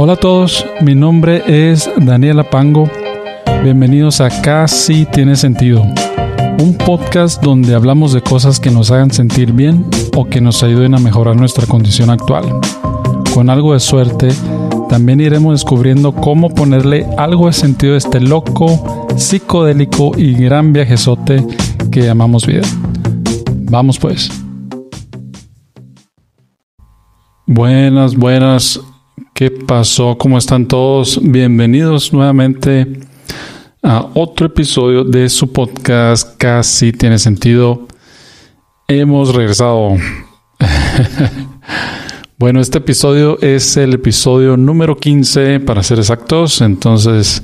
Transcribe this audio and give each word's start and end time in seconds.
Hola 0.00 0.12
a 0.12 0.16
todos, 0.16 0.64
mi 0.80 0.94
nombre 0.94 1.42
es 1.48 1.90
Daniela 1.96 2.48
Pango. 2.48 2.88
Bienvenidos 3.64 4.20
a 4.20 4.28
Casi 4.42 5.06
Tiene 5.06 5.34
Sentido, 5.34 5.82
un 6.60 6.78
podcast 6.78 7.42
donde 7.42 7.74
hablamos 7.74 8.12
de 8.12 8.22
cosas 8.22 8.60
que 8.60 8.70
nos 8.70 8.92
hagan 8.92 9.10
sentir 9.10 9.52
bien 9.52 9.84
o 10.16 10.24
que 10.24 10.40
nos 10.40 10.62
ayuden 10.62 10.94
a 10.94 11.00
mejorar 11.00 11.34
nuestra 11.34 11.66
condición 11.66 12.10
actual. 12.10 12.44
Con 13.34 13.50
algo 13.50 13.72
de 13.72 13.80
suerte, 13.80 14.28
también 14.88 15.20
iremos 15.20 15.54
descubriendo 15.54 16.14
cómo 16.14 16.54
ponerle 16.54 17.04
algo 17.16 17.48
de 17.48 17.52
sentido 17.54 17.94
a 17.94 17.98
este 17.98 18.20
loco, 18.20 19.08
psicodélico 19.16 20.12
y 20.16 20.32
gran 20.34 20.72
viajezote 20.72 21.44
que 21.90 22.02
llamamos 22.02 22.46
vida. 22.46 22.62
Vamos 23.64 23.98
pues. 23.98 24.30
Buenas, 27.46 28.14
buenas. 28.14 28.80
¿Qué 29.34 29.50
pasó? 29.50 30.16
¿Cómo 30.18 30.38
están 30.38 30.66
todos? 30.66 31.20
Bienvenidos 31.22 32.12
nuevamente 32.12 33.00
a 33.82 34.06
otro 34.14 34.46
episodio 34.46 35.04
de 35.04 35.28
su 35.28 35.52
podcast 35.52 36.36
Casi 36.36 36.92
tiene 36.92 37.18
sentido. 37.18 37.86
Hemos 38.86 39.34
regresado. 39.34 39.96
bueno, 42.38 42.60
este 42.60 42.78
episodio 42.78 43.40
es 43.40 43.76
el 43.76 43.94
episodio 43.94 44.56
número 44.56 44.96
15 44.96 45.60
para 45.60 45.82
ser 45.82 45.98
exactos. 45.98 46.60
Entonces, 46.60 47.42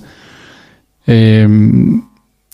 eh, 1.07 1.49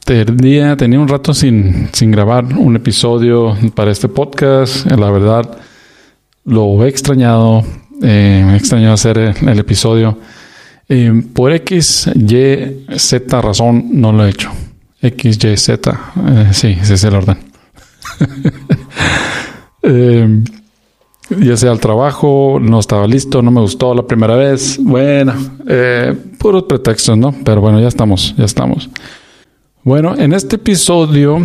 tenía, 0.04 0.76
tenía 0.76 1.00
un 1.00 1.08
rato 1.08 1.34
sin, 1.34 1.88
sin 1.92 2.10
grabar 2.10 2.44
un 2.44 2.76
episodio 2.76 3.56
para 3.74 3.90
este 3.90 4.08
podcast. 4.08 4.86
La 4.86 5.10
verdad, 5.10 5.58
lo 6.44 6.84
he 6.84 6.88
extrañado 6.88 7.64
eh, 8.02 8.42
me 8.46 8.56
extrañó 8.56 8.92
hacer 8.92 9.18
el, 9.18 9.58
episodio. 9.58 10.18
Eh, 10.88 11.22
por 11.34 11.52
X, 11.52 12.10
Y, 12.14 12.86
Z 12.96 13.40
razón 13.40 13.88
no 13.92 14.12
lo 14.12 14.26
he 14.26 14.30
hecho. 14.30 14.50
X, 15.02 15.38
Y, 15.44 15.56
Z. 15.56 16.00
Eh, 16.28 16.48
sí, 16.52 16.76
ese 16.80 16.94
es 16.94 17.04
el 17.04 17.14
orden. 17.14 17.38
ya 21.40 21.56
sea 21.56 21.72
el 21.72 21.80
trabajo, 21.80 22.58
no 22.60 22.80
estaba 22.80 23.06
listo, 23.06 23.42
no 23.42 23.50
me 23.50 23.60
gustó 23.60 23.94
la 23.94 24.06
primera 24.06 24.36
vez. 24.36 24.78
Bueno, 24.82 25.34
puros 26.38 26.64
pretextos, 26.64 27.16
¿no? 27.16 27.34
Pero 27.44 27.60
bueno, 27.60 27.80
ya 27.80 27.88
estamos, 27.88 28.34
ya 28.36 28.44
estamos. 28.44 28.90
Bueno, 29.82 30.14
en 30.16 30.32
este 30.32 30.56
episodio 30.56 31.38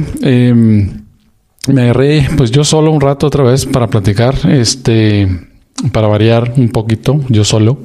me 1.68 1.82
agarré 1.82 2.28
pues 2.36 2.52
yo 2.52 2.64
solo 2.64 2.92
un 2.92 3.02
rato 3.02 3.28
otra 3.28 3.44
vez 3.44 3.66
para 3.66 3.88
platicar. 3.88 4.36
Este 4.50 5.55
para 5.92 6.08
variar 6.08 6.54
un 6.58 6.70
poquito, 6.70 7.20
yo 7.30 7.44
solo. 7.44 7.80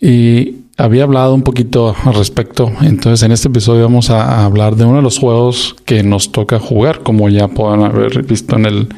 Y 0.00 0.56
había 0.76 1.02
hablado 1.02 1.34
un 1.34 1.42
poquito 1.42 1.94
al 2.04 2.14
respecto. 2.14 2.70
Entonces, 2.82 3.24
en 3.24 3.32
este 3.32 3.48
episodio 3.48 3.82
vamos 3.82 4.10
a 4.10 4.44
hablar 4.44 4.76
de 4.76 4.84
uno 4.84 4.96
de 4.96 5.02
los 5.02 5.18
juegos 5.18 5.76
que 5.84 6.02
nos 6.02 6.30
toca 6.30 6.58
jugar, 6.58 7.02
como 7.02 7.28
ya 7.28 7.48
pueden 7.48 7.82
haber 7.82 8.22
visto 8.22 8.56
en 8.56 8.66
el 8.66 8.88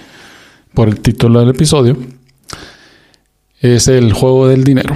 por 0.74 0.88
el 0.88 1.00
título 1.00 1.40
del 1.40 1.50
episodio. 1.50 1.96
Es 3.60 3.88
el 3.88 4.12
juego 4.12 4.48
del 4.48 4.64
dinero. 4.64 4.94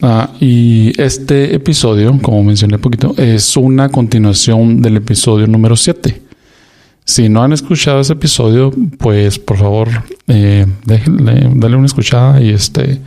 Ah, 0.00 0.30
y 0.40 1.00
este 1.00 1.54
episodio, 1.54 2.18
como 2.22 2.42
mencioné 2.42 2.76
un 2.76 2.80
poquito, 2.80 3.14
es 3.16 3.56
una 3.56 3.88
continuación 3.88 4.82
del 4.82 4.96
episodio 4.96 5.46
número 5.46 5.76
7. 5.76 6.22
Si 7.04 7.28
no 7.28 7.42
han 7.42 7.52
escuchado 7.52 8.00
ese 8.00 8.12
episodio, 8.12 8.72
pues 8.98 9.38
por 9.38 9.58
favor, 9.58 9.88
eh, 10.28 10.66
déjenle, 10.84 11.50
dale 11.54 11.76
una 11.76 11.86
escuchada 11.86 12.40
y 12.40 12.50
este 12.50 13.00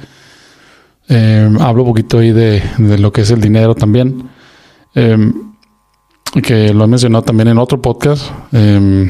eh, 1.08 1.50
hablo 1.60 1.84
un 1.84 1.90
poquito 1.90 2.20
ahí 2.20 2.32
de, 2.32 2.62
lo 2.78 3.12
que 3.12 3.22
es 3.22 3.32
el 3.32 3.40
dinero 3.40 3.74
también. 3.74 4.30
Em, 4.94 5.34
que 6.44 6.74
lo 6.74 6.84
he 6.84 6.88
mencionado 6.88 7.24
también 7.24 7.48
en 7.48 7.58
otro 7.58 7.82
podcast. 7.82 8.30
Em, 8.52 9.10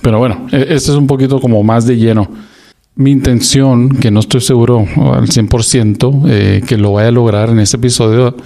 pero 0.00 0.18
bueno, 0.18 0.46
e, 0.50 0.62
este 0.62 0.90
es 0.90 0.96
un 0.96 1.06
poquito 1.06 1.40
como 1.40 1.62
más 1.62 1.86
de 1.86 1.96
lleno. 1.96 2.28
Mi 2.94 3.10
intención, 3.10 3.88
que 3.88 4.10
no 4.10 4.20
estoy 4.20 4.40
seguro 4.40 4.80
al 4.80 5.28
100% 5.28 6.24
eh, 6.28 6.62
que 6.66 6.76
lo 6.76 6.92
vaya 6.92 7.08
a 7.08 7.12
lograr 7.12 7.48
en 7.48 7.60
este 7.60 7.78
episodio, 7.78 8.36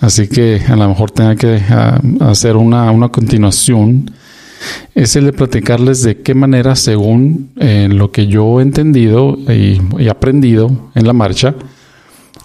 así 0.00 0.26
que 0.26 0.60
a 0.66 0.74
lo 0.74 0.88
mejor 0.88 1.12
tenga 1.12 1.36
que 1.36 1.60
ah, 1.70 2.00
hacer 2.20 2.56
una, 2.56 2.90
una 2.90 3.10
continuación 3.10 4.10
es 4.94 5.16
el 5.16 5.26
de 5.26 5.32
platicarles 5.32 6.02
de 6.02 6.20
qué 6.20 6.34
manera, 6.34 6.76
según 6.76 7.50
eh, 7.56 7.88
lo 7.90 8.10
que 8.10 8.26
yo 8.26 8.60
he 8.60 8.62
entendido 8.62 9.36
y, 9.48 9.80
aprendido 10.08 10.90
en 10.94 11.06
la 11.06 11.12
marcha, 11.12 11.54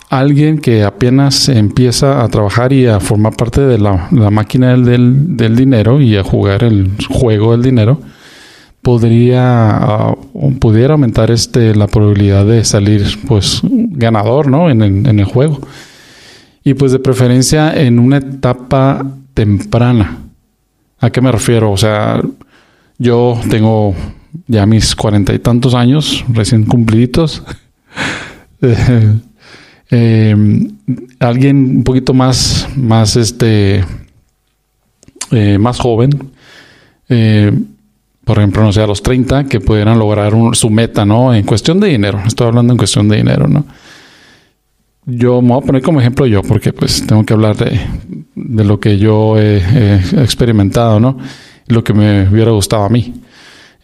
alguien 0.09 0.59
que 0.59 0.83
apenas 0.83 1.49
empieza 1.49 2.23
a 2.23 2.29
trabajar 2.29 2.73
y 2.73 2.87
a 2.87 2.99
formar 2.99 3.35
parte 3.35 3.61
de 3.61 3.77
la, 3.77 4.09
máquina 4.11 4.75
del, 4.75 5.55
dinero 5.55 6.01
y 6.01 6.17
a 6.17 6.23
jugar 6.23 6.63
el 6.63 6.91
juego 7.09 7.51
del 7.51 7.61
dinero, 7.61 8.01
podría 8.81 9.69
ah, 9.69 10.15
pudiera 10.59 10.93
aumentar 10.93 11.31
este 11.31 11.75
la 11.75 11.87
probabilidad 11.87 12.45
de 12.45 12.63
salir 12.63 13.05
pues 13.27 13.59
ganador 13.63 14.47
¿no? 14.47 14.69
en, 14.69 14.81
en 14.81 15.19
el 15.19 15.25
juego 15.25 15.59
y 16.63 16.73
pues 16.75 16.93
de 16.93 16.99
preferencia 16.99 17.73
en 17.73 17.99
una 17.99 18.17
etapa 18.17 19.05
temprana 19.33 20.28
¿A 20.99 21.09
qué 21.09 21.21
me 21.21 21.31
refiero? 21.31 21.71
O 21.71 21.77
sea, 21.77 22.21
yo 22.97 23.39
tengo 23.49 23.95
ya 24.47 24.65
mis 24.65 24.95
cuarenta 24.95 25.33
y 25.33 25.39
tantos 25.39 25.73
años 25.73 26.23
recién 26.29 26.65
cumpliditos. 26.65 27.43
Eh, 29.91 30.35
alguien 31.19 31.77
un 31.77 31.83
poquito 31.83 32.13
más, 32.13 32.67
más 32.75 33.15
este, 33.15 33.83
eh, 35.31 35.57
más 35.57 35.79
joven, 35.79 36.11
eh, 37.09 37.51
por 38.23 38.37
ejemplo, 38.37 38.61
no 38.61 38.71
sé, 38.71 38.81
a 38.81 38.87
los 38.87 39.01
30, 39.01 39.45
que 39.45 39.59
pudieran 39.59 39.97
lograr 39.97 40.31
su 40.53 40.69
meta, 40.69 41.05
¿no? 41.05 41.33
En 41.33 41.43
cuestión 41.43 41.79
de 41.79 41.87
dinero, 41.87 42.21
estoy 42.25 42.45
hablando 42.45 42.71
en 42.73 42.77
cuestión 42.77 43.09
de 43.09 43.17
dinero, 43.17 43.47
¿no? 43.47 43.65
Yo 45.07 45.41
me 45.41 45.49
voy 45.49 45.63
a 45.63 45.65
poner 45.65 45.81
como 45.81 45.99
ejemplo 45.99 46.27
yo, 46.27 46.43
porque 46.43 46.71
pues 46.71 47.07
tengo 47.07 47.25
que 47.25 47.33
hablar 47.33 47.57
de, 47.57 47.79
de 48.49 48.63
lo 48.63 48.79
que 48.79 48.97
yo 48.97 49.37
he, 49.37 49.97
experimentado, 50.21 50.99
¿no? 50.99 51.17
Lo 51.67 51.83
que 51.83 51.93
me 51.93 52.27
hubiera 52.27 52.51
gustado 52.51 52.83
a 52.83 52.89
mí. 52.89 53.13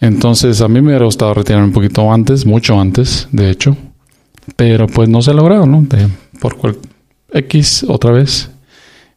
Entonces, 0.02 0.60
a 0.62 0.68
mí 0.68 0.82
me 0.82 0.88
hubiera 0.88 1.06
gustado 1.06 1.36
retirarme 1.36 1.68
un 1.68 1.74
poquito 1.74 2.12
antes, 2.12 2.46
mucho 2.46 2.80
antes, 2.80 3.28
de 3.32 3.52
hecho. 3.52 3.78
Pero 4.56 4.88
pues 4.88 5.08
no 5.08 5.22
se 5.22 5.32
ha 5.32 5.34
logrado, 5.34 5.66
¿no? 5.66 5.86
por 6.40 6.58
cual, 6.58 6.78
X, 7.32 7.86
otra 7.88 8.12
vez. 8.12 8.50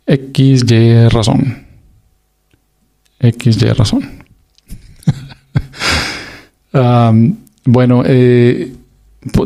X, 0.06 0.64
Y 0.70 1.08
razón. 1.08 1.66
X, 3.20 3.62
Y 3.62 3.68
razón. 3.70 4.24
bueno, 7.64 8.02
eh, 8.06 8.72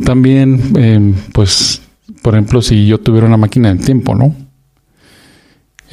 también, 0.04 0.72
eh, 0.76 1.14
pues, 1.32 1.80
por 2.22 2.34
ejemplo, 2.34 2.60
si 2.60 2.86
yo 2.86 2.98
tuviera 2.98 3.26
una 3.26 3.36
máquina 3.36 3.68
del 3.68 3.84
tiempo, 3.84 4.14
¿no? 4.14 4.34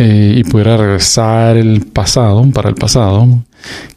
Eh, 0.02 0.36
y 0.38 0.44
pudiera 0.46 0.78
regresar 0.78 1.58
el 1.58 1.82
pasado, 1.82 2.50
para 2.54 2.70
el 2.70 2.76
pasado, 2.76 3.44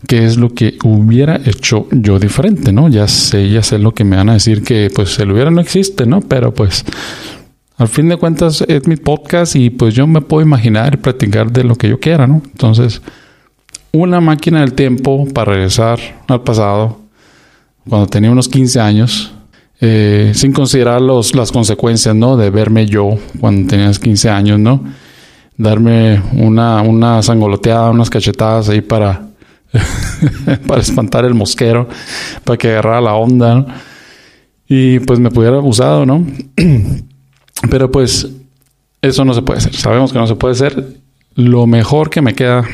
qué 0.09 0.25
es 0.25 0.37
lo 0.37 0.53
que 0.53 0.77
hubiera 0.83 1.37
hecho 1.37 1.87
yo 1.93 2.19
diferente, 2.19 2.73
¿no? 2.73 2.89
Ya 2.89 3.07
sé, 3.07 3.49
ya 3.49 3.63
sé 3.63 3.79
lo 3.79 3.95
que 3.95 4.03
me 4.03 4.17
van 4.17 4.29
a 4.29 4.33
decir 4.33 4.65
que 4.65 4.91
pues 4.93 5.17
el 5.21 5.31
hubiera 5.31 5.53
no 5.53 5.61
existe, 5.61 6.05
¿no? 6.05 6.21
Pero 6.21 6.53
pues 6.53 6.85
al 7.77 7.87
fin 7.87 8.09
de 8.09 8.17
cuentas 8.17 8.65
es 8.67 8.85
mi 8.89 8.97
podcast 8.97 9.55
y 9.55 9.71
pues 9.71 9.95
yo 9.95 10.09
me 10.09 10.21
puedo 10.21 10.45
imaginar 10.45 10.95
y 10.95 10.97
practicar 10.97 11.53
de 11.53 11.63
lo 11.63 11.77
que 11.77 11.89
yo 11.89 12.01
quiera, 12.01 12.27
¿no? 12.27 12.43
Entonces, 12.47 13.01
una 13.93 14.21
máquina 14.21 14.63
del 14.63 14.73
tiempo 14.73 15.29
para 15.33 15.53
regresar 15.53 16.01
al 16.27 16.43
pasado, 16.43 16.99
cuando 17.89 18.09
tenía 18.09 18.33
unos 18.33 18.49
15 18.49 18.81
años, 18.81 19.33
eh, 19.81 20.33
sin 20.35 20.53
considerar 20.53 21.01
los, 21.01 21.37
las 21.37 21.53
consecuencias, 21.53 22.17
¿no? 22.17 22.37
De 22.37 22.51
verme 22.51 22.87
yo 22.87 23.19
cuando 23.39 23.69
tenías 23.69 24.01
15 24.01 24.31
años, 24.31 24.59
¿no? 24.59 24.83
Darme 25.57 26.23
una, 26.33 26.83
una 26.83 27.23
sangoloteada, 27.23 27.91
unas 27.91 28.11
cachetadas 28.11 28.69
ahí 28.69 28.81
para, 28.81 29.29
para 30.67 30.81
espantar 30.81 31.25
el 31.25 31.35
mosquero, 31.35 31.89
para 32.45 32.57
que 32.57 32.71
agarrara 32.71 33.01
la 33.01 33.15
onda, 33.15 33.67
Y 34.69 35.01
pues 35.01 35.19
me 35.19 35.31
pudiera 35.31 35.57
abusado, 35.57 36.07
¿no? 36.07 36.27
Pero 37.71 37.91
pues 37.91 38.29
eso 39.01 39.25
no 39.25 39.35
se 39.35 39.43
puede 39.43 39.59
hacer. 39.59 39.75
Sabemos 39.75 40.13
que 40.13 40.19
no 40.19 40.27
se 40.27 40.37
puede 40.37 40.53
hacer. 40.53 40.97
Lo 41.35 41.67
mejor 41.67 42.11
que 42.11 42.23
me 42.23 42.35
queda, 42.35 42.65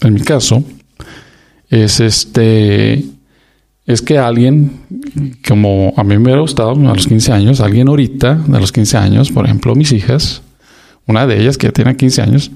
en 0.00 0.14
mi 0.14 0.20
caso, 0.20 0.62
es 1.68 2.00
este 2.00 3.04
es 3.86 4.02
que 4.02 4.18
alguien, 4.18 4.80
como 5.46 5.94
a 5.96 6.02
mí 6.02 6.16
me 6.16 6.24
hubiera 6.24 6.40
gustado 6.40 6.72
a 6.72 6.94
los 6.94 7.06
15 7.06 7.32
años, 7.32 7.60
alguien 7.60 7.88
ahorita, 7.88 8.34
de 8.34 8.60
los 8.60 8.72
15 8.72 8.96
años, 8.96 9.30
por 9.30 9.44
ejemplo, 9.44 9.76
mis 9.76 9.92
hijas, 9.92 10.42
una 11.06 11.26
de 11.26 11.40
ellas 11.40 11.58
que 11.58 11.72
tiene 11.72 11.96
15 11.96 12.22
años, 12.22 12.50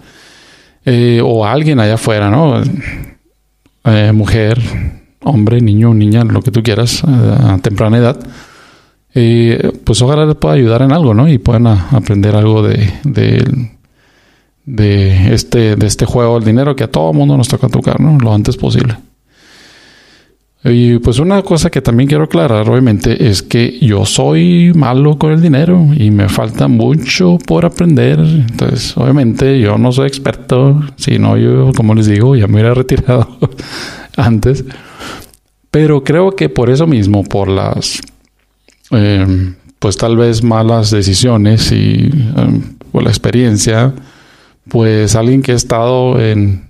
eh, 0.84 1.20
o 1.22 1.44
alguien 1.44 1.80
allá 1.80 1.94
afuera, 1.94 2.30
¿no? 2.30 2.62
Eh, 3.84 4.12
mujer, 4.12 4.60
hombre, 5.22 5.60
niño, 5.60 5.94
niña, 5.94 6.24
lo 6.24 6.42
que 6.42 6.50
tú 6.50 6.62
quieras, 6.62 7.02
a 7.04 7.58
temprana 7.58 7.98
edad, 7.98 8.18
eh, 9.14 9.72
pues 9.84 10.00
ojalá 10.02 10.26
les 10.26 10.36
pueda 10.36 10.54
ayudar 10.54 10.82
en 10.82 10.92
algo, 10.92 11.14
¿no? 11.14 11.28
Y 11.28 11.38
puedan 11.38 11.66
aprender 11.66 12.36
algo 12.36 12.62
de, 12.62 12.92
de, 13.04 13.44
de, 14.64 15.34
este, 15.34 15.76
de 15.76 15.86
este 15.86 16.06
juego 16.06 16.34
del 16.36 16.44
dinero 16.44 16.76
que 16.76 16.84
a 16.84 16.90
todo 16.90 17.12
mundo 17.12 17.36
nos 17.36 17.48
toca 17.48 17.68
tocar, 17.68 18.00
¿no? 18.00 18.18
Lo 18.18 18.32
antes 18.32 18.56
posible. 18.56 18.96
Y 20.62 20.98
pues 20.98 21.18
una 21.18 21.40
cosa 21.40 21.70
que 21.70 21.80
también 21.80 22.06
quiero 22.06 22.24
aclarar, 22.24 22.68
obviamente, 22.68 23.28
es 23.28 23.42
que 23.42 23.78
yo 23.80 24.04
soy 24.04 24.72
malo 24.74 25.16
con 25.16 25.32
el 25.32 25.40
dinero 25.40 25.86
y 25.96 26.10
me 26.10 26.28
falta 26.28 26.68
mucho 26.68 27.38
por 27.46 27.64
aprender. 27.64 28.18
Entonces, 28.18 28.94
obviamente, 28.96 29.58
yo 29.58 29.78
no 29.78 29.90
soy 29.90 30.08
experto, 30.08 30.78
sino 30.96 31.38
yo, 31.38 31.72
como 31.74 31.94
les 31.94 32.06
digo, 32.06 32.36
ya 32.36 32.46
me 32.46 32.54
hubiera 32.54 32.74
retirado 32.74 33.38
antes. 34.16 34.64
Pero 35.70 36.04
creo 36.04 36.32
que 36.32 36.50
por 36.50 36.68
eso 36.68 36.86
mismo, 36.86 37.24
por 37.24 37.48
las, 37.48 37.98
eh, 38.90 39.54
pues 39.78 39.96
tal 39.96 40.18
vez 40.18 40.42
malas 40.42 40.90
decisiones 40.90 41.72
y 41.72 42.10
eh, 42.12 42.60
por 42.92 43.02
la 43.02 43.08
experiencia, 43.08 43.94
pues 44.68 45.16
alguien 45.16 45.40
que 45.40 45.52
ha 45.52 45.56
estado 45.56 46.20
en 46.20 46.68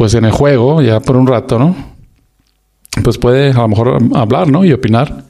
pues 0.00 0.14
en 0.14 0.24
el 0.24 0.30
juego 0.30 0.80
ya 0.80 0.98
por 1.00 1.18
un 1.18 1.26
rato, 1.26 1.58
¿no? 1.58 1.76
Pues 3.04 3.18
puede 3.18 3.50
a 3.50 3.58
lo 3.58 3.68
mejor 3.68 3.98
hablar, 4.14 4.50
¿no? 4.50 4.64
Y 4.64 4.72
opinar 4.72 5.24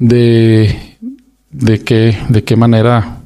de, 0.00 0.96
de 1.52 1.84
qué, 1.84 2.18
de 2.28 2.42
qué 2.42 2.56
manera 2.56 3.18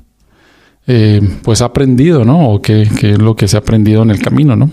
eh, 0.86 1.22
pues 1.42 1.62
ha 1.62 1.64
aprendido, 1.64 2.22
¿no? 2.22 2.50
O 2.50 2.60
qué, 2.60 2.86
qué, 3.00 3.12
es 3.12 3.18
lo 3.18 3.34
que 3.34 3.48
se 3.48 3.56
ha 3.56 3.60
aprendido 3.60 4.02
en 4.02 4.10
el 4.10 4.20
camino, 4.20 4.56
¿no? 4.56 4.70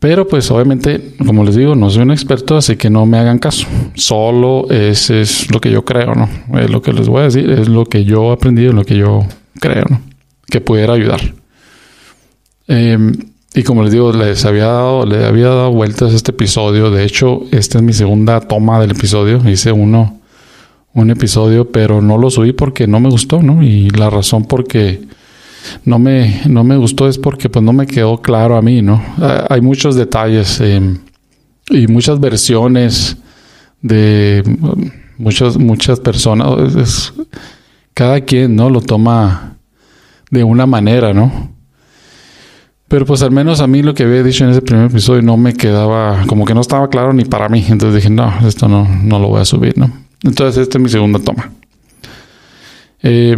Pero 0.00 0.28
pues 0.28 0.50
obviamente, 0.50 1.14
como 1.24 1.42
les 1.42 1.56
digo, 1.56 1.74
no 1.74 1.88
soy 1.88 2.02
un 2.02 2.10
experto, 2.10 2.58
así 2.58 2.76
que 2.76 2.90
no 2.90 3.06
me 3.06 3.16
hagan 3.16 3.38
caso. 3.38 3.66
Solo 3.94 4.68
ese 4.68 5.22
es 5.22 5.50
lo 5.50 5.62
que 5.62 5.70
yo 5.70 5.82
creo, 5.82 6.14
¿no? 6.14 6.28
Es 6.60 6.68
lo 6.68 6.82
que 6.82 6.92
les 6.92 7.08
voy 7.08 7.22
a 7.22 7.24
decir, 7.24 7.50
es 7.50 7.68
lo 7.70 7.86
que 7.86 8.04
yo 8.04 8.28
he 8.28 8.34
aprendido, 8.34 8.74
lo 8.74 8.84
que 8.84 8.98
yo 8.98 9.24
creo, 9.60 9.86
¿no? 9.88 10.02
Que 10.46 10.60
pudiera 10.60 10.92
ayudar. 10.92 11.22
Eh, 12.68 12.98
y 13.54 13.62
como 13.62 13.84
les 13.84 13.92
digo, 13.92 14.12
les 14.12 14.44
había 14.44 14.66
dado, 14.66 15.06
le 15.06 15.24
había 15.24 15.46
dado 15.46 15.70
vueltas 15.70 16.12
este 16.12 16.32
episodio. 16.32 16.90
De 16.90 17.04
hecho, 17.04 17.42
esta 17.52 17.78
es 17.78 17.84
mi 17.84 17.92
segunda 17.92 18.40
toma 18.40 18.80
del 18.80 18.90
episodio. 18.90 19.48
Hice 19.48 19.70
uno, 19.70 20.20
un 20.92 21.10
episodio, 21.10 21.70
pero 21.70 22.02
no 22.02 22.18
lo 22.18 22.30
subí 22.30 22.52
porque 22.52 22.88
no 22.88 22.98
me 22.98 23.08
gustó, 23.08 23.40
¿no? 23.42 23.62
Y 23.62 23.90
la 23.90 24.10
razón 24.10 24.44
porque 24.46 25.02
no 25.84 26.00
me, 26.00 26.42
no 26.48 26.64
me 26.64 26.76
gustó 26.76 27.06
es 27.06 27.16
porque 27.16 27.48
pues 27.48 27.64
no 27.64 27.72
me 27.72 27.86
quedó 27.86 28.20
claro 28.20 28.56
a 28.56 28.62
mí, 28.62 28.82
¿no? 28.82 29.00
Ah, 29.18 29.46
hay 29.48 29.60
muchos 29.60 29.94
detalles 29.94 30.60
eh, 30.60 30.98
y 31.70 31.86
muchas 31.86 32.18
versiones 32.18 33.16
de 33.80 34.42
muchas, 35.16 35.56
muchas 35.58 36.00
personas. 36.00 37.12
cada 37.94 38.20
quien, 38.20 38.56
¿no? 38.56 38.68
Lo 38.68 38.80
toma 38.80 39.58
de 40.32 40.42
una 40.42 40.66
manera, 40.66 41.14
¿no? 41.14 41.53
Pero 42.94 43.06
pues 43.06 43.22
al 43.22 43.32
menos 43.32 43.60
a 43.60 43.66
mí 43.66 43.82
lo 43.82 43.92
que 43.92 44.04
había 44.04 44.22
dicho 44.22 44.44
en 44.44 44.50
ese 44.50 44.62
primer 44.62 44.86
episodio 44.86 45.20
no 45.20 45.36
me 45.36 45.52
quedaba, 45.52 46.22
como 46.28 46.44
que 46.44 46.54
no 46.54 46.60
estaba 46.60 46.88
claro 46.88 47.12
ni 47.12 47.24
para 47.24 47.48
mí. 47.48 47.66
Entonces 47.68 47.96
dije, 47.96 48.08
no, 48.08 48.32
esto 48.46 48.68
no, 48.68 48.86
no 49.02 49.18
lo 49.18 49.26
voy 49.26 49.40
a 49.40 49.44
subir, 49.44 49.76
¿no? 49.76 49.90
Entonces 50.22 50.62
esta 50.62 50.78
es 50.78 50.84
mi 50.84 50.88
segunda 50.88 51.18
toma. 51.18 51.50
Eh, 53.02 53.36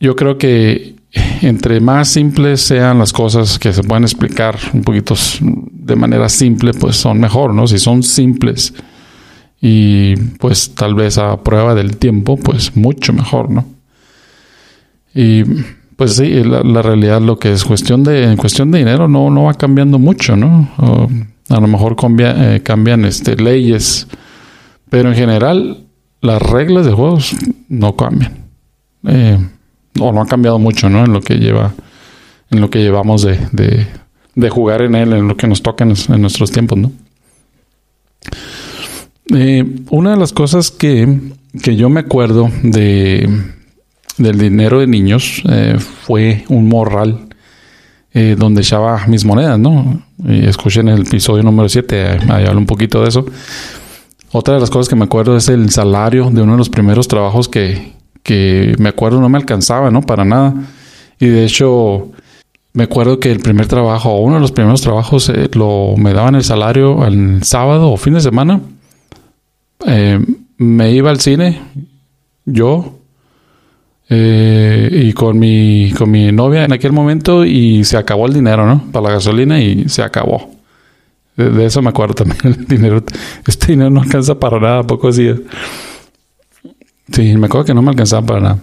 yo 0.00 0.16
creo 0.16 0.36
que 0.38 0.96
entre 1.40 1.78
más 1.78 2.08
simples 2.08 2.62
sean 2.62 2.98
las 2.98 3.12
cosas 3.12 3.60
que 3.60 3.72
se 3.72 3.84
pueden 3.84 4.02
explicar 4.02 4.58
un 4.72 4.82
poquito 4.82 5.14
de 5.40 5.94
manera 5.94 6.28
simple, 6.28 6.72
pues 6.72 6.96
son 6.96 7.20
mejor, 7.20 7.54
¿no? 7.54 7.68
Si 7.68 7.78
son 7.78 8.02
simples 8.02 8.74
y 9.60 10.16
pues 10.40 10.74
tal 10.74 10.96
vez 10.96 11.16
a 11.16 11.40
prueba 11.44 11.76
del 11.76 11.96
tiempo, 11.96 12.36
pues 12.38 12.76
mucho 12.76 13.12
mejor, 13.12 13.50
¿no? 13.50 13.64
Y 15.14 15.44
pues 15.96 16.16
sí, 16.16 16.42
la, 16.44 16.82
realidad 16.82 17.20
lo 17.20 17.38
que 17.38 17.52
es 17.52 17.64
cuestión 17.64 18.04
de, 18.04 18.24
en 18.24 18.36
cuestión 18.36 18.70
de 18.70 18.78
dinero 18.78 19.08
no, 19.08 19.30
no 19.30 19.44
va 19.44 19.54
cambiando 19.54 19.98
mucho, 19.98 20.36
¿no? 20.36 20.68
a 21.48 21.60
lo 21.60 21.68
mejor 21.68 21.96
eh, 22.18 22.60
cambian 22.62 23.04
este, 23.04 23.36
leyes, 23.36 24.06
pero 24.90 25.08
en 25.08 25.14
general 25.14 25.84
las 26.20 26.42
reglas 26.42 26.86
de 26.86 26.92
juegos 26.92 27.34
no 27.68 27.96
cambian. 27.96 28.46
Eh, 29.06 29.38
o 30.00 30.12
no 30.12 30.20
han 30.20 30.26
cambiado 30.26 30.58
mucho, 30.58 30.90
¿no? 30.90 31.04
En 31.04 31.12
lo 31.12 31.20
que 31.20 31.36
lleva, 31.36 31.72
en 32.50 32.60
lo 32.60 32.68
que 32.68 32.80
llevamos 32.80 33.22
de, 33.22 33.86
de, 34.34 34.50
jugar 34.50 34.82
en 34.82 34.94
él, 34.94 35.12
en 35.12 35.28
lo 35.28 35.36
que 35.36 35.46
nos 35.46 35.62
toca 35.62 35.84
en, 35.84 35.94
en 36.08 36.20
nuestros 36.20 36.50
tiempos, 36.50 36.78
¿no? 36.78 36.92
Eh, 39.34 39.64
una 39.90 40.10
de 40.10 40.16
las 40.16 40.32
cosas 40.32 40.70
que, 40.70 41.18
que 41.62 41.76
yo 41.76 41.88
me 41.88 42.00
acuerdo 42.00 42.50
de, 42.62 43.28
del 44.18 44.38
dinero 44.38 44.80
de 44.80 44.86
niños 44.86 45.42
eh, 45.48 45.76
fue 45.78 46.44
un 46.48 46.68
morral 46.68 47.26
eh, 48.12 48.34
donde 48.38 48.62
echaba 48.62 49.06
mis 49.06 49.24
monedas, 49.24 49.58
¿no? 49.58 50.02
Y 50.24 50.46
escuchen 50.46 50.88
el 50.88 51.02
episodio 51.02 51.42
número 51.42 51.68
7, 51.68 52.18
ahí 52.28 52.46
hablo 52.46 52.58
un 52.58 52.66
poquito 52.66 53.02
de 53.02 53.08
eso. 53.08 53.26
Otra 54.32 54.54
de 54.54 54.60
las 54.60 54.70
cosas 54.70 54.88
que 54.88 54.96
me 54.96 55.04
acuerdo 55.04 55.36
es 55.36 55.48
el 55.48 55.70
salario 55.70 56.30
de 56.30 56.42
uno 56.42 56.52
de 56.52 56.58
los 56.58 56.70
primeros 56.70 57.08
trabajos 57.08 57.48
que, 57.48 57.92
que 58.22 58.74
me 58.78 58.88
acuerdo 58.88 59.20
no 59.20 59.28
me 59.28 59.38
alcanzaba, 59.38 59.90
¿no? 59.90 60.00
Para 60.00 60.24
nada. 60.24 60.54
Y 61.20 61.26
de 61.26 61.44
hecho, 61.44 62.10
me 62.72 62.84
acuerdo 62.84 63.20
que 63.20 63.30
el 63.30 63.40
primer 63.40 63.66
trabajo, 63.66 64.10
o 64.10 64.20
uno 64.20 64.36
de 64.36 64.40
los 64.40 64.52
primeros 64.52 64.80
trabajos, 64.80 65.28
eh, 65.28 65.50
lo 65.52 65.94
me 65.96 66.14
daban 66.14 66.34
el 66.34 66.44
salario 66.44 67.06
el 67.06 67.42
sábado 67.42 67.90
o 67.92 67.96
fin 67.98 68.14
de 68.14 68.20
semana. 68.20 68.60
me 70.58 70.92
iba 70.92 71.10
al 71.10 71.20
cine, 71.20 71.60
yo, 72.46 72.96
eh, 74.08 74.88
y 74.92 75.12
con 75.12 75.38
mi, 75.38 75.92
con 75.96 76.10
mi 76.10 76.30
novia 76.30 76.64
en 76.64 76.72
aquel 76.72 76.92
momento 76.92 77.44
y 77.44 77.84
se 77.84 77.96
acabó 77.96 78.26
el 78.26 78.34
dinero, 78.34 78.66
¿no? 78.66 78.90
Para 78.92 79.08
la 79.08 79.14
gasolina 79.14 79.60
y 79.60 79.88
se 79.88 80.02
acabó. 80.02 80.54
De, 81.36 81.66
eso 81.66 81.82
me 81.82 81.90
acuerdo 81.90 82.14
también. 82.14 82.38
El 82.44 82.66
dinero, 82.66 83.02
este 83.46 83.68
dinero 83.72 83.90
no 83.90 84.00
alcanza 84.00 84.38
para 84.38 84.58
nada, 84.60 84.82
pocos 84.84 85.16
días. 85.16 85.38
Sí, 87.12 87.36
me 87.36 87.46
acuerdo 87.46 87.66
que 87.66 87.74
no 87.74 87.82
me 87.82 87.90
alcanzaba 87.90 88.26
para 88.26 88.40
nada. 88.40 88.58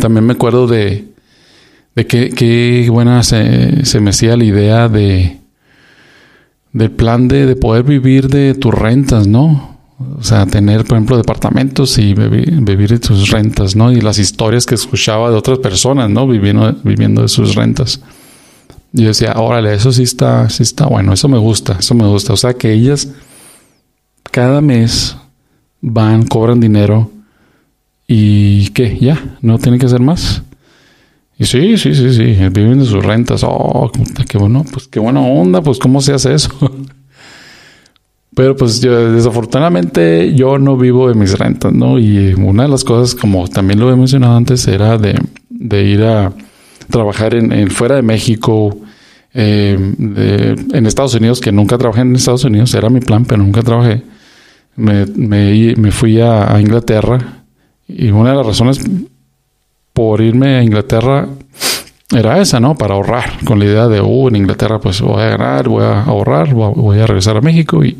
También 0.00 0.24
me 0.24 0.34
acuerdo 0.34 0.66
de, 0.66 1.08
de 1.96 2.06
qué, 2.06 2.86
buena 2.90 3.22
se, 3.22 3.84
se, 3.84 4.00
me 4.00 4.10
hacía 4.10 4.36
la 4.36 4.44
idea 4.44 4.88
de 4.88 5.38
del 6.72 6.92
plan 6.92 7.26
de, 7.26 7.46
de 7.46 7.56
poder 7.56 7.82
vivir 7.82 8.28
de 8.28 8.54
tus 8.54 8.72
rentas, 8.72 9.26
¿no? 9.26 9.79
O 10.18 10.22
sea, 10.22 10.46
tener, 10.46 10.84
por 10.84 10.96
ejemplo, 10.96 11.16
departamentos 11.16 11.98
y 11.98 12.14
vivir, 12.14 12.88
de 12.88 13.06
sus 13.06 13.30
rentas, 13.30 13.76
¿no? 13.76 13.92
Y 13.92 14.00
las 14.00 14.18
historias 14.18 14.64
que 14.64 14.74
escuchaba 14.74 15.30
de 15.30 15.36
otras 15.36 15.58
personas, 15.58 16.08
¿no? 16.08 16.26
Viviendo, 16.26 16.74
viviendo 16.82 17.22
de 17.22 17.28
sus 17.28 17.54
rentas. 17.54 18.00
Y 18.92 19.02
yo 19.02 19.08
decía, 19.08 19.34
órale, 19.36 19.74
eso 19.74 19.92
sí 19.92 20.02
está, 20.02 20.48
sí 20.48 20.62
está 20.62 20.86
bueno, 20.86 21.12
eso 21.12 21.28
me 21.28 21.38
gusta, 21.38 21.76
eso 21.78 21.94
me 21.94 22.06
gusta. 22.06 22.32
O 22.32 22.36
sea, 22.36 22.54
que 22.54 22.72
ellas 22.72 23.08
cada 24.30 24.60
mes 24.60 25.16
van, 25.82 26.26
cobran 26.26 26.60
dinero 26.60 27.10
y 28.06 28.70
¿qué? 28.70 28.98
Ya, 28.98 29.36
no 29.42 29.58
tienen 29.58 29.78
que 29.78 29.86
hacer 29.86 30.00
más. 30.00 30.42
Y 31.38 31.44
sí, 31.44 31.76
sí, 31.76 31.94
sí, 31.94 32.12
sí, 32.12 32.22
viven 32.50 32.78
de 32.78 32.84
sus 32.86 33.04
rentas. 33.04 33.42
Oh, 33.44 33.90
qué 34.28 34.38
bueno, 34.38 34.64
pues 34.72 34.88
qué 34.88 34.98
buena 34.98 35.20
onda, 35.20 35.62
pues 35.62 35.78
¿cómo 35.78 36.00
se 36.00 36.14
hace 36.14 36.34
eso? 36.34 36.50
Pero 38.40 38.56
pues 38.56 38.80
yo, 38.80 39.12
desafortunadamente 39.12 40.32
yo 40.34 40.58
no 40.58 40.74
vivo 40.78 41.10
de 41.10 41.14
mis 41.14 41.38
rentas, 41.38 41.74
¿no? 41.74 41.98
Y 41.98 42.32
una 42.32 42.62
de 42.62 42.70
las 42.70 42.84
cosas, 42.84 43.14
como 43.14 43.46
también 43.48 43.78
lo 43.78 43.92
he 43.92 43.96
mencionado 43.96 44.34
antes, 44.34 44.66
era 44.66 44.96
de, 44.96 45.12
ir 45.84 46.02
a 46.02 46.32
trabajar 46.88 47.34
en, 47.34 47.70
fuera 47.70 47.96
de 47.96 48.02
México, 48.02 48.74
eh, 49.34 49.76
en 50.72 50.86
Estados 50.86 51.14
Unidos, 51.16 51.38
que 51.38 51.52
nunca 51.52 51.76
trabajé 51.76 52.00
en 52.00 52.16
Estados 52.16 52.42
Unidos, 52.44 52.72
era 52.72 52.88
mi 52.88 53.00
plan, 53.00 53.26
pero 53.26 53.42
nunca 53.42 53.60
trabajé. 53.60 54.04
Me, 54.74 55.04
me, 55.04 55.92
fui 55.92 56.18
a, 56.22 56.58
Inglaterra 56.58 57.42
y 57.86 58.08
una 58.08 58.30
de 58.30 58.36
las 58.36 58.46
razones 58.46 58.80
por 59.92 60.22
irme 60.22 60.56
a 60.56 60.62
Inglaterra 60.62 61.28
era 62.10 62.40
esa, 62.40 62.58
¿no? 62.58 62.74
Para 62.74 62.94
ahorrar, 62.94 63.44
con 63.44 63.58
la 63.58 63.66
idea 63.66 63.86
de, 63.86 64.00
uh, 64.00 64.28
en 64.28 64.36
Inglaterra 64.36 64.80
pues 64.80 65.02
voy 65.02 65.20
a 65.20 65.28
ganar, 65.28 65.68
voy 65.68 65.84
a 65.84 66.04
ahorrar, 66.04 66.54
voy 66.54 66.98
a 67.00 67.06
regresar 67.06 67.36
a 67.36 67.42
México 67.42 67.84
y 67.84 67.98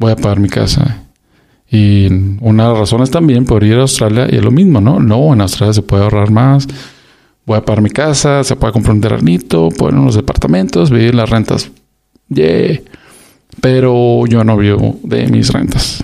voy 0.00 0.12
a 0.12 0.16
pagar 0.16 0.40
mi 0.40 0.48
casa. 0.48 1.04
Y 1.70 2.08
una 2.40 2.64
de 2.64 2.70
las 2.70 2.78
razones 2.78 3.10
también 3.12 3.44
por 3.44 3.62
ir 3.62 3.76
a 3.76 3.82
Australia 3.82 4.26
y 4.28 4.36
es 4.36 4.42
lo 4.42 4.50
mismo, 4.50 4.80
¿no? 4.80 4.98
No, 4.98 5.32
en 5.32 5.42
Australia 5.42 5.74
se 5.74 5.82
puede 5.82 6.02
ahorrar 6.02 6.32
más. 6.32 6.66
Voy 7.46 7.58
a 7.58 7.64
pagar 7.64 7.82
mi 7.82 7.90
casa, 7.90 8.42
se 8.42 8.56
puede 8.56 8.72
comprar 8.72 8.96
un 8.96 9.02
terrenito, 9.02 9.68
poner 9.68 10.00
unos 10.00 10.16
departamentos, 10.16 10.90
vivir 10.90 11.14
las 11.14 11.30
rentas. 11.30 11.70
Yeah. 12.28 12.80
Pero 13.60 14.26
yo 14.26 14.42
no 14.42 14.56
vivo 14.56 14.98
de 15.04 15.28
mis 15.28 15.52
rentas. 15.52 16.02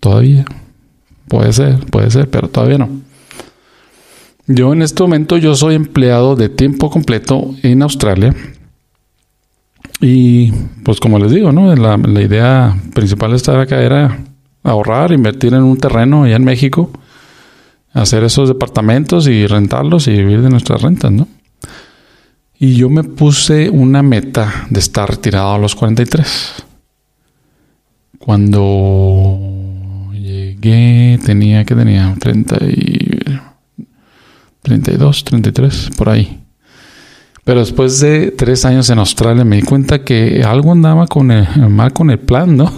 Todavía. 0.00 0.44
Puede 1.28 1.52
ser, 1.52 1.84
puede 1.86 2.10
ser, 2.10 2.30
pero 2.30 2.48
todavía 2.48 2.78
no. 2.78 2.88
Yo 4.46 4.72
en 4.72 4.82
este 4.82 5.02
momento 5.02 5.36
yo 5.36 5.56
soy 5.56 5.74
empleado 5.74 6.36
de 6.36 6.48
tiempo 6.48 6.88
completo 6.88 7.54
en 7.62 7.82
Australia 7.82 8.34
Y 10.08 10.52
pues 10.84 11.00
como 11.00 11.18
les 11.18 11.32
digo, 11.32 11.50
¿no? 11.50 11.74
La, 11.74 11.96
idea 12.22 12.80
principal 12.94 13.32
de 13.32 13.38
estar 13.38 13.58
acá 13.58 13.82
era 13.82 14.16
ahorrar, 14.62 15.10
invertir 15.10 15.52
en 15.52 15.64
un 15.64 15.78
terreno 15.78 16.22
allá 16.22 16.36
en 16.36 16.44
México, 16.44 16.92
hacer 17.92 18.22
esos 18.22 18.46
departamentos 18.48 19.26
y 19.26 19.48
rentarlos 19.48 20.06
y 20.06 20.12
vivir 20.12 20.42
de 20.42 20.48
nuestras 20.48 20.80
rentas, 20.80 21.10
¿no? 21.10 21.26
Y 22.56 22.76
yo 22.76 22.88
me 22.88 23.02
puse 23.02 23.68
una 23.68 24.04
meta 24.04 24.68
de 24.70 24.78
estar 24.78 25.10
retirado 25.10 25.54
a 25.54 25.58
los 25.58 25.74
43. 25.74 26.54
Cuando 28.20 29.40
llegué 30.12 31.18
tenía 31.26 31.64
que 31.64 31.74
tenía 31.74 32.14
30 32.16 32.64
y 32.64 33.20
32, 34.62 35.24
33 35.24 35.90
por 35.98 36.10
ahí. 36.10 36.45
Pero 37.46 37.60
después 37.60 38.00
de 38.00 38.32
tres 38.32 38.64
años 38.64 38.90
en 38.90 38.98
Australia 38.98 39.44
me 39.44 39.54
di 39.54 39.62
cuenta 39.62 40.02
que 40.02 40.42
algo 40.42 40.72
andaba 40.72 41.06
con 41.06 41.30
el, 41.30 41.46
mal 41.70 41.92
con 41.92 42.10
el 42.10 42.18
plan, 42.18 42.56
¿no? 42.56 42.72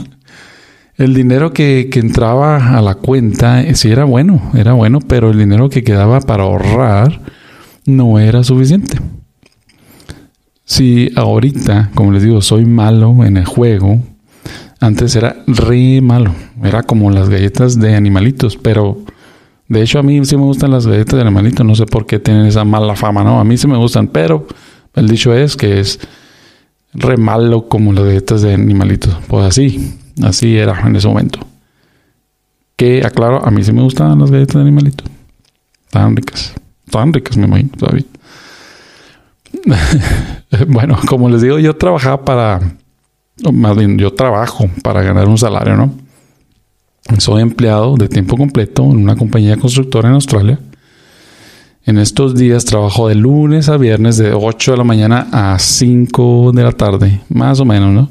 El 0.98 1.14
dinero 1.14 1.54
que, 1.54 1.88
que 1.90 2.00
entraba 2.00 2.76
a 2.76 2.82
la 2.82 2.96
cuenta 2.96 3.62
eh, 3.62 3.74
sí 3.74 3.90
era 3.90 4.04
bueno, 4.04 4.50
era 4.54 4.74
bueno, 4.74 4.98
pero 5.00 5.30
el 5.30 5.38
dinero 5.38 5.70
que 5.70 5.82
quedaba 5.82 6.20
para 6.20 6.42
ahorrar 6.42 7.18
no 7.86 8.18
era 8.18 8.44
suficiente. 8.44 8.98
Si 10.66 11.12
ahorita, 11.16 11.90
como 11.94 12.12
les 12.12 12.24
digo, 12.24 12.42
soy 12.42 12.66
malo 12.66 13.24
en 13.24 13.38
el 13.38 13.46
juego, 13.46 14.02
antes 14.80 15.16
era 15.16 15.34
re 15.46 16.02
malo. 16.02 16.34
Era 16.62 16.82
como 16.82 17.10
las 17.10 17.30
galletas 17.30 17.80
de 17.80 17.94
animalitos, 17.94 18.58
pero 18.58 18.98
de 19.68 19.82
hecho 19.82 19.98
a 19.98 20.02
mí 20.02 20.24
sí 20.24 20.36
me 20.36 20.42
gustan 20.42 20.70
las 20.70 20.86
galletas 20.86 21.14
de 21.14 21.20
animalitos. 21.20 21.64
No 21.64 21.74
sé 21.74 21.86
por 21.86 22.06
qué 22.06 22.18
tienen 22.18 22.46
esa 22.46 22.64
mala 22.64 22.96
fama, 22.96 23.22
¿no? 23.22 23.40
A 23.40 23.44
mí 23.44 23.56
sí 23.56 23.66
me 23.66 23.76
gustan, 23.76 24.08
pero 24.08 24.46
el 24.94 25.08
dicho 25.08 25.34
es 25.34 25.56
que 25.56 25.80
es 25.80 26.00
re 26.94 27.16
malo 27.16 27.68
como 27.68 27.92
las 27.92 28.04
galletas 28.04 28.42
de 28.42 28.54
animalitos. 28.54 29.16
Pues 29.28 29.44
así, 29.44 29.94
así 30.22 30.56
era 30.56 30.80
en 30.86 30.96
ese 30.96 31.06
momento. 31.06 31.40
Que 32.76 33.04
aclaro, 33.04 33.44
a 33.44 33.50
mí 33.50 33.62
sí 33.62 33.72
me 33.72 33.82
gustan 33.82 34.18
las 34.18 34.30
galletas 34.30 34.54
de 34.54 34.62
animalitos. 34.62 35.06
Tan 35.90 36.16
ricas. 36.16 36.54
Tan 36.90 37.12
ricas, 37.12 37.36
me 37.36 37.46
imagino, 37.46 37.70
todavía. 37.76 38.04
bueno, 40.68 40.98
como 41.06 41.28
les 41.28 41.42
digo, 41.42 41.58
yo 41.58 41.76
trabajaba 41.76 42.24
para 42.24 42.60
más 43.52 43.76
bien 43.76 43.98
yo 43.98 44.12
trabajo 44.12 44.68
para 44.82 45.02
ganar 45.02 45.28
un 45.28 45.38
salario, 45.38 45.76
¿no? 45.76 45.92
Soy 47.16 47.42
empleado 47.42 47.96
de 47.96 48.08
tiempo 48.08 48.36
completo 48.36 48.82
en 48.84 48.98
una 48.98 49.16
compañía 49.16 49.56
constructora 49.56 50.08
en 50.08 50.14
Australia. 50.14 50.60
En 51.84 51.96
estos 51.98 52.34
días 52.34 52.66
trabajo 52.66 53.08
de 53.08 53.14
lunes 53.14 53.70
a 53.70 53.78
viernes 53.78 54.18
de 54.18 54.34
8 54.34 54.72
de 54.72 54.76
la 54.76 54.84
mañana 54.84 55.26
a 55.32 55.58
5 55.58 56.52
de 56.52 56.62
la 56.62 56.72
tarde, 56.72 57.22
más 57.30 57.60
o 57.60 57.64
menos, 57.64 57.92
¿no? 57.92 58.10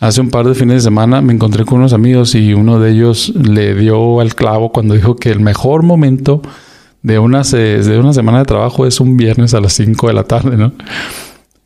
Hace 0.00 0.20
un 0.20 0.30
par 0.30 0.46
de 0.46 0.54
fines 0.54 0.76
de 0.76 0.80
semana 0.80 1.20
me 1.20 1.34
encontré 1.34 1.64
con 1.64 1.78
unos 1.78 1.92
amigos 1.92 2.34
y 2.34 2.54
uno 2.54 2.80
de 2.80 2.92
ellos 2.92 3.28
le 3.36 3.74
dio 3.74 4.20
al 4.20 4.34
clavo 4.34 4.72
cuando 4.72 4.94
dijo 4.94 5.16
que 5.16 5.30
el 5.30 5.40
mejor 5.40 5.82
momento 5.82 6.40
de 7.02 7.18
una, 7.18 7.42
de 7.42 7.98
una 8.00 8.12
semana 8.14 8.38
de 8.38 8.44
trabajo 8.46 8.86
es 8.86 9.00
un 9.00 9.16
viernes 9.16 9.54
a 9.54 9.60
las 9.60 9.74
5 9.74 10.08
de 10.08 10.14
la 10.14 10.24
tarde, 10.24 10.56
¿no? 10.56 10.72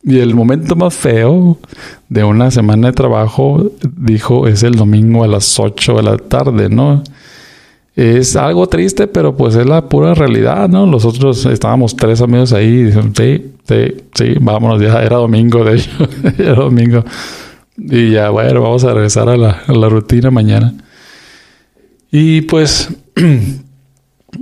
Y 0.03 0.19
el 0.19 0.35
momento 0.35 0.75
más 0.75 0.93
feo 0.93 1.57
de 2.09 2.23
una 2.23 2.51
semana 2.51 2.87
de 2.87 2.93
trabajo, 2.93 3.71
dijo, 3.95 4.47
es 4.47 4.63
el 4.63 4.75
domingo 4.75 5.23
a 5.23 5.27
las 5.27 5.57
8 5.57 5.95
de 5.95 6.03
la 6.03 6.17
tarde, 6.17 6.67
¿no? 6.69 7.03
Es 7.95 8.35
algo 8.35 8.67
triste, 8.67 9.07
pero 9.07 9.37
pues 9.37 9.55
es 9.55 9.65
la 9.65 9.87
pura 9.87 10.13
realidad, 10.13 10.67
¿no? 10.67 10.85
Nosotros 10.85 11.45
estábamos 11.45 11.95
tres 11.95 12.21
amigos 12.21 12.51
ahí 12.51 12.65
y 12.65 12.83
dijeron, 12.85 13.13
sí, 13.15 13.53
sí, 13.65 13.95
sí, 14.13 14.35
vámonos, 14.41 14.81
ya 14.81 15.01
era 15.03 15.17
domingo, 15.17 15.63
de 15.63 15.75
hecho, 15.75 15.91
era 16.37 16.55
domingo. 16.55 17.05
Y 17.77 18.11
ya, 18.11 18.29
bueno, 18.29 18.61
vamos 18.61 18.83
a 18.83 18.93
regresar 18.93 19.29
a 19.29 19.37
la, 19.37 19.61
a 19.67 19.73
la 19.73 19.87
rutina 19.87 20.31
mañana. 20.31 20.73
Y 22.11 22.41
pues 22.41 22.89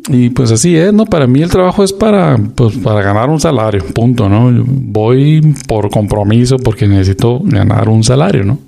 Y 0.09 0.29
pues 0.29 0.51
así 0.51 0.75
es, 0.75 0.93
¿no? 0.93 1.05
Para 1.05 1.27
mí 1.27 1.41
el 1.41 1.49
trabajo 1.49 1.83
es 1.83 1.93
para, 1.93 2.37
pues, 2.37 2.77
para 2.77 3.01
ganar 3.01 3.29
un 3.29 3.39
salario, 3.39 3.85
punto, 3.93 4.29
¿no? 4.29 4.51
voy 4.65 5.41
por 5.67 5.89
compromiso 5.89 6.57
porque 6.57 6.87
necesito 6.87 7.39
ganar 7.43 7.89
un 7.89 8.03
salario, 8.03 8.43
¿no? 8.43 8.59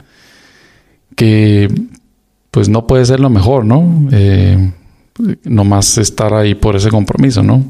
Que 1.15 1.69
pues 2.51 2.69
no 2.69 2.85
puede 2.85 3.05
ser 3.05 3.19
lo 3.19 3.29
mejor, 3.29 3.65
¿no? 3.65 4.07
Eh, 4.11 4.71
nomás 5.43 5.97
estar 5.97 6.33
ahí 6.33 6.55
por 6.55 6.75
ese 6.75 6.89
compromiso, 6.89 7.41
¿no? 7.43 7.63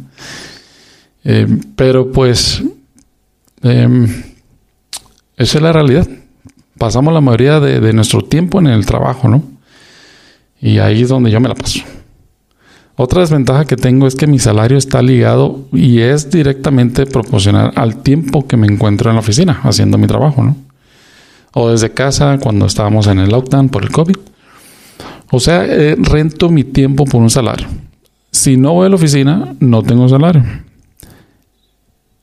Eh, 1.23 1.47
pero 1.75 2.11
pues 2.11 2.61
em, 3.61 4.05
esa 5.37 5.57
es 5.57 5.61
la 5.61 5.71
realidad. 5.71 6.07
Pasamos 6.77 7.13
la 7.13 7.21
mayoría 7.21 7.59
de, 7.59 7.79
de 7.79 7.93
nuestro 7.93 8.23
tiempo 8.23 8.59
en 8.59 8.67
el 8.67 8.85
trabajo, 8.85 9.29
¿no? 9.29 9.43
Y 10.61 10.79
ahí 10.79 11.03
es 11.03 11.09
donde 11.09 11.31
yo 11.31 11.39
me 11.39 11.49
la 11.49 11.55
paso. 11.55 11.81
Otra 12.95 13.21
desventaja 13.21 13.65
que 13.65 13.75
tengo 13.75 14.05
es 14.05 14.15
que 14.15 14.27
mi 14.27 14.37
salario 14.37 14.77
está 14.77 15.01
ligado 15.01 15.65
y 15.71 15.99
es 15.99 16.29
directamente 16.29 17.07
proporcional 17.07 17.71
al 17.75 18.03
tiempo 18.03 18.47
que 18.47 18.55
me 18.55 18.67
encuentro 18.67 19.09
en 19.09 19.15
la 19.15 19.21
oficina 19.21 19.59
haciendo 19.63 19.97
mi 19.97 20.05
trabajo, 20.05 20.43
¿no? 20.43 20.55
O 21.53 21.69
desde 21.69 21.91
casa 21.91 22.37
cuando 22.39 22.67
estábamos 22.67 23.07
en 23.07 23.19
el 23.19 23.29
lockdown 23.29 23.69
por 23.69 23.83
el 23.83 23.91
COVID. 23.91 24.15
O 25.31 25.39
sea, 25.39 25.65
eh, 25.65 25.95
rento 25.97 26.49
mi 26.49 26.63
tiempo 26.63 27.05
por 27.05 27.21
un 27.21 27.31
salario. 27.31 27.67
Si 28.31 28.57
no 28.57 28.73
voy 28.73 28.85
a 28.85 28.89
la 28.89 28.95
oficina, 28.95 29.55
no 29.59 29.81
tengo 29.81 30.07
salario. 30.07 30.43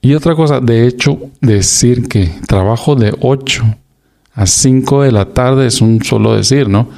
Y 0.01 0.15
otra 0.15 0.35
cosa, 0.35 0.61
de 0.61 0.87
hecho, 0.87 1.19
decir 1.41 2.09
que 2.09 2.31
trabajo 2.47 2.95
de 2.95 3.15
8 3.21 3.65
a 4.35 4.47
5 4.47 5.03
de 5.03 5.13
la 5.13 5.27
tarde 5.27 5.67
es 5.67 5.81
un 5.81 6.03
solo 6.03 6.37
decir, 6.37 6.69
¿no? 6.69 6.89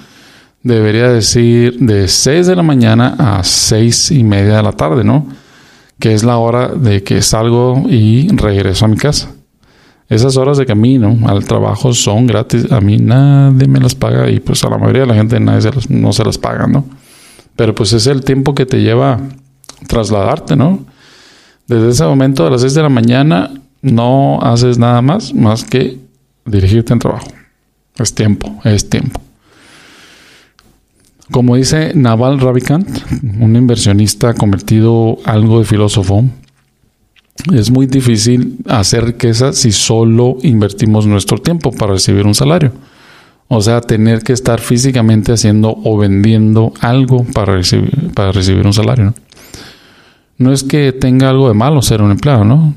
Debería 0.63 1.09
decir 1.09 1.79
de 1.79 2.09
6 2.09 2.47
de 2.47 2.57
la 2.57 2.63
mañana 2.63 3.15
a 3.19 3.43
6 3.43 4.13
y 4.13 4.25
media 4.25 4.57
de 4.57 4.63
la 4.63 4.73
tarde, 4.73 5.05
¿no? 5.05 5.27
Que 5.99 6.15
es 6.15 6.25
la 6.25 6.39
hora 6.39 6.69
de 6.69 7.03
que 7.03 7.23
salgo 7.23 7.85
y 7.89 8.29
regreso 8.29 8.85
a 8.85 8.89
mi 8.89 8.97
casa. 8.97 9.31
Esas 10.09 10.37
horas 10.37 10.59
de 10.59 10.67
camino 10.67 11.17
al 11.27 11.45
trabajo 11.45 11.95
son 11.95 12.27
gratis. 12.27 12.71
A 12.71 12.81
mí 12.81 12.99
nadie 12.99 13.67
me 13.67 13.81
las 13.81 13.95
paga 13.95 14.29
y 14.29 14.41
pues 14.41 14.63
a 14.63 14.69
la 14.69 14.77
mayoría 14.77 15.03
de 15.03 15.09
la 15.09 15.15
gente 15.15 15.41
nadie 15.41 15.71
no 15.89 16.13
se 16.13 16.25
las 16.25 16.37
paga, 16.37 16.67
¿no? 16.67 16.85
Pero 17.57 17.75
pues 17.75 17.93
es 17.95 18.07
el 18.07 18.23
tiempo 18.23 18.55
que 18.55 18.67
te 18.67 18.83
lleva 18.83 19.19
trasladarte, 19.87 20.55
¿no? 20.55 20.85
Desde 21.67 21.91
ese 21.91 22.05
momento 22.05 22.47
a 22.47 22.51
las 22.51 22.61
6 22.61 22.75
de 22.75 22.83
la 22.83 22.89
mañana 22.91 23.51
no 23.81 24.39
haces 24.43 24.77
nada 24.77 25.01
más 25.01 25.33
más 25.33 25.65
que 25.65 25.99
dirigirte 26.45 26.93
en 26.93 26.99
trabajo. 26.99 27.29
Es 27.97 28.15
tiempo, 28.15 28.61
es 28.65 28.91
tiempo. 28.91 29.22
Como 31.33 31.57
dice 31.57 31.93
Naval 31.95 32.39
Ravikant, 32.39 32.87
un 33.41 33.57
inversionista 33.57 34.35
convertido 34.35 35.19
algo 35.25 35.59
de 35.59 35.65
filósofo, 35.65 36.25
es 37.53 37.71
muy 37.71 37.87
difícil 37.87 38.59
hacer 38.69 39.05
riqueza 39.05 39.53
si 39.53 39.73
solo 39.73 40.37
invertimos 40.43 41.07
nuestro 41.07 41.39
tiempo 41.39 41.73
para 41.73 41.95
recibir 41.95 42.27
un 42.27 42.35
salario. 42.35 42.73
O 43.49 43.61
sea, 43.61 43.81
tener 43.81 44.23
que 44.23 44.33
estar 44.33 44.61
físicamente 44.61 45.33
haciendo 45.33 45.77
o 45.83 45.99
vendiendo 45.99 46.73
algo 46.81 47.25
para 47.25 47.57
recibir, 47.57 48.13
para 48.15 48.31
recibir 48.31 48.65
un 48.65 48.73
salario. 48.73 49.07
¿no? 49.07 49.15
no 50.43 50.53
es 50.53 50.63
que 50.63 50.93
tenga 50.93 51.31
algo 51.31 51.49
de 51.49 51.55
malo 51.55 51.81
ser 51.83 52.03
un 52.03 52.11
empleado, 52.11 52.45
¿no? 52.45 52.75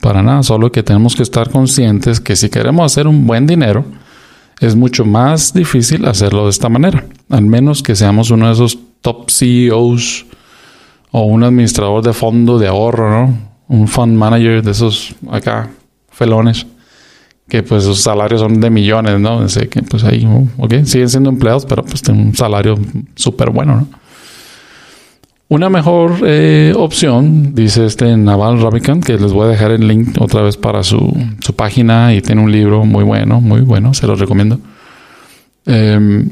Para 0.00 0.22
nada, 0.22 0.42
solo 0.42 0.72
que 0.72 0.82
tenemos 0.82 1.16
que 1.16 1.22
estar 1.22 1.50
conscientes 1.50 2.20
que 2.20 2.36
si 2.36 2.48
queremos 2.48 2.90
hacer 2.90 3.06
un 3.06 3.26
buen 3.26 3.46
dinero, 3.46 3.84
es 4.62 4.76
mucho 4.76 5.04
más 5.04 5.52
difícil 5.52 6.06
hacerlo 6.06 6.44
de 6.44 6.50
esta 6.50 6.68
manera, 6.68 7.04
al 7.28 7.42
menos 7.42 7.82
que 7.82 7.96
seamos 7.96 8.30
uno 8.30 8.46
de 8.46 8.52
esos 8.52 8.78
top 9.00 9.28
CEOs 9.28 10.26
o 11.10 11.22
un 11.24 11.42
administrador 11.42 12.02
de 12.02 12.12
fondo 12.12 12.58
de 12.58 12.68
ahorro, 12.68 13.10
¿no? 13.10 13.38
Un 13.66 13.88
fund 13.88 14.16
manager 14.16 14.62
de 14.62 14.70
esos 14.70 15.14
acá 15.30 15.68
felones 16.10 16.66
que 17.48 17.62
pues 17.62 17.82
sus 17.84 18.00
salarios 18.00 18.40
son 18.40 18.60
de 18.60 18.70
millones, 18.70 19.18
¿no? 19.18 19.46
Sé 19.48 19.68
que 19.68 19.82
pues 19.82 20.04
ahí, 20.04 20.26
ok, 20.56 20.84
siguen 20.84 21.08
siendo 21.08 21.28
empleados, 21.28 21.66
pero 21.66 21.84
pues 21.84 22.00
tienen 22.00 22.28
un 22.28 22.34
salario 22.34 22.78
súper 23.16 23.50
bueno, 23.50 23.76
¿no? 23.76 23.88
Una 25.52 25.68
mejor 25.68 26.14
eh, 26.24 26.72
opción, 26.74 27.54
dice 27.54 27.84
este 27.84 28.16
Naval 28.16 28.62
Ravikant, 28.62 29.04
que 29.04 29.18
les 29.18 29.34
voy 29.34 29.44
a 29.44 29.50
dejar 29.50 29.70
el 29.70 29.86
link 29.86 30.16
otra 30.18 30.40
vez 30.40 30.56
para 30.56 30.82
su, 30.82 31.14
página 31.54 32.14
y 32.14 32.22
tiene 32.22 32.40
un 32.40 32.50
libro 32.50 32.86
muy 32.86 33.04
bueno, 33.04 33.38
muy 33.42 33.60
bueno, 33.60 33.92
se 33.92 34.06
los 34.06 34.18
recomiendo. 34.18 34.58
Em, 35.66 36.30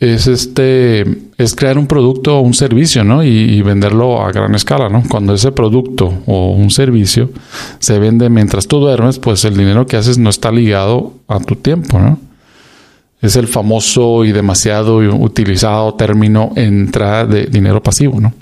es 0.00 0.26
este 0.26 1.04
es 1.38 1.54
crear 1.54 1.78
un 1.78 1.86
producto 1.86 2.36
o 2.36 2.40
un 2.40 2.52
servicio, 2.52 3.04
¿no? 3.04 3.22
Y, 3.22 3.62
venderlo 3.62 4.22
a 4.22 4.32
gran 4.32 4.56
escala, 4.56 4.88
¿no? 4.88 5.04
Cuando 5.08 5.32
ese 5.32 5.52
producto 5.52 6.14
o 6.26 6.50
un 6.50 6.70
servicio 6.72 7.30
se 7.78 8.00
vende 8.00 8.28
mientras 8.28 8.66
tú 8.66 8.80
duermes, 8.80 9.20
pues 9.20 9.44
el 9.44 9.56
dinero 9.56 9.86
que 9.86 9.96
haces 9.96 10.18
no 10.18 10.30
está 10.30 10.50
ligado 10.50 11.12
a 11.28 11.38
tu 11.38 11.54
tiempo, 11.54 12.00
¿no? 12.00 12.18
Es 13.24 13.36
el 13.36 13.48
famoso 13.48 14.26
y 14.26 14.32
demasiado 14.32 14.98
utilizado 14.98 15.94
término 15.94 16.52
entrada 16.56 17.24
de 17.24 17.46
dinero 17.46 17.82
pasivo, 17.82 18.20
¿no? 18.20 18.34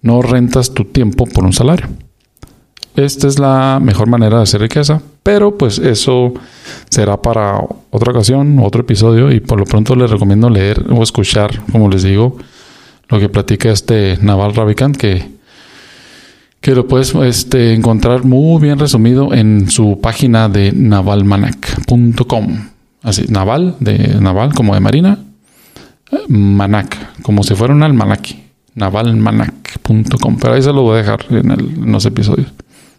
No 0.00 0.22
rentas 0.22 0.72
tu 0.72 0.86
tiempo 0.86 1.26
por 1.26 1.44
un 1.44 1.52
salario. 1.52 1.88
esta 2.96 3.28
es 3.28 3.38
la 3.38 3.80
mejor 3.82 4.08
manera 4.08 4.38
de 4.38 4.44
hacer 4.44 4.62
riqueza, 4.62 5.02
pero 5.22 5.58
pues 5.58 5.78
eso 5.78 6.32
será 6.88 7.20
para 7.20 7.60
otra 7.90 8.12
ocasión, 8.12 8.58
otro 8.60 8.80
episodio 8.80 9.30
y 9.30 9.40
por 9.40 9.58
lo 9.58 9.66
pronto 9.66 9.94
les 9.94 10.10
recomiendo 10.10 10.48
leer 10.48 10.86
o 10.90 11.02
escuchar, 11.02 11.62
como 11.70 11.90
les 11.90 12.02
digo, 12.02 12.38
lo 13.10 13.20
que 13.20 13.28
platica 13.28 13.70
este 13.70 14.16
Naval 14.22 14.54
Ravikant 14.54 14.96
que, 14.96 15.32
que 16.62 16.74
lo 16.74 16.88
puedes 16.88 17.14
este, 17.14 17.74
encontrar 17.74 18.24
muy 18.24 18.58
bien 18.58 18.78
resumido 18.78 19.34
en 19.34 19.68
su 19.68 20.00
página 20.00 20.48
de 20.48 20.72
navalmanac.com. 20.72 22.72
Así, 23.02 23.24
naval, 23.28 23.76
de 23.80 24.20
naval 24.20 24.54
como 24.54 24.74
de 24.74 24.80
marina, 24.80 25.18
manac, 26.28 27.22
como 27.22 27.42
si 27.42 27.54
fuera 27.54 27.74
un 27.74 27.82
almanaque, 27.82 28.44
navalmanac.com. 28.74 30.38
Pero 30.40 30.54
ahí 30.54 30.62
se 30.62 30.72
lo 30.72 30.82
voy 30.82 30.94
a 30.94 30.98
dejar 30.98 31.26
en, 31.30 31.92
los 31.92 32.04
episodios 32.06 32.48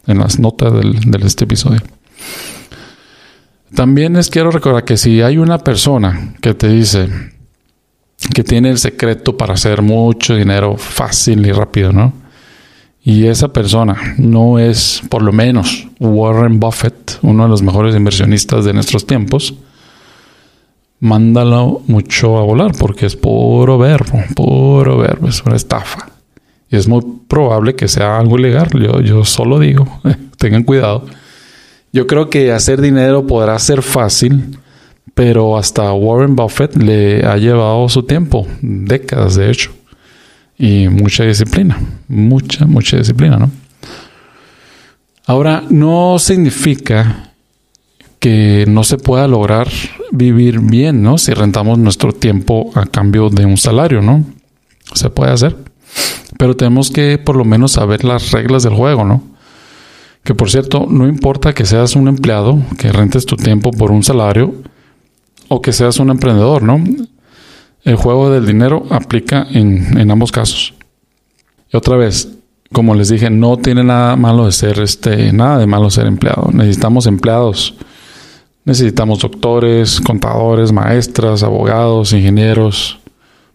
en 0.06 0.20
las 0.20 0.40
notas 0.40 0.74
de 0.74 1.20
este 1.26 1.46
episodio. 1.46 1.80
También 3.74 4.14
les 4.14 4.30
quiero 4.30 4.52
recordar 4.52 4.84
que 4.84 4.98
si 4.98 5.22
hay 5.22 5.38
una 5.38 5.58
persona 5.58 6.36
que 6.42 6.54
te 6.54 6.68
dice 6.68 7.10
que 8.34 8.44
tiene 8.44 8.70
el 8.70 8.78
secreto 8.78 9.36
para 9.36 9.54
hacer 9.54 9.82
mucho 9.82 10.36
dinero 10.36 10.78
fácil 10.78 11.46
y 11.46 11.52
rápido, 11.52 11.92
¿no? 11.92 12.14
Y 13.04 13.26
esa 13.26 13.52
persona 13.52 14.16
no 14.18 14.60
es, 14.60 15.02
por 15.10 15.22
lo 15.24 15.34
menos, 15.34 15.88
Warren 16.00 16.60
Buffett, 16.60 17.20
uno 17.22 17.44
de 17.44 17.50
los 17.50 17.62
mejores 17.62 17.96
inversionistas 17.96 18.64
de 18.64 18.74
nuestros 18.74 19.06
tiempos, 19.06 19.56
mándalo 21.04 21.82
mucho 21.88 22.38
a 22.38 22.44
volar 22.44 22.72
porque 22.80 23.08
es 23.08 23.18
puro 23.18 23.78
verbo, 23.78 24.24
puro 24.36 24.98
verbo, 25.00 25.28
es 25.28 25.44
una 25.44 25.58
estafa. 25.58 26.08
Y 26.70 26.78
es 26.78 26.88
muy 26.88 27.04
probable 27.28 27.76
que 27.76 27.90
sea 27.90 28.18
algo 28.18 28.40
ilegal. 28.40 28.70
Yo, 29.04 29.26
solo 29.26 29.60
digo, 29.60 29.86
tengan 30.38 30.64
cuidado. 30.64 31.06
Yo 31.92 32.08
creo 32.08 32.30
que 32.30 32.54
hacer 32.54 32.80
dinero 32.80 33.28
podrá 33.28 33.60
ser 33.60 33.82
fácil, 33.82 34.58
pero 35.14 35.58
hasta 35.58 35.92
Warren 35.92 36.38
Buffett 36.38 36.78
le 36.78 37.26
ha 37.26 37.36
llevado 37.36 37.90
su 37.90 38.04
tiempo, 38.04 38.48
décadas 38.62 39.36
de 39.36 39.52
hecho, 39.52 39.72
y 40.58 40.88
mucha 40.88 41.26
disciplina, 41.26 41.78
mucha, 42.08 42.66
mucha 42.66 42.98
disciplina, 42.98 43.38
¿no? 43.38 43.52
Ahora, 45.26 45.64
no 45.70 46.18
significa 46.18 47.33
que 48.24 48.63
no 48.70 48.86
se 48.86 48.98
pueda 48.98 49.27
lograr 49.27 49.68
vivir 50.13 50.62
bien, 50.62 51.03
¿no? 51.03 51.18
Si 51.18 51.34
rentamos 51.34 51.77
nuestro 51.77 52.13
tiempo 52.13 52.72
a 52.74 52.86
cambio 52.86 53.30
de 53.30 53.46
un 53.46 53.58
salario, 53.58 54.01
¿no? 54.01 54.24
Se 54.94 55.10
puede 55.10 55.34
hacer. 55.34 55.58
Pero 56.38 56.56
tenemos 56.56 56.89
que 56.89 57.18
por 57.18 57.36
lo 57.36 57.44
menos 57.44 57.74
saber 57.74 58.06
las 58.06 58.32
reglas 58.32 58.63
del 58.63 58.75
juego, 58.75 59.03
¿no? 59.03 59.22
Que 60.24 60.34
por 60.36 60.50
cierto, 60.50 60.88
no 60.89 61.06
importa 61.06 61.53
que 61.53 61.65
seas 61.65 61.98
un 61.98 62.08
empleado, 62.08 62.62
que 62.77 62.94
rentes 62.94 63.25
tu 63.25 63.36
tiempo 63.36 63.72
por 63.72 63.92
un 63.92 64.03
salario, 64.03 64.56
o 65.50 65.62
que 65.62 65.74
seas 65.74 66.00
un 66.00 66.10
emprendedor, 66.10 66.63
¿no? 66.63 66.82
El 67.84 67.98
juego 67.98 68.30
del 68.30 68.46
dinero 68.46 68.86
aplica 68.89 69.46
en, 69.51 70.10
ambos 70.10 70.32
casos. 70.32 70.75
Y 71.74 71.75
otra 71.75 71.98
vez, 71.98 72.30
como 72.72 72.96
les 72.96 73.10
dije, 73.10 73.30
no 73.30 73.58
tiene 73.58 73.84
nada 73.84 74.15
malo 74.15 74.46
de 74.46 74.53
ser 74.53 74.80
este, 74.80 75.34
nada 75.34 75.58
de 75.58 75.68
malo 75.68 75.89
ser 75.89 76.08
empleado. 76.08 76.51
Necesitamos 76.53 77.06
empleados. 77.06 77.75
Necesitamos 78.65 79.20
doctores, 79.20 80.00
contadores, 80.00 80.72
maestras, 80.72 81.43
abogados, 81.43 82.13
ingenieros, 82.13 83.00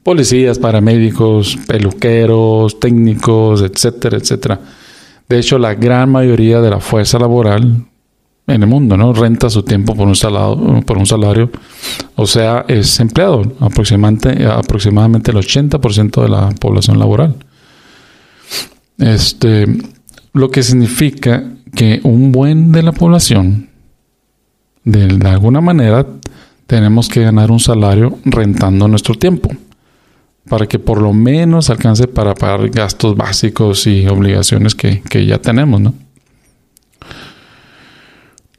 policías, 0.03 0.59
paramédicos, 0.59 1.57
peluqueros, 1.67 2.79
técnicos, 2.79 3.63
etcétera, 3.63 4.19
etcétera. 4.19 4.61
De 5.29 5.39
hecho, 5.39 5.59
la 5.59 5.75
gran 5.75 6.11
mayoría 6.11 6.61
de 6.61 6.71
la 6.71 6.81
fuerza 6.81 7.19
laboral 7.19 7.85
en 8.47 8.63
el 8.63 8.69
mundo, 8.69 8.97
¿no? 8.97 9.13
Renta 9.13 9.51
su 9.51 9.63
tiempo 9.63 9.95
por 9.95 10.09
un 10.09 10.17
salario, 10.17 10.83
por 10.87 10.97
un 10.97 11.07
salario 11.07 11.51
o 12.17 12.27
sea, 12.27 12.65
es 12.67 12.99
empleado, 12.99 13.43
aproximadamente, 13.61 14.47
aproximadamente 14.47 15.31
el 15.31 15.37
80% 15.37 16.23
de 16.23 16.29
la 16.29 16.51
población 16.51 16.99
laboral. 16.99 17.37
Este, 18.99 19.67
lo 20.33 20.51
que 20.51 20.63
significa 20.63 21.45
que 21.75 22.01
un 22.03 22.33
buen 22.33 22.73
de 22.73 22.83
la 22.83 22.93
población, 22.93 23.68
de 24.91 25.29
alguna 25.29 25.61
manera, 25.61 26.07
tenemos 26.67 27.09
que 27.09 27.23
ganar 27.23 27.51
un 27.51 27.61
salario 27.61 28.19
rentando 28.25 28.89
nuestro 28.89 29.15
tiempo 29.15 29.51
para 30.49 30.67
que 30.67 30.79
por 30.79 31.01
lo 31.01 31.13
menos 31.13 31.71
alcance 31.71 32.09
para 32.09 32.35
pagar 32.35 32.69
gastos 32.71 33.17
básicos 33.17 33.87
y 33.87 34.07
obligaciones 34.07 34.75
que, 34.75 35.27
ya 35.27 35.39
tenemos, 35.39 35.81
¿no? 35.81 35.95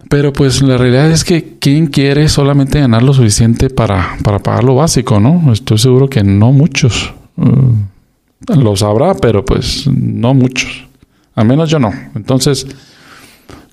Pero 0.09 0.33
pues 0.33 0.61
la 0.61 0.77
realidad 0.77 1.11
es 1.11 1.23
que 1.23 1.57
¿quién 1.59 1.87
quiere 1.87 2.29
solamente 2.29 2.79
ganar 2.79 3.03
lo 3.03 3.13
suficiente 3.13 3.69
para, 3.69 4.17
para 4.23 4.39
pagar 4.39 4.63
lo 4.63 4.75
básico, 4.75 5.19
no? 5.19 5.51
Estoy 5.53 5.77
seguro 5.77 6.09
que 6.09 6.23
no 6.23 6.51
muchos. 6.51 7.13
Uh, 7.37 8.55
lo 8.55 8.75
sabrá, 8.75 9.13
pero 9.13 9.45
pues 9.45 9.87
no 9.87 10.33
muchos. 10.33 10.87
Al 11.35 11.45
menos 11.45 11.69
yo 11.69 11.77
no. 11.77 11.93
Entonces, 12.15 12.65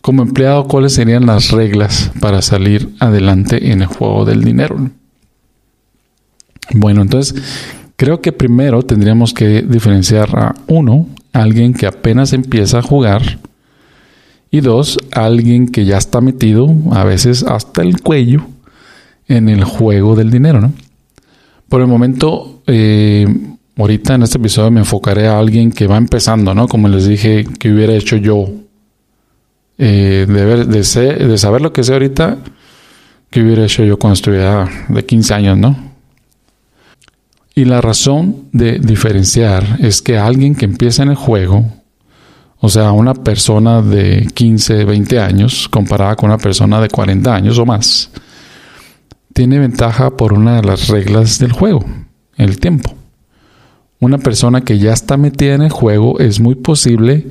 como 0.07 0.23
empleado, 0.23 0.69
¿cuáles 0.69 0.93
serían 0.95 1.27
las 1.27 1.51
reglas 1.51 2.13
para 2.21 2.41
salir 2.41 2.95
adelante 3.01 3.73
en 3.73 3.83
el 3.83 3.89
juego 3.89 4.25
del 4.25 4.45
dinero? 4.45 4.79
Bueno, 6.73 7.03
entonces, 7.03 7.43
Creo 7.97 8.21
que 8.21 8.31
primero 8.31 8.83
tendríamos 8.83 9.33
que 9.33 9.63
diferenciar 9.63 10.29
a 10.39 10.55
uno, 10.67 11.07
alguien 11.33 11.73
que 11.73 11.87
apenas 11.87 12.35
empieza 12.35 12.79
a 12.79 12.83
jugar, 12.83 13.39
y 14.51 14.61
dos, 14.61 14.99
alguien 15.13 15.69
que 15.69 15.87
ya 15.87 15.97
está 15.97 16.21
metido, 16.21 16.69
a 16.93 17.05
veces 17.05 17.43
hasta 17.43 17.81
el 17.81 18.03
cuello, 18.03 18.47
en 19.29 19.49
el 19.49 19.65
juego 19.65 20.15
del 20.15 20.31
dinero, 20.31 20.61
¿no? 20.61 20.73
Por 21.71 21.81
el 21.81 21.87
momento, 21.87 22.61
eh, 22.67 23.27
ahorita 23.77 24.15
en 24.15 24.23
este 24.23 24.37
episodio 24.37 24.71
me 24.71 24.81
enfocaré 24.81 25.27
a 25.27 25.39
alguien 25.39 25.73
que 25.73 25.87
va 25.87 25.97
empezando, 25.97 26.55
¿no? 26.55 26.69
Como 26.69 26.89
les 26.89 27.09
dije, 27.09 27.47
que 27.59 27.73
hubiera 27.73 27.95
hecho 27.95 28.17
yo. 28.19 28.47
De, 29.79 31.37
saber 31.37 31.61
lo 31.61 31.73
que 31.73 31.85
sé 31.85 31.93
ahorita, 31.93 32.39
que 33.31 33.43
hubiera 33.43 33.65
hecho 33.65 33.85
yo 33.85 33.99
cuando 33.99 34.15
estuviera 34.15 34.69
de 34.89 35.05
15 35.05 35.35
años, 35.35 35.59
¿no? 35.59 35.77
Y 37.55 37.65
la 37.65 37.81
razón 37.81 38.49
de 38.53 38.79
diferenciar 38.79 39.79
es 39.81 40.03
que 40.03 40.19
alguien 40.19 40.55
que 40.55 40.67
empieza 40.67 41.03
en 41.03 41.11
el 41.11 41.17
juego, 41.17 41.65
o 42.59 42.69
sea, 42.69 42.93
una 42.93 43.15
persona 43.15 43.81
de 43.83 44.29
15, 44.35 44.85
20 44.85 45.21
años, 45.21 45.69
comparada 45.69 46.17
con 46.17 46.31
una 46.31 46.39
persona 46.39 46.81
de 46.81 46.89
40 46.89 47.35
años 47.35 47.59
o 47.59 47.65
más, 47.65 48.11
tiene 49.33 49.59
ventaja 49.59 50.17
por 50.17 50.33
una 50.33 50.57
de 50.57 50.67
las 50.67 50.89
reglas 50.89 51.39
del 51.39 51.53
juego, 51.53 51.85
el 52.37 52.59
tiempo. 52.59 52.95
Una 54.01 54.19
persona 54.19 54.61
que 54.61 54.79
ya 54.79 54.93
está 54.93 55.17
metida 55.17 55.55
en 55.55 55.63
el 55.63 55.71
juego 55.71 56.19
es 56.19 56.41
muy 56.41 56.55
posible 56.55 57.27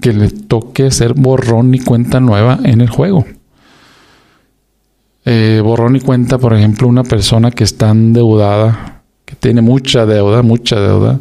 le 0.00 0.30
toque 0.30 0.86
hacer 0.86 1.14
borrón 1.14 1.74
y 1.74 1.80
cuenta 1.80 2.20
nueva 2.20 2.58
en 2.62 2.80
el 2.80 2.88
juego. 2.88 3.24
Eh, 5.24 5.60
borrón 5.62 5.96
y 5.96 6.00
cuenta, 6.00 6.38
por 6.38 6.54
ejemplo, 6.54 6.86
una 6.86 7.02
persona 7.02 7.50
que 7.50 7.64
está 7.64 7.90
endeudada 7.90 9.02
que 9.24 9.34
tiene 9.34 9.60
mucha 9.60 10.06
deuda, 10.06 10.42
mucha 10.42 10.80
deuda, 10.80 11.18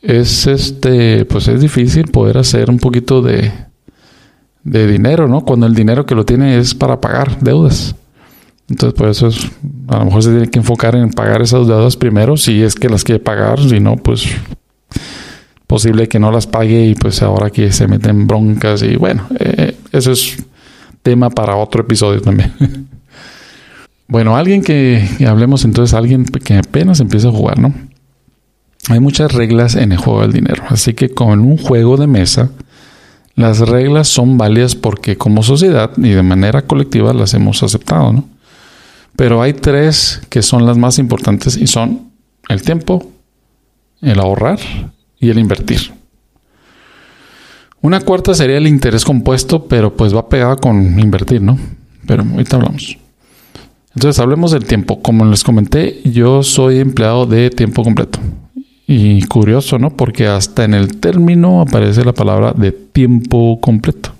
es 0.00 0.46
este, 0.46 1.26
pues 1.26 1.46
es 1.48 1.60
difícil 1.60 2.10
poder 2.10 2.38
hacer 2.38 2.70
un 2.70 2.78
poquito 2.78 3.20
de, 3.20 3.52
de 4.64 4.86
dinero, 4.86 5.28
¿no? 5.28 5.42
Cuando 5.42 5.66
el 5.66 5.74
dinero 5.74 6.06
que 6.06 6.14
lo 6.14 6.24
tiene 6.24 6.58
es 6.58 6.74
para 6.74 7.00
pagar 7.00 7.38
deudas. 7.40 7.94
Entonces, 8.68 8.98
por 8.98 9.08
eso 9.08 9.28
es, 9.28 9.50
a 9.88 9.98
lo 9.98 10.06
mejor 10.06 10.22
se 10.22 10.30
tiene 10.30 10.48
que 10.48 10.58
enfocar 10.58 10.96
en 10.96 11.10
pagar 11.10 11.42
esas 11.42 11.68
deudas 11.68 11.96
primero, 11.96 12.36
si 12.36 12.62
es 12.62 12.74
que 12.74 12.88
las 12.88 13.04
quiere 13.04 13.20
pagar, 13.20 13.60
si 13.60 13.78
no, 13.78 13.96
pues 13.96 14.26
posible 15.66 16.08
que 16.08 16.18
no 16.18 16.30
las 16.30 16.46
pague 16.46 16.86
y 16.86 16.94
pues 16.94 17.22
ahora 17.22 17.50
que 17.50 17.72
se 17.72 17.88
meten 17.88 18.26
broncas 18.26 18.82
y 18.82 18.96
bueno, 18.96 19.26
eh, 19.38 19.76
eso 19.92 20.12
es 20.12 20.36
tema 21.02 21.30
para 21.30 21.56
otro 21.56 21.82
episodio 21.82 22.20
también. 22.20 22.52
Bueno, 24.08 24.36
alguien 24.36 24.62
que, 24.62 25.04
hablemos 25.28 25.64
entonces, 25.64 25.92
alguien 25.92 26.24
que 26.26 26.56
apenas 26.56 27.00
empieza 27.00 27.26
a 27.26 27.32
jugar, 27.32 27.58
¿no? 27.58 27.74
Hay 28.88 29.00
muchas 29.00 29.32
reglas 29.32 29.74
en 29.74 29.90
el 29.90 29.98
juego 29.98 30.22
del 30.22 30.32
dinero, 30.32 30.62
así 30.68 30.94
que 30.94 31.08
con 31.08 31.40
un 31.40 31.58
juego 31.58 31.96
de 31.96 32.06
mesa, 32.06 32.50
las 33.34 33.58
reglas 33.58 34.06
son 34.06 34.38
válidas 34.38 34.76
porque 34.76 35.16
como 35.16 35.42
sociedad 35.42 35.90
y 35.96 36.10
de 36.10 36.22
manera 36.22 36.62
colectiva 36.62 37.12
las 37.14 37.34
hemos 37.34 37.64
aceptado, 37.64 38.12
¿no? 38.12 38.28
Pero 39.16 39.42
hay 39.42 39.54
tres 39.54 40.20
que 40.28 40.42
son 40.42 40.66
las 40.66 40.78
más 40.78 41.00
importantes 41.00 41.56
y 41.56 41.66
son 41.66 42.12
el 42.48 42.62
tiempo, 42.62 43.10
el 44.02 44.20
ahorrar 44.20 44.60
y 45.18 45.30
el 45.30 45.38
invertir. 45.38 45.92
Una 47.80 48.00
cuarta 48.00 48.34
sería 48.34 48.56
el 48.56 48.66
interés 48.66 49.04
compuesto, 49.04 49.66
pero 49.66 49.94
pues 49.96 50.14
va 50.14 50.28
pegada 50.28 50.56
con 50.56 50.98
invertir, 50.98 51.42
¿no? 51.42 51.58
Pero 52.06 52.24
ahorita 52.24 52.56
hablamos. 52.56 52.98
Entonces 53.94 54.20
hablemos 54.20 54.50
del 54.50 54.66
tiempo. 54.66 55.00
Como 55.00 55.24
les 55.24 55.42
comenté, 55.42 56.00
yo 56.04 56.42
soy 56.42 56.80
empleado 56.80 57.26
de 57.26 57.48
tiempo 57.50 57.82
completo. 57.82 58.18
Y 58.86 59.22
curioso, 59.26 59.78
¿no? 59.78 59.90
Porque 59.90 60.26
hasta 60.26 60.64
en 60.64 60.74
el 60.74 60.98
término 60.98 61.60
aparece 61.60 62.04
la 62.04 62.12
palabra 62.12 62.52
de 62.52 62.72
tiempo 62.72 63.58
completo. 63.60 64.10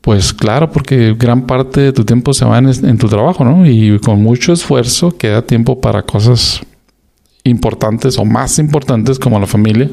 Pues 0.00 0.32
claro, 0.32 0.70
porque 0.72 1.14
gran 1.18 1.42
parte 1.46 1.80
de 1.80 1.92
tu 1.92 2.04
tiempo 2.04 2.32
se 2.32 2.44
va 2.44 2.58
en, 2.58 2.98
tu 2.98 3.08
trabajo, 3.08 3.44
¿no? 3.44 3.66
Y 3.66 3.98
con 3.98 4.22
mucho 4.22 4.52
esfuerzo 4.52 5.16
queda 5.16 5.42
tiempo 5.42 5.80
para 5.80 6.02
cosas 6.02 6.62
importantes 7.44 8.18
o 8.18 8.24
más 8.24 8.58
importantes 8.58 9.18
como 9.18 9.38
la 9.38 9.46
familia, 9.46 9.90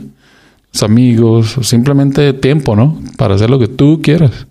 los 0.74 0.84
amigos, 0.84 1.58
o 1.58 1.64
simplemente 1.64 2.34
tiempo, 2.34 2.76
¿no? 2.76 3.00
Para 3.18 3.36
hacer 3.36 3.50
lo 3.50 3.60
que 3.60 3.68
tú 3.68 4.02
quieras. 4.02 4.48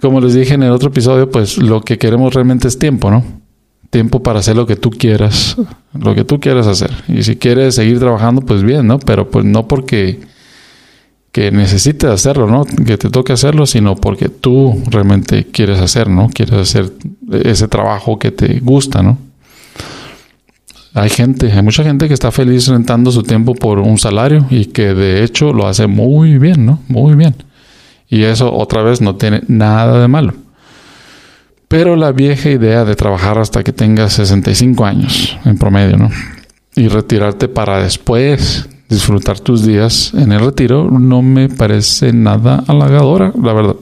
Como 0.00 0.20
les 0.20 0.34
dije 0.34 0.54
en 0.54 0.62
el 0.62 0.72
otro 0.72 0.90
episodio, 0.90 1.30
pues 1.30 1.56
lo 1.58 1.80
que 1.80 1.98
queremos 1.98 2.34
realmente 2.34 2.68
es 2.68 2.78
tiempo, 2.78 3.10
¿no? 3.10 3.24
Tiempo 3.90 4.22
para 4.22 4.40
hacer 4.40 4.56
lo 4.56 4.66
que 4.66 4.76
tú 4.76 4.90
quieras, 4.90 5.56
lo 5.94 6.14
que 6.14 6.24
tú 6.24 6.38
quieras 6.38 6.66
hacer. 6.66 6.90
Y 7.08 7.22
si 7.22 7.36
quieres 7.36 7.76
seguir 7.76 7.98
trabajando, 7.98 8.42
pues 8.42 8.62
bien, 8.62 8.86
¿no? 8.86 8.98
Pero 8.98 9.30
pues 9.30 9.44
no 9.44 9.68
porque 9.68 10.20
que 11.32 11.50
necesites 11.50 12.08
hacerlo, 12.08 12.46
¿no? 12.46 12.64
Que 12.64 12.96
te 12.96 13.10
toque 13.10 13.32
hacerlo, 13.32 13.66
sino 13.66 13.94
porque 13.94 14.28
tú 14.28 14.82
realmente 14.90 15.44
quieres 15.44 15.80
hacer, 15.80 16.08
¿no? 16.08 16.28
Quieres 16.28 16.54
hacer 16.54 16.92
ese 17.44 17.68
trabajo 17.68 18.18
que 18.18 18.30
te 18.30 18.60
gusta, 18.60 19.02
¿no? 19.02 19.18
Hay 20.96 21.10
gente, 21.10 21.52
hay 21.52 21.62
mucha 21.62 21.84
gente 21.84 22.08
que 22.08 22.14
está 22.14 22.32
feliz 22.32 22.68
rentando 22.68 23.12
su 23.12 23.22
tiempo 23.22 23.54
por 23.54 23.80
un 23.80 23.98
salario 23.98 24.46
y 24.48 24.64
que 24.64 24.94
de 24.94 25.24
hecho 25.24 25.52
lo 25.52 25.66
hace 25.66 25.86
muy 25.86 26.38
bien, 26.38 26.64
¿no? 26.64 26.80
Muy 26.88 27.14
bien. 27.14 27.34
Y 28.08 28.22
eso 28.22 28.50
otra 28.50 28.82
vez 28.82 29.02
no 29.02 29.14
tiene 29.14 29.42
nada 29.46 30.00
de 30.00 30.08
malo. 30.08 30.32
Pero 31.68 31.96
la 31.96 32.12
vieja 32.12 32.48
idea 32.48 32.86
de 32.86 32.96
trabajar 32.96 33.36
hasta 33.36 33.62
que 33.62 33.74
tengas 33.74 34.14
65 34.14 34.86
años 34.86 35.36
en 35.44 35.58
promedio, 35.58 35.98
¿no? 35.98 36.08
Y 36.76 36.88
retirarte 36.88 37.48
para 37.48 37.82
después 37.82 38.66
disfrutar 38.88 39.38
tus 39.38 39.66
días 39.66 40.14
en 40.14 40.32
el 40.32 40.40
retiro 40.40 40.90
no 40.90 41.20
me 41.20 41.50
parece 41.50 42.14
nada 42.14 42.64
halagadora, 42.66 43.34
la 43.42 43.52
verdad, 43.52 43.76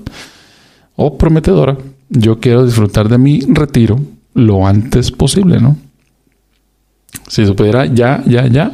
o 0.97 1.17
prometedora. 1.17 1.77
Yo 2.09 2.41
quiero 2.41 2.67
disfrutar 2.67 3.09
de 3.09 3.19
mi 3.19 3.39
retiro 3.47 4.01
lo 4.35 4.67
antes 4.67 5.13
posible, 5.13 5.61
¿no? 5.61 5.77
Si 7.29 7.47
se 7.47 7.53
pudiera 7.53 7.87
ya, 7.87 8.23
ya, 8.27 8.47
ya, 8.47 8.73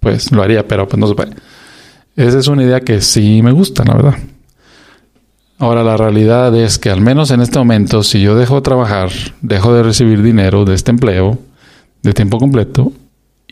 pues 0.00 0.32
lo 0.32 0.42
haría, 0.42 0.66
pero 0.66 0.86
pues 0.88 0.98
no 0.98 1.06
se 1.06 1.14
puede. 1.14 1.32
Esa 2.16 2.38
es 2.38 2.48
una 2.48 2.62
idea 2.62 2.80
que 2.80 3.00
sí 3.00 3.42
me 3.42 3.52
gusta, 3.52 3.84
la 3.84 3.94
verdad. 3.94 4.14
Ahora 5.58 5.84
la 5.84 5.96
realidad 5.96 6.54
es 6.56 6.78
que 6.78 6.90
al 6.90 7.00
menos 7.00 7.30
en 7.30 7.40
este 7.40 7.58
momento, 7.58 8.02
si 8.02 8.20
yo 8.20 8.34
dejo 8.34 8.56
de 8.56 8.62
trabajar, 8.62 9.10
dejo 9.42 9.72
de 9.74 9.82
recibir 9.82 10.22
dinero 10.22 10.64
de 10.64 10.74
este 10.74 10.90
empleo 10.90 11.38
de 12.02 12.12
tiempo 12.12 12.38
completo, 12.38 12.92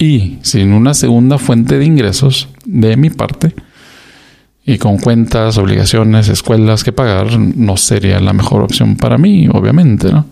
y 0.01 0.39
sin 0.43 0.73
una 0.73 0.95
segunda 0.95 1.39
fuente 1.39 1.79
de 1.79 1.85
ingresos 1.85 2.49
de 2.65 2.97
mi 2.97 3.11
parte 3.11 3.55
y 4.65 4.79
con 4.79 4.97
cuentas, 4.97 5.59
obligaciones, 5.59 6.29
escuelas 6.29 6.85
que 6.85 6.93
pagar, 6.93 7.39
no 7.39 7.77
sería 7.77 8.19
la 8.19 8.33
mejor 8.33 8.63
opción 8.63 8.97
para 8.97 9.19
mí, 9.19 9.49
obviamente, 9.53 10.11
¿no? 10.11 10.25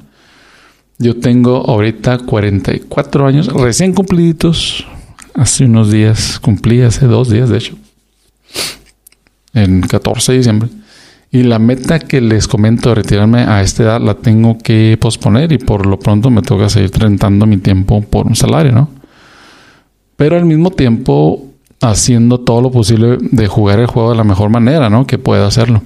Yo 0.99 1.17
tengo 1.17 1.65
ahorita 1.69 2.19
44 2.19 3.27
años 3.27 3.47
recién 3.53 3.93
cumpliditos. 3.93 4.87
Hace 5.35 5.65
unos 5.65 5.91
días, 5.91 6.41
cumplí 6.41 6.83
hace 6.83 7.07
dos 7.07 7.31
días, 7.31 7.49
de 7.49 7.59
hecho, 7.59 7.77
en 9.55 9.83
14 9.83 10.33
de 10.33 10.39
diciembre. 10.39 10.69
Y 11.31 11.45
la 11.45 11.61
meta 11.61 12.01
que 12.01 12.21
les 12.21 12.49
comento 12.49 12.89
de 12.89 12.97
retirarme 12.97 13.41
a 13.43 13.61
esta 13.61 13.85
edad 13.85 14.01
la 14.01 14.15
tengo 14.15 14.59
que 14.59 14.99
posponer 15.01 15.53
y 15.53 15.59
por 15.59 15.87
lo 15.87 15.99
pronto 15.99 16.31
me 16.31 16.43
toca 16.43 16.69
seguir 16.69 16.91
rentando 16.93 17.47
mi 17.47 17.59
tiempo 17.59 18.01
por 18.01 18.27
un 18.27 18.35
salario, 18.35 18.73
¿no? 18.73 18.99
pero 20.19 20.37
al 20.37 20.47
mismo 20.47 20.73
tiempo 20.73 21.47
haciendo 21.81 22.41
todo 22.41 22.61
lo 22.61 22.73
posible 22.73 23.19
de 23.21 23.47
jugar 23.47 23.79
el 23.79 23.87
juego 23.87 24.11
de 24.11 24.17
la 24.17 24.25
mejor 24.25 24.51
manera, 24.51 24.91
¿no? 24.91 25.07
Que 25.07 25.17
pueda 25.17 25.47
hacerlo. 25.47 25.81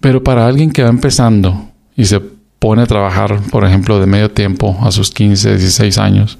Pero 0.00 0.24
para 0.24 0.44
alguien 0.44 0.72
que 0.72 0.82
va 0.82 0.88
empezando 0.88 1.68
y 1.96 2.06
se 2.06 2.20
pone 2.62 2.82
a 2.82 2.86
trabajar, 2.86 3.40
por 3.50 3.64
ejemplo, 3.64 3.98
de 3.98 4.06
medio 4.06 4.30
tiempo 4.30 4.78
a 4.82 4.92
sus 4.92 5.10
15, 5.10 5.56
16 5.56 5.98
años, 5.98 6.38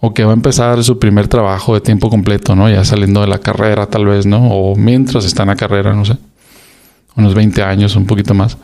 o 0.00 0.14
que 0.14 0.24
va 0.24 0.30
a 0.30 0.34
empezar 0.34 0.82
su 0.82 0.98
primer 0.98 1.28
trabajo 1.28 1.74
de 1.74 1.82
tiempo 1.82 2.08
completo, 2.08 2.56
¿no? 2.56 2.70
Ya 2.70 2.82
saliendo 2.86 3.20
de 3.20 3.26
la 3.26 3.40
carrera 3.40 3.84
tal 3.86 4.06
vez, 4.06 4.24
¿no? 4.24 4.48
O 4.48 4.74
mientras 4.74 5.26
está 5.26 5.42
en 5.42 5.50
la 5.50 5.56
carrera, 5.56 5.92
no 5.92 6.06
sé. 6.06 6.16
Unos 7.14 7.34
20 7.34 7.62
años, 7.62 7.94
un 7.94 8.06
poquito 8.06 8.32
más 8.32 8.56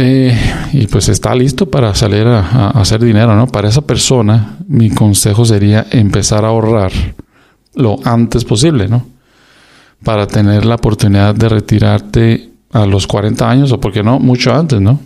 eh, 0.00 0.32
y 0.74 0.86
pues 0.86 1.08
está 1.08 1.34
listo 1.34 1.68
para 1.68 1.92
salir 1.92 2.24
a, 2.28 2.70
hacer 2.70 3.02
dinero, 3.02 3.34
¿no? 3.34 3.48
Para 3.48 3.68
esa 3.68 3.80
persona, 3.80 4.58
mi 4.68 4.90
consejo 4.90 5.44
sería 5.44 5.88
empezar 5.90 6.44
a 6.44 6.48
ahorrar 6.48 6.92
lo 7.74 7.98
antes 8.04 8.44
posible, 8.44 8.86
¿no? 8.86 9.04
Para 10.04 10.28
tener 10.28 10.64
la 10.66 10.76
oportunidad 10.76 11.34
de 11.34 11.48
retirarte 11.48 12.48
a 12.70 12.86
los 12.86 13.08
40 13.08 13.50
años 13.50 13.72
o, 13.72 13.80
¿por 13.80 13.90
qué 13.90 14.04
no?, 14.04 14.20
mucho 14.20 14.54
antes, 14.54 14.80
¿no? 14.80 15.00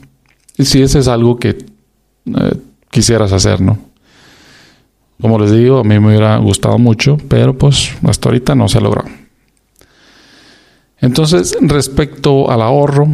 Si 0.58 0.82
ese 0.82 0.98
es 0.98 1.08
algo 1.08 1.38
que 1.38 1.50
eh, 1.50 2.56
quisieras 2.90 3.32
hacer, 3.32 3.60
¿no? 3.60 3.78
Como 5.20 5.38
les 5.38 5.52
digo, 5.52 5.78
a 5.78 5.84
mí 5.84 5.98
me 6.00 6.08
hubiera 6.08 6.36
gustado 6.38 6.78
mucho, 6.78 7.16
pero 7.28 7.56
pues 7.56 7.92
hasta 8.04 8.28
ahorita 8.28 8.54
no 8.54 8.68
se 8.68 8.78
ha 8.78 8.80
logrado. 8.80 9.08
Entonces, 11.00 11.56
respecto 11.60 12.50
al 12.50 12.62
ahorro, 12.62 13.08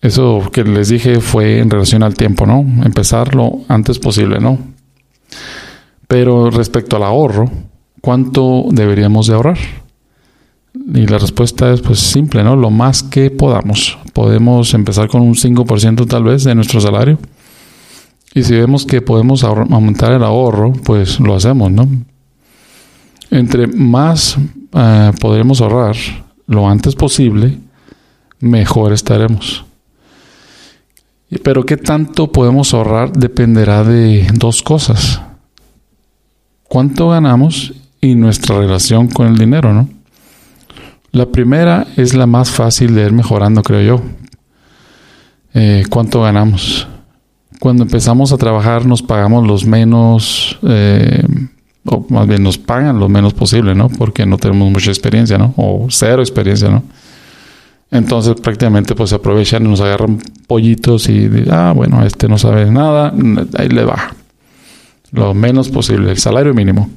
eso 0.00 0.42
que 0.52 0.64
les 0.64 0.88
dije 0.88 1.20
fue 1.20 1.60
en 1.60 1.70
relación 1.70 2.02
al 2.02 2.14
tiempo, 2.14 2.46
¿no? 2.46 2.60
Empezar 2.84 3.34
lo 3.34 3.60
antes 3.68 3.98
posible, 3.98 4.38
¿no? 4.38 4.58
Pero 6.06 6.50
respecto 6.50 6.96
al 6.96 7.04
ahorro, 7.04 7.50
¿cuánto 8.00 8.66
deberíamos 8.70 9.26
de 9.26 9.34
ahorrar? 9.34 9.58
Y 10.86 11.06
la 11.06 11.18
respuesta 11.18 11.72
es 11.72 11.80
pues 11.80 11.98
simple, 11.98 12.44
¿no? 12.44 12.56
Lo 12.56 12.70
más 12.70 13.02
que 13.02 13.30
podamos. 13.30 13.96
Podemos 14.12 14.74
empezar 14.74 15.08
con 15.08 15.22
un 15.22 15.34
5% 15.34 16.06
tal 16.06 16.24
vez 16.24 16.44
de 16.44 16.54
nuestro 16.54 16.80
salario. 16.80 17.18
Y 18.34 18.42
si 18.42 18.54
vemos 18.54 18.84
que 18.84 19.00
podemos 19.00 19.44
aumentar 19.44 20.12
el 20.12 20.24
ahorro, 20.24 20.72
pues 20.72 21.20
lo 21.20 21.34
hacemos, 21.34 21.70
¿no? 21.70 21.88
Entre 23.30 23.66
más 23.66 24.36
eh, 24.72 25.12
podremos 25.20 25.60
ahorrar 25.60 25.96
lo 26.46 26.68
antes 26.68 26.94
posible, 26.94 27.58
mejor 28.40 28.92
estaremos. 28.92 29.64
Pero 31.42 31.64
qué 31.64 31.76
tanto 31.76 32.30
podemos 32.30 32.74
ahorrar 32.74 33.12
dependerá 33.12 33.84
de 33.84 34.26
dos 34.34 34.62
cosas. 34.62 35.20
¿Cuánto 36.64 37.08
ganamos 37.10 37.72
y 38.00 38.14
nuestra 38.14 38.58
relación 38.58 39.08
con 39.08 39.28
el 39.28 39.38
dinero, 39.38 39.72
no? 39.72 39.88
La 41.14 41.26
primera 41.26 41.86
es 41.96 42.12
la 42.14 42.26
más 42.26 42.50
fácil 42.50 42.96
de 42.96 43.04
ir 43.04 43.12
mejorando, 43.12 43.62
creo 43.62 43.80
yo. 43.82 44.02
Eh, 45.54 45.84
¿Cuánto 45.88 46.22
ganamos? 46.22 46.88
Cuando 47.60 47.84
empezamos 47.84 48.32
a 48.32 48.36
trabajar 48.36 48.84
nos 48.84 49.00
pagamos 49.00 49.46
los 49.46 49.64
menos, 49.64 50.58
eh, 50.66 51.24
o 51.84 52.04
más 52.08 52.26
bien 52.26 52.42
nos 52.42 52.58
pagan 52.58 52.98
lo 52.98 53.08
menos 53.08 53.32
posible, 53.32 53.76
¿no? 53.76 53.90
Porque 53.90 54.26
no 54.26 54.38
tenemos 54.38 54.72
mucha 54.72 54.90
experiencia, 54.90 55.38
¿no? 55.38 55.54
O 55.56 55.86
cero 55.88 56.20
experiencia, 56.20 56.68
¿no? 56.68 56.82
Entonces 57.92 58.34
prácticamente 58.40 58.96
pues 58.96 59.10
se 59.10 59.16
aprovechan 59.16 59.64
y 59.64 59.68
nos 59.68 59.80
agarran 59.82 60.18
pollitos 60.48 61.08
y 61.08 61.30
ah, 61.48 61.72
bueno, 61.76 62.04
este 62.04 62.26
no 62.26 62.38
sabe 62.38 62.68
nada, 62.72 63.14
ahí 63.56 63.68
le 63.68 63.84
baja. 63.84 64.16
Lo 65.12 65.32
menos 65.32 65.68
posible, 65.68 66.10
el 66.10 66.18
salario 66.18 66.52
mínimo. 66.54 66.90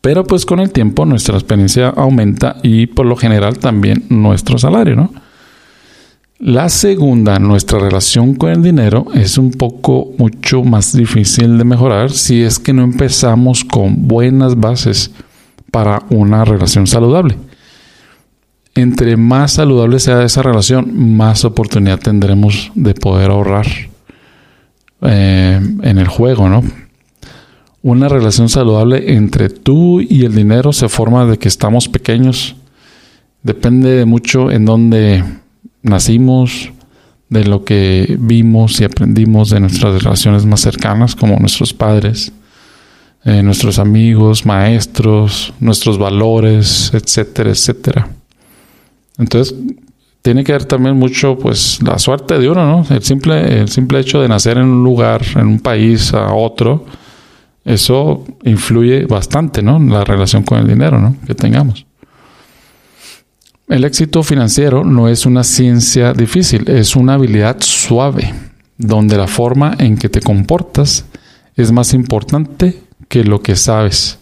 Pero 0.00 0.24
pues 0.24 0.46
con 0.46 0.60
el 0.60 0.70
tiempo 0.70 1.04
nuestra 1.04 1.36
experiencia 1.36 1.88
aumenta 1.88 2.56
y 2.62 2.86
por 2.86 3.06
lo 3.06 3.16
general 3.16 3.58
también 3.58 4.04
nuestro 4.08 4.58
salario, 4.58 4.96
¿no? 4.96 5.12
La 6.38 6.68
segunda, 6.68 7.38
nuestra 7.38 7.78
relación 7.78 8.34
con 8.34 8.50
el 8.50 8.62
dinero 8.62 9.06
es 9.14 9.38
un 9.38 9.52
poco 9.52 10.12
mucho 10.18 10.62
más 10.62 10.94
difícil 10.94 11.56
de 11.56 11.64
mejorar 11.64 12.10
si 12.10 12.42
es 12.42 12.58
que 12.58 12.74
no 12.74 12.82
empezamos 12.82 13.64
con 13.64 14.06
buenas 14.06 14.60
bases 14.60 15.12
para 15.70 16.02
una 16.10 16.44
relación 16.44 16.86
saludable 16.86 17.36
entre 18.76 19.16
más 19.16 19.52
saludable 19.52 19.98
sea 19.98 20.22
esa 20.22 20.42
relación, 20.42 21.16
más 21.16 21.44
oportunidad 21.44 21.98
tendremos 21.98 22.70
de 22.74 22.94
poder 22.94 23.30
ahorrar 23.30 23.66
eh, 25.00 25.60
en 25.82 25.98
el 25.98 26.08
juego, 26.08 26.48
¿no? 26.48 26.62
Una 27.86 28.08
relación 28.08 28.48
saludable 28.48 29.14
entre 29.14 29.48
tú 29.48 30.00
y 30.00 30.24
el 30.24 30.34
dinero 30.34 30.72
se 30.72 30.88
forma 30.88 31.24
de 31.24 31.38
que 31.38 31.46
estamos 31.46 31.88
pequeños. 31.88 32.56
Depende 33.44 33.90
de 33.90 34.04
mucho 34.04 34.50
en 34.50 34.64
dónde 34.64 35.22
nacimos, 35.82 36.72
de 37.28 37.44
lo 37.44 37.62
que 37.62 38.16
vimos 38.18 38.80
y 38.80 38.84
aprendimos 38.84 39.50
de 39.50 39.60
nuestras 39.60 40.02
relaciones 40.02 40.44
más 40.44 40.62
cercanas, 40.62 41.14
como 41.14 41.38
nuestros 41.38 41.72
padres, 41.72 42.32
eh, 43.24 43.40
nuestros 43.44 43.78
amigos, 43.78 44.44
maestros, 44.44 45.54
nuestros 45.60 45.96
valores, 45.96 46.90
etcétera, 46.92 47.50
etcétera. 47.50 48.08
Entonces, 49.16 49.54
tiene 50.22 50.42
que 50.42 50.50
ver 50.50 50.64
también 50.64 50.96
mucho, 50.96 51.38
pues, 51.38 51.80
la 51.84 52.00
suerte 52.00 52.36
de 52.36 52.50
uno, 52.50 52.66
¿no? 52.66 52.96
El 52.96 53.04
simple, 53.04 53.60
el 53.60 53.68
simple 53.68 54.00
hecho 54.00 54.20
de 54.20 54.26
nacer 54.26 54.58
en 54.58 54.64
un 54.64 54.82
lugar, 54.82 55.22
en 55.36 55.46
un 55.46 55.60
país, 55.60 56.12
a 56.12 56.34
otro, 56.34 56.84
eso 57.66 58.24
influye 58.44 59.06
bastante, 59.06 59.60
¿no? 59.60 59.76
En 59.76 59.90
la 59.90 60.04
relación 60.04 60.44
con 60.44 60.58
el 60.58 60.68
dinero, 60.68 61.00
¿no? 61.00 61.16
Que 61.26 61.34
tengamos. 61.34 61.84
El 63.66 63.84
éxito 63.84 64.22
financiero 64.22 64.84
no 64.84 65.08
es 65.08 65.26
una 65.26 65.42
ciencia 65.42 66.12
difícil, 66.12 66.70
es 66.70 66.94
una 66.94 67.14
habilidad 67.14 67.56
suave, 67.58 68.32
donde 68.78 69.16
la 69.16 69.26
forma 69.26 69.74
en 69.78 69.98
que 69.98 70.08
te 70.08 70.20
comportas 70.20 71.06
es 71.56 71.72
más 71.72 71.92
importante 71.92 72.80
que 73.08 73.24
lo 73.24 73.42
que 73.42 73.56
sabes. 73.56 74.20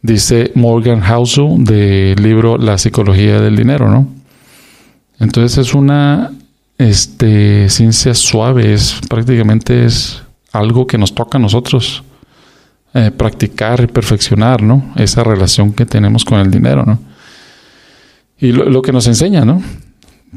Dice 0.00 0.50
Morgan 0.54 1.00
Housel 1.00 1.64
del 1.64 2.22
libro 2.22 2.56
La 2.56 2.78
psicología 2.78 3.42
del 3.42 3.56
dinero, 3.56 3.90
¿no? 3.90 4.08
Entonces 5.20 5.58
es 5.58 5.74
una 5.74 6.32
este, 6.78 7.68
ciencia 7.68 8.14
suave, 8.14 8.72
es 8.72 8.98
prácticamente 9.06 9.84
es 9.84 10.22
algo 10.50 10.86
que 10.86 10.96
nos 10.96 11.14
toca 11.14 11.36
a 11.36 11.40
nosotros 11.40 12.04
eh, 12.94 13.10
practicar 13.10 13.80
y 13.82 13.86
perfeccionar, 13.86 14.62
¿no? 14.62 14.92
Esa 14.96 15.24
relación 15.24 15.72
que 15.72 15.86
tenemos 15.86 16.24
con 16.24 16.40
el 16.40 16.50
dinero, 16.50 16.84
¿no? 16.84 16.98
Y 18.40 18.52
lo, 18.52 18.82
que 18.82 18.92
nos 18.92 19.06
enseña, 19.06 19.44
¿no? 19.44 19.62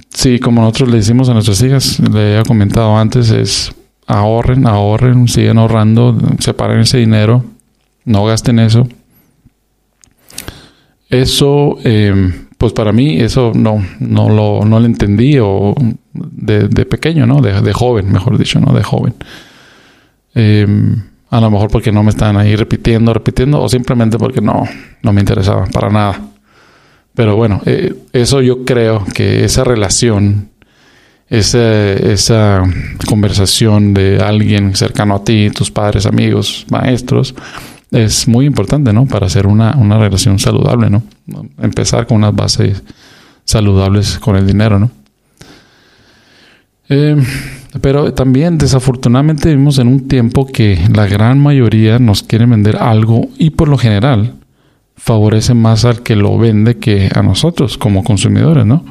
Sí, 0.10 0.40
como 0.40 0.62
nosotros 0.62 0.90
le 0.90 0.98
decimos 0.98 1.30
a 1.30 1.34
nuestras 1.34 1.62
hijas, 1.62 2.00
le 2.00 2.40
he 2.40 2.44
comentado 2.44 2.98
antes, 2.98 3.30
es 3.30 3.72
ahorren, 4.08 4.66
ahorren, 4.66 5.28
sigan 5.28 5.60
ahorrando, 5.60 6.18
separen 6.40 6.80
ese 6.80 6.98
dinero, 6.98 7.44
no 8.06 8.26
gasten 8.26 8.58
eso. 8.60 8.88
Eso 11.10 11.78
eh, 11.84 12.32
pues 12.62 12.74
para 12.74 12.92
mí 12.92 13.20
eso 13.20 13.54
no, 13.56 13.84
no, 14.00 14.30
lo, 14.30 14.64
no 14.66 14.80
lo 14.80 14.86
entendí 14.86 15.40
o 15.40 15.74
de, 16.14 16.86
pequeño, 16.86 17.26
¿no? 17.26 17.42
De, 17.42 17.74
joven, 17.74 18.12
mejor 18.12 18.38
dicho, 18.38 18.60
¿no? 18.60 18.72
De 18.72 18.84
joven. 18.84 19.16
Em, 20.36 21.02
a 21.32 21.40
lo 21.40 21.50
mejor 21.50 21.72
porque 21.72 21.94
no 21.94 22.04
me 22.04 22.10
estaban 22.10 22.36
ahí 22.36 22.58
repitiendo, 22.58 23.14
repitiendo, 23.14 23.62
o 23.62 23.70
simplemente 23.70 24.18
porque 24.18 24.42
no, 24.42 24.64
no 25.02 25.14
me 25.14 25.22
interesaba 25.22 25.66
para 25.68 25.90
nada. 25.90 26.20
Pero 27.16 27.38
bueno, 27.38 27.62
eh, 27.66 27.96
eso 28.12 28.42
yo 28.42 28.66
creo 28.66 29.06
que 29.14 29.46
esa 29.46 29.64
relación, 29.64 30.50
esa, 31.30 31.94
esa 31.94 32.64
conversación 33.08 33.94
de 33.94 34.20
alguien 34.20 34.76
cercano 34.76 35.16
a 35.16 35.24
ti, 35.24 35.50
tus 35.52 35.72
padres, 35.72 36.06
amigos, 36.06 36.66
maestros, 36.70 37.34
es 37.92 38.28
muy 38.28 38.46
importante, 38.46 38.92
¿no? 38.92 39.06
Para 39.06 39.28
hacer 39.28 39.48
una, 39.48 39.74
relación 39.98 40.38
saludable, 40.38 40.90
¿no? 40.90 41.02
Empezar 41.62 42.08
con 42.08 42.18
unas 42.18 42.36
bases 42.36 42.84
saludables 43.46 44.20
con 44.20 44.36
el 44.36 44.46
dinero, 44.46 44.80
¿no? 44.80 44.92
Eh, 46.90 47.16
pero 47.80 48.14
también 48.14 48.58
desafortunadamente 48.58 49.50
vivimos 49.50 49.80
en 49.80 49.88
un 49.88 50.08
tiempo 50.08 50.46
que 50.46 50.78
la 50.94 51.08
gran 51.08 51.40
mayoría 51.40 52.00
nos 52.00 52.24
quiere 52.24 52.46
vender 52.46 52.78
algo 52.78 53.30
y 53.38 53.52
por 53.52 53.70
lo 53.70 53.78
general 53.78 54.34
favorece 54.96 55.54
más 55.54 55.86
al 55.86 56.04
que 56.04 56.16
lo 56.16 56.38
vende 56.38 56.78
que 56.78 57.10
a 57.16 57.22
nosotros 57.22 57.78
como 57.78 58.04
consumidores, 58.04 58.66
¿no? 58.66 58.84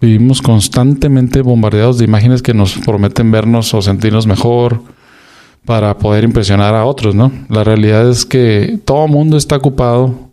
Vivimos 0.00 0.40
constantemente 0.40 1.42
bombardeados 1.42 1.98
de 1.98 2.06
imágenes 2.06 2.40
que 2.40 2.54
nos 2.54 2.78
prometen 2.78 3.30
vernos 3.30 3.74
o 3.74 3.82
sentirnos 3.82 4.26
mejor, 4.26 4.80
para 5.64 5.98
poder 5.98 6.24
impresionar 6.24 6.74
a 6.74 6.84
otros, 6.84 7.14
¿no? 7.14 7.30
La 7.48 7.64
realidad 7.64 8.08
es 8.08 8.24
que 8.24 8.78
todo 8.84 9.08
mundo 9.08 9.36
está 9.36 9.56
ocupado 9.56 10.30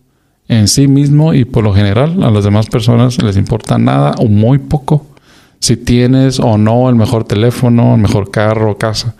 en 0.47 0.67
sí 0.67 0.87
mismo 0.87 1.33
y 1.33 1.45
por 1.45 1.63
lo 1.63 1.73
general 1.73 2.23
a 2.23 2.31
las 2.31 2.45
demás 2.45 2.67
personas 2.67 3.21
les 3.21 3.35
importa 3.35 3.77
nada 3.77 4.15
o 4.17 4.27
muy 4.27 4.59
poco 4.59 5.05
si 5.59 5.77
tienes 5.77 6.39
o 6.39 6.57
no 6.57 6.89
el 6.89 6.95
mejor 6.95 7.23
teléfono, 7.23 7.95
el 7.95 8.01
mejor 8.01 8.31
carro 8.31 8.71
o 8.71 8.77
casa. 8.77 9.15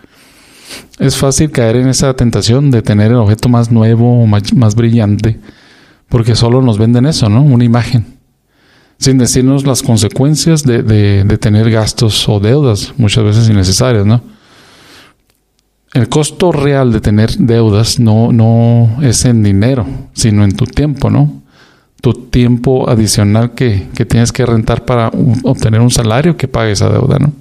Es 1.00 1.16
fácil 1.16 1.52
caer 1.52 1.78
en 1.78 1.88
esa 1.88 2.14
tentación 2.16 2.72
de 2.72 2.82
tener 2.82 3.12
el 3.12 3.18
objeto 3.18 3.50
más 3.50 3.72
nuevo 3.72 4.24
o 4.24 4.26
más, 4.26 4.76
brillante 4.76 5.40
porque 6.10 6.36
solo 6.36 6.62
nos 6.62 6.78
venden 6.78 7.06
eso, 7.06 7.30
¿no? 7.30 7.42
Una 7.42 7.64
imagen 7.64 8.18
sin 8.98 9.18
decirnos 9.18 9.66
las 9.66 9.84
consecuencias 9.84 10.64
de, 10.64 10.82
de 10.82 11.38
tener 11.38 11.70
gastos 11.70 12.28
o 12.28 12.40
deudas 12.40 12.94
muchas 12.98 13.24
veces 13.24 13.50
innecesarias, 13.50 14.06
¿no? 14.06 14.22
el 15.98 16.10
costo 16.10 16.52
real 16.52 16.92
de 16.92 17.02
tener 17.02 17.36
deudas 17.38 18.00
no, 18.00 18.32
no 18.32 18.98
es 19.02 19.26
en 19.26 19.42
dinero, 19.42 19.86
sino 20.14 20.44
en 20.44 20.56
tu 20.56 20.66
tiempo, 20.66 21.10
¿no? 21.10 21.42
Tu 22.02 22.14
tiempo 22.14 22.90
adicional 22.90 23.52
que, 23.52 23.88
tienes 24.08 24.32
que 24.32 24.46
rentar 24.46 24.86
para 24.86 25.12
obtener 25.44 25.82
un 25.82 25.90
salario 25.90 26.38
que 26.38 26.48
pague 26.48 26.72
esa 26.72 26.90
deuda, 26.90 27.18
¿no? 27.20 27.34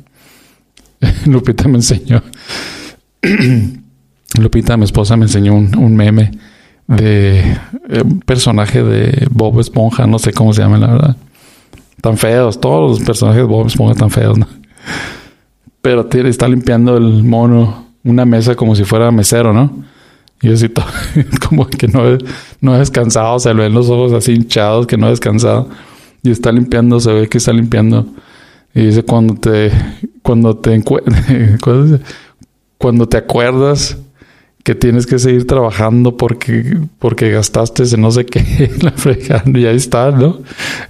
Lupita 1.27 1.69
me 1.69 1.77
enseñó. 1.77 2.23
Lupita, 4.38 4.77
mi 4.77 4.85
esposa, 4.85 5.16
me 5.16 5.25
enseñó 5.25 5.55
un, 5.55 5.97
meme 5.97 6.31
de 6.87 7.40
eh, 7.40 8.03
un 8.03 8.21
personaje 8.21 8.83
de 8.83 9.27
Bob 9.31 9.61
Esponja, 9.61 10.07
no 10.07 10.19
sé 10.19 10.33
cómo 10.33 10.53
se 10.53 10.62
llama, 10.62 10.79
la 10.79 10.88
verdad. 10.88 11.16
Tan 12.01 12.16
feos, 12.16 12.61
todos 12.61 12.99
los 12.99 13.07
personajes 13.07 13.42
de 13.42 13.47
Bob 13.47 13.66
Esponja 13.66 13.95
tan 13.95 14.11
feos, 14.11 14.38
¿no? 14.38 14.47
Pero 15.81 16.09
está 16.11 16.49
limpiando 16.49 16.97
el 16.97 17.23
mono 17.23 17.87
una 18.05 18.25
mesa 18.25 18.55
como 18.55 18.75
si 18.75 18.85
fuera 18.85 19.11
mesero, 19.11 19.53
¿no? 19.53 19.85
Y 20.42 20.53
así 20.53 20.68
todo, 20.68 20.87
como 21.49 21.66
que 21.66 21.88
no, 21.88 22.03
no 22.61 22.75
ha 22.75 22.79
descansado, 22.79 23.38
se 23.38 23.53
le 23.55 23.62
ven 23.62 23.75
los 23.75 23.88
ojos 23.88 24.12
así 24.12 24.33
hinchados, 24.33 24.87
que 24.87 24.96
no 24.96 25.07
ha 25.07 25.11
descansado. 25.11 25.68
Y 26.22 26.31
está 26.31 26.53
limpiando, 26.53 27.01
se 27.01 27.12
ve 27.12 27.29
que 27.29 27.38
está 27.38 27.53
limpiando. 27.53 28.07
Y 28.75 28.87
dice, 28.87 29.03
cuando 29.03 29.35
te, 29.35 29.70
cuando 30.22 30.57
te, 30.57 30.83
cuando 32.79 33.09
te 33.09 33.16
acuerdas 33.16 33.96
que 34.66 34.75
tienes 34.75 35.07
que 35.07 35.20
seguir 35.20 35.46
trabajando 35.46 36.16
porque, 36.16 36.77
porque 36.99 37.31
gastaste 37.31 37.85
en 37.85 38.01
no 38.01 38.11
sé 38.11 38.27
qué, 38.27 38.70
la 38.83 38.90
fregando, 38.90 39.61
y 39.61 39.64
ahí 39.64 39.77
está, 39.77 40.11
¿no? 40.11 40.40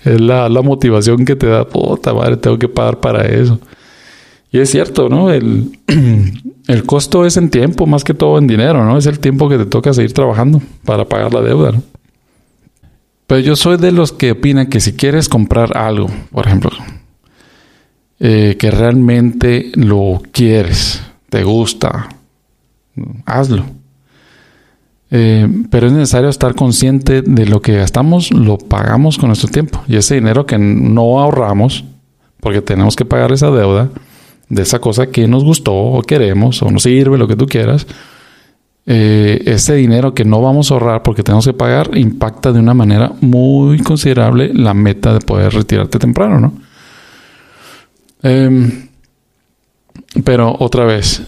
Es 0.03 0.19
la, 0.19 0.49
la 0.49 0.63
motivación 0.63 1.27
que 1.27 1.37
te 1.37 1.47
da, 1.47 1.69
puta 1.69 2.15
madre, 2.15 2.39
tengo 2.39 2.59
que 2.59 2.69
pagar 2.69 3.01
para 3.01 3.27
eso. 3.27 3.61
Y 4.57 4.61
es 4.61 4.71
cierto, 4.71 5.11
¿no? 5.11 5.31
El, 5.31 5.79
el 6.67 6.85
costo 6.85 7.27
es 7.27 7.37
en 7.37 7.51
tiempo, 7.51 7.85
más 7.85 8.05
que 8.05 8.15
todo 8.15 8.39
en 8.39 8.47
dinero, 8.47 8.87
¿no? 8.87 8.97
Es 8.97 9.05
el 9.05 9.19
tiempo 9.19 9.51
que 9.51 9.59
te 9.59 9.67
toca 9.67 9.93
seguir 9.93 10.15
trabajando 10.15 10.63
para 10.87 11.05
pagar 11.05 11.35
la 11.35 11.43
deuda, 11.43 11.73
¿no? 11.73 11.83
Pero 13.27 13.41
yo 13.43 13.55
soy 13.55 13.77
de 13.77 13.93
los 13.93 14.13
que 14.13 14.31
opinan 14.31 14.69
que 14.69 14.81
si 14.81 14.95
quieres 14.95 15.29
comprar 15.29 15.77
algo, 15.77 16.09
por 16.33 16.47
ejemplo, 16.47 16.71
eh, 18.19 18.57
que 18.59 18.71
realmente 18.71 19.73
lo 19.75 20.23
quieres, 20.33 21.03
te 21.29 21.45
gusta, 21.45 22.09
hazlo. 23.27 23.63
Eh, 25.11 25.47
pero 25.71 25.89
es 25.89 25.93
necesario 25.93 26.31
estar 26.31 26.55
consciente 26.55 27.21
de 27.21 27.45
lo 27.45 27.61
que 27.61 27.77
gastamos, 27.77 28.33
lo 28.33 28.57
pagamos 28.57 29.19
con 29.19 29.27
nuestro 29.27 29.51
tiempo. 29.51 29.83
Y 29.87 29.97
ese 29.97 30.15
dinero 30.15 30.47
que 30.47 30.57
no 30.57 31.21
ahorramos, 31.21 31.85
porque 32.41 32.63
tenemos 32.63 32.97
que 32.97 33.05
pagar 33.05 33.33
esa 33.33 33.51
deuda, 33.51 33.91
de 34.49 34.63
esa 34.63 34.79
cosa 34.79 35.07
que 35.09 35.27
nos 35.27 35.45
gustó 35.45 35.75
o 35.75 36.03
queremos 36.03 36.63
o 36.63 36.71
nos 36.71 36.85
sirve, 36.85 37.19
lo 37.19 37.27
que 37.27 37.37
tú 37.37 37.47
quieras, 37.47 37.87
eh, 38.89 39.43
ese 39.47 39.75
dinero 39.75 40.15
que 40.15 40.25
no 40.25 40.41
vamos 40.41 40.71
a 40.71 40.75
ahorrar 40.75 41.03
porque 41.03 41.25
tenemos 41.25 41.45
que 41.45 41.53
pagar 41.53 41.97
impacta 41.97 42.53
de 42.53 42.61
una 42.61 42.73
manera 42.73 43.13
muy 43.21 43.81
considerable 43.81 44.53
la 44.55 44.75
meta 44.75 45.13
de 45.13 45.21
poder 45.21 45.53
retirarte 45.53 45.99
temprano, 45.99 46.39
¿no? 46.39 46.53
Em, 48.23 48.89
pero 50.25 50.55
otra 50.59 50.85
vez, 50.85 51.23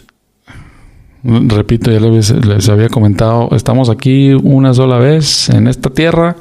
repito, 1.24 1.90
ya 1.90 1.98
les, 1.98 2.31
les, 2.31 2.68
había 2.68 2.88
comentado, 2.88 3.48
estamos 3.52 3.90
aquí 3.90 4.33
una 4.33 4.72
sola 4.72 4.98
vez 4.98 5.48
en 5.48 5.66
esta 5.66 5.90
tierra, 5.90 6.37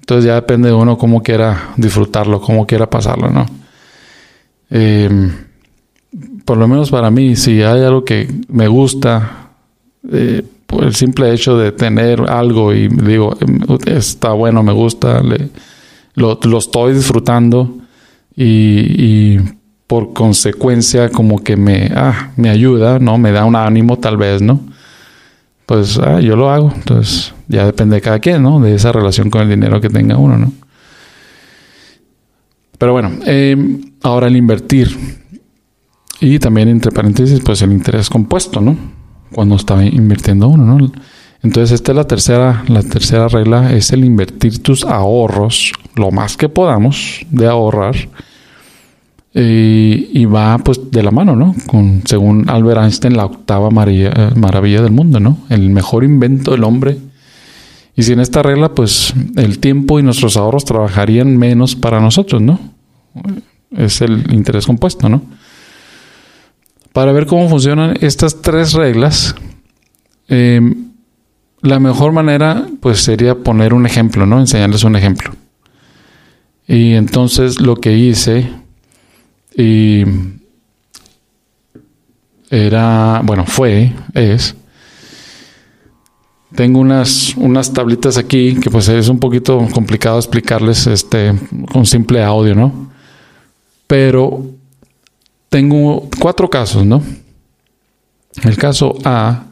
entonces 0.00 0.24
ya 0.24 0.34
depende 0.34 0.68
de 0.68 0.74
uno 0.74 0.96
cómo 0.96 1.22
quiera 1.22 1.74
disfrutarlo, 1.76 2.40
cómo 2.40 2.66
quiera 2.66 2.88
pasarlo, 2.88 3.30
¿no? 3.30 3.46
Eh, 4.70 5.30
por 6.44 6.58
lo 6.58 6.68
menos 6.68 6.90
para 6.90 7.10
mí, 7.10 7.36
si 7.36 7.62
hay 7.62 7.82
algo 7.82 8.04
que 8.04 8.28
me 8.48 8.68
gusta, 8.68 9.50
eh, 10.10 10.42
por 10.66 10.84
el 10.84 10.94
simple 10.94 11.32
hecho 11.32 11.56
de 11.58 11.72
tener 11.72 12.22
algo 12.30 12.72
y 12.72 12.88
digo, 12.88 13.36
está 13.86 14.32
bueno, 14.32 14.62
me 14.62 14.72
gusta, 14.72 15.22
lo, 16.14 16.58
estoy 16.58 16.94
disfrutando 16.94 17.78
y, 18.34 19.38
por 19.86 20.14
consecuencia 20.14 21.10
como 21.10 21.44
que 21.44 21.54
me, 21.54 21.92
ah, 21.94 22.30
me 22.36 22.48
ayuda, 22.48 22.98
¿no? 22.98 23.18
Me 23.18 23.30
da 23.30 23.44
un 23.44 23.54
ánimo 23.54 23.98
tal 23.98 24.16
vez, 24.16 24.40
¿no? 24.40 24.58
Pues 25.66 25.98
ah, 25.98 26.18
yo 26.18 26.34
lo 26.34 26.50
hago. 26.50 26.72
Entonces 26.74 27.34
ya 27.46 27.66
depende 27.66 27.96
de 27.96 28.00
cada 28.00 28.18
quien, 28.18 28.42
¿no? 28.42 28.58
De 28.58 28.74
esa 28.74 28.90
relación 28.90 29.28
con 29.28 29.42
el 29.42 29.50
dinero 29.50 29.82
que 29.82 29.90
tenga 29.90 30.16
uno, 30.16 30.38
¿no? 30.38 30.50
Pero 32.78 32.92
bueno, 32.92 33.10
eh, 33.26 33.54
ahora 34.02 34.28
el 34.28 34.36
invertir. 34.36 35.21
Y 36.22 36.38
también, 36.38 36.68
entre 36.68 36.92
paréntesis, 36.92 37.40
pues 37.40 37.62
el 37.62 37.72
interés 37.72 38.08
compuesto, 38.08 38.60
¿no? 38.60 38.76
Cuando 39.32 39.56
está 39.56 39.84
invirtiendo 39.84 40.46
uno, 40.46 40.78
¿no? 40.78 40.92
Entonces, 41.42 41.72
esta 41.72 41.90
es 41.90 41.96
la 41.96 42.04
tercera, 42.04 42.62
la 42.68 42.84
tercera 42.84 43.26
regla, 43.26 43.72
es 43.72 43.90
el 43.90 44.04
invertir 44.04 44.62
tus 44.62 44.84
ahorros, 44.84 45.72
lo 45.96 46.12
más 46.12 46.36
que 46.36 46.48
podamos 46.48 47.26
de 47.28 47.48
ahorrar, 47.48 47.96
y 49.34 50.24
va 50.26 50.58
pues 50.58 50.92
de 50.92 51.02
la 51.02 51.10
mano, 51.10 51.34
¿no? 51.34 51.56
Con, 51.66 52.02
según 52.04 52.48
Albert 52.48 52.82
Einstein, 52.82 53.16
la 53.16 53.24
octava 53.24 53.70
maravilla, 53.70 54.30
maravilla 54.36 54.80
del 54.80 54.92
mundo, 54.92 55.18
¿no? 55.18 55.38
El 55.48 55.70
mejor 55.70 56.04
invento 56.04 56.52
del 56.52 56.62
hombre. 56.62 56.98
Y 57.96 58.04
sin 58.04 58.20
esta 58.20 58.44
regla, 58.44 58.76
pues 58.76 59.12
el 59.34 59.58
tiempo 59.58 59.98
y 59.98 60.04
nuestros 60.04 60.36
ahorros 60.36 60.64
trabajarían 60.66 61.36
menos 61.36 61.74
para 61.74 62.00
nosotros, 62.00 62.40
¿no? 62.40 62.60
Es 63.76 64.00
el 64.02 64.32
interés 64.32 64.66
compuesto, 64.66 65.08
¿no? 65.08 65.41
Para 66.92 67.12
ver 67.12 67.26
cómo 67.26 67.48
funcionan 67.48 67.96
estas 68.00 68.42
tres 68.42 68.74
reglas, 68.74 69.34
em, 70.28 70.90
la 71.62 71.78
mejor 71.80 72.12
manera, 72.12 72.66
pues 72.80 73.00
sería 73.00 73.36
poner 73.36 73.72
un 73.72 73.86
ejemplo, 73.86 74.26
¿no? 74.26 74.40
Enseñarles 74.40 74.84
un 74.84 74.96
ejemplo. 74.96 75.32
Y 76.66 76.92
entonces 76.92 77.60
lo 77.60 77.76
que 77.76 77.96
hice 77.96 78.50
y 79.56 80.04
era, 82.50 83.20
bueno, 83.24 83.46
fue, 83.46 83.92
es, 84.14 84.54
tengo 86.54 86.80
unas, 86.80 87.34
unas 87.36 87.72
tablitas 87.72 88.18
aquí 88.18 88.56
que 88.56 88.70
pues 88.70 88.88
es 88.88 89.08
un 89.08 89.18
poquito 89.18 89.66
complicado 89.72 90.18
explicarles 90.18 90.86
este 90.86 91.32
con 91.72 91.86
simple 91.86 92.22
audio, 92.22 92.54
¿no? 92.54 92.90
Pero 93.86 94.44
tengo 95.52 96.08
cuatro 96.18 96.48
casos, 96.48 96.86
¿no? 96.86 97.02
El 98.42 98.56
caso 98.56 98.96
A, 99.04 99.48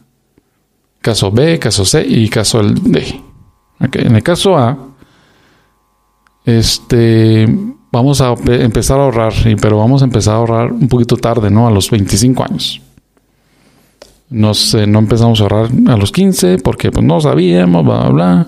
caso 1.02 1.30
B, 1.30 1.58
caso 1.58 1.84
C 1.84 2.02
y 2.08 2.26
caso 2.30 2.62
D. 2.62 3.20
En 3.78 4.16
el 4.16 4.22
caso 4.22 4.56
A, 4.56 4.78
este 6.46 7.46
vamos 7.92 8.22
a 8.22 8.34
empezar 8.46 8.98
a 8.98 9.02
ahorrar, 9.02 9.34
pero 9.60 9.76
vamos 9.76 10.00
a 10.00 10.06
empezar 10.06 10.36
a 10.36 10.38
ahorrar 10.38 10.72
un 10.72 10.88
poquito 10.88 11.18
tarde, 11.18 11.50
¿no? 11.50 11.68
A 11.68 11.70
los 11.70 11.90
25 11.90 12.44
años. 12.44 12.80
Nos, 14.30 14.74
no 14.74 15.00
empezamos 15.00 15.40
a 15.40 15.42
ahorrar 15.42 15.70
a 15.86 15.96
los 15.98 16.12
15 16.12 16.60
porque 16.60 16.90
pues, 16.90 17.04
no 17.04 17.20
sabíamos, 17.20 17.84
bla, 17.84 17.98
bla, 18.04 18.08
bla. 18.08 18.46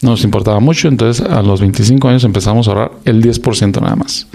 No 0.00 0.10
nos 0.10 0.22
importaba 0.22 0.60
mucho, 0.60 0.86
entonces 0.86 1.26
a 1.26 1.42
los 1.42 1.60
25 1.60 2.06
años 2.06 2.22
empezamos 2.22 2.68
a 2.68 2.70
ahorrar 2.70 2.92
el 3.04 3.20
10% 3.20 3.80
nada 3.80 3.96
más. 3.96 4.28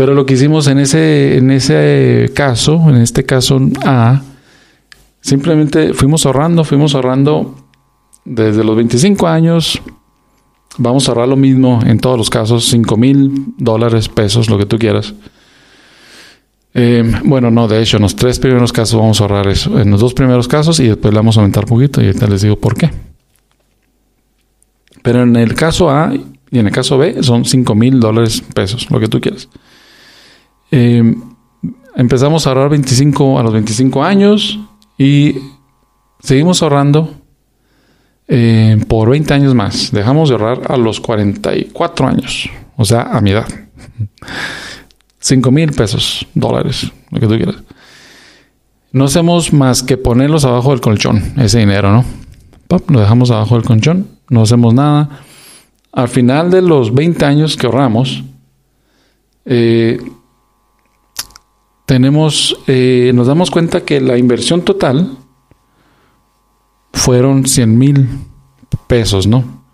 Pero 0.00 0.14
lo 0.14 0.24
que 0.24 0.32
hicimos 0.32 0.66
en 0.66 0.78
ese, 0.78 1.36
en 1.36 1.50
ese 1.50 2.30
caso, 2.34 2.88
en 2.88 2.96
este 2.96 3.26
caso 3.26 3.60
A, 3.84 4.22
simplemente 5.20 5.92
fuimos 5.92 6.24
ahorrando, 6.24 6.64
fuimos 6.64 6.94
ahorrando 6.94 7.54
desde 8.24 8.64
los 8.64 8.76
25 8.76 9.28
años 9.28 9.82
Vamos 10.78 11.06
a 11.06 11.10
ahorrar 11.10 11.28
lo 11.28 11.36
mismo 11.36 11.80
en 11.84 11.98
todos 11.98 12.16
los 12.16 12.30
casos, 12.30 12.64
5 12.70 12.96
mil 12.96 13.52
dólares, 13.58 14.08
pesos, 14.08 14.48
lo 14.48 14.56
que 14.56 14.64
tú 14.64 14.78
quieras. 14.78 15.12
Eh, 16.72 17.04
bueno, 17.24 17.50
no, 17.50 17.68
de 17.68 17.82
hecho, 17.82 17.98
en 17.98 18.04
los 18.04 18.16
tres 18.16 18.38
primeros 18.38 18.72
casos 18.72 18.98
vamos 18.98 19.20
a 19.20 19.24
ahorrar 19.24 19.46
eso. 19.48 19.78
En 19.78 19.90
los 19.90 20.00
dos 20.00 20.14
primeros 20.14 20.48
casos 20.48 20.80
y 20.80 20.88
después 20.88 21.12
le 21.12 21.18
vamos 21.18 21.36
a 21.36 21.40
aumentar 21.40 21.64
un 21.64 21.68
poquito 21.68 22.00
y 22.00 22.06
ahorita 22.06 22.26
les 22.28 22.40
digo 22.40 22.56
por 22.56 22.76
qué. 22.76 22.90
Pero 25.02 25.24
en 25.24 25.36
el 25.36 25.54
caso 25.54 25.90
A 25.90 26.14
y 26.14 26.58
en 26.58 26.66
el 26.66 26.72
caso 26.72 26.96
B 26.96 27.22
son 27.22 27.44
5 27.44 27.74
mil 27.74 28.00
dólares, 28.00 28.42
pesos, 28.54 28.90
lo 28.90 28.98
que 28.98 29.08
tú 29.08 29.20
quieras. 29.20 29.50
Eh, 30.70 31.14
empezamos 31.96 32.46
a 32.46 32.50
ahorrar 32.50 32.70
25 32.70 33.38
a 33.38 33.42
los 33.42 33.52
25 33.52 34.02
años 34.02 34.58
y 34.96 35.36
seguimos 36.20 36.62
ahorrando 36.62 37.14
eh, 38.28 38.78
por 38.86 39.10
20 39.10 39.34
años 39.34 39.54
más. 39.54 39.90
Dejamos 39.92 40.28
de 40.28 40.36
ahorrar 40.36 40.72
a 40.72 40.76
los 40.76 41.00
44 41.00 42.06
años, 42.06 42.48
o 42.76 42.84
sea, 42.84 43.02
a 43.02 43.20
mi 43.20 43.30
edad. 43.30 43.48
5 45.18 45.50
mil 45.50 45.72
pesos, 45.72 46.26
dólares, 46.34 46.90
lo 47.10 47.20
que 47.20 47.26
tú 47.26 47.36
quieras. 47.36 47.56
No 48.92 49.04
hacemos 49.04 49.52
más 49.52 49.82
que 49.82 49.96
ponerlos 49.96 50.44
abajo 50.44 50.70
del 50.70 50.80
colchón, 50.80 51.34
ese 51.36 51.58
dinero, 51.60 51.92
¿no? 51.92 52.04
lo 52.88 53.00
dejamos 53.00 53.30
abajo 53.30 53.56
del 53.56 53.64
colchón, 53.64 54.06
no 54.28 54.42
hacemos 54.42 54.74
nada. 54.74 55.20
Al 55.92 56.08
final 56.08 56.50
de 56.50 56.62
los 56.62 56.94
20 56.94 57.24
años 57.24 57.56
que 57.56 57.66
ahorramos, 57.66 58.22
eh, 59.44 59.98
tenemos, 61.90 62.56
eh, 62.68 63.10
nos 63.16 63.26
damos 63.26 63.50
cuenta 63.50 63.80
que 63.80 64.00
la 64.00 64.16
inversión 64.16 64.62
total 64.62 65.18
fueron 66.92 67.46
100 67.46 67.76
mil 67.76 68.08
pesos, 68.86 69.26
¿no? 69.26 69.64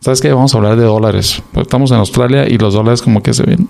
¿Sabes 0.00 0.22
qué? 0.22 0.32
Vamos 0.32 0.54
a 0.54 0.56
hablar 0.56 0.76
de 0.76 0.84
dólares. 0.84 1.42
Estamos 1.54 1.90
en 1.90 1.98
Australia 1.98 2.48
y 2.48 2.56
los 2.56 2.72
dólares 2.72 3.02
como 3.02 3.22
que 3.22 3.34
se 3.34 3.42
ven, 3.42 3.68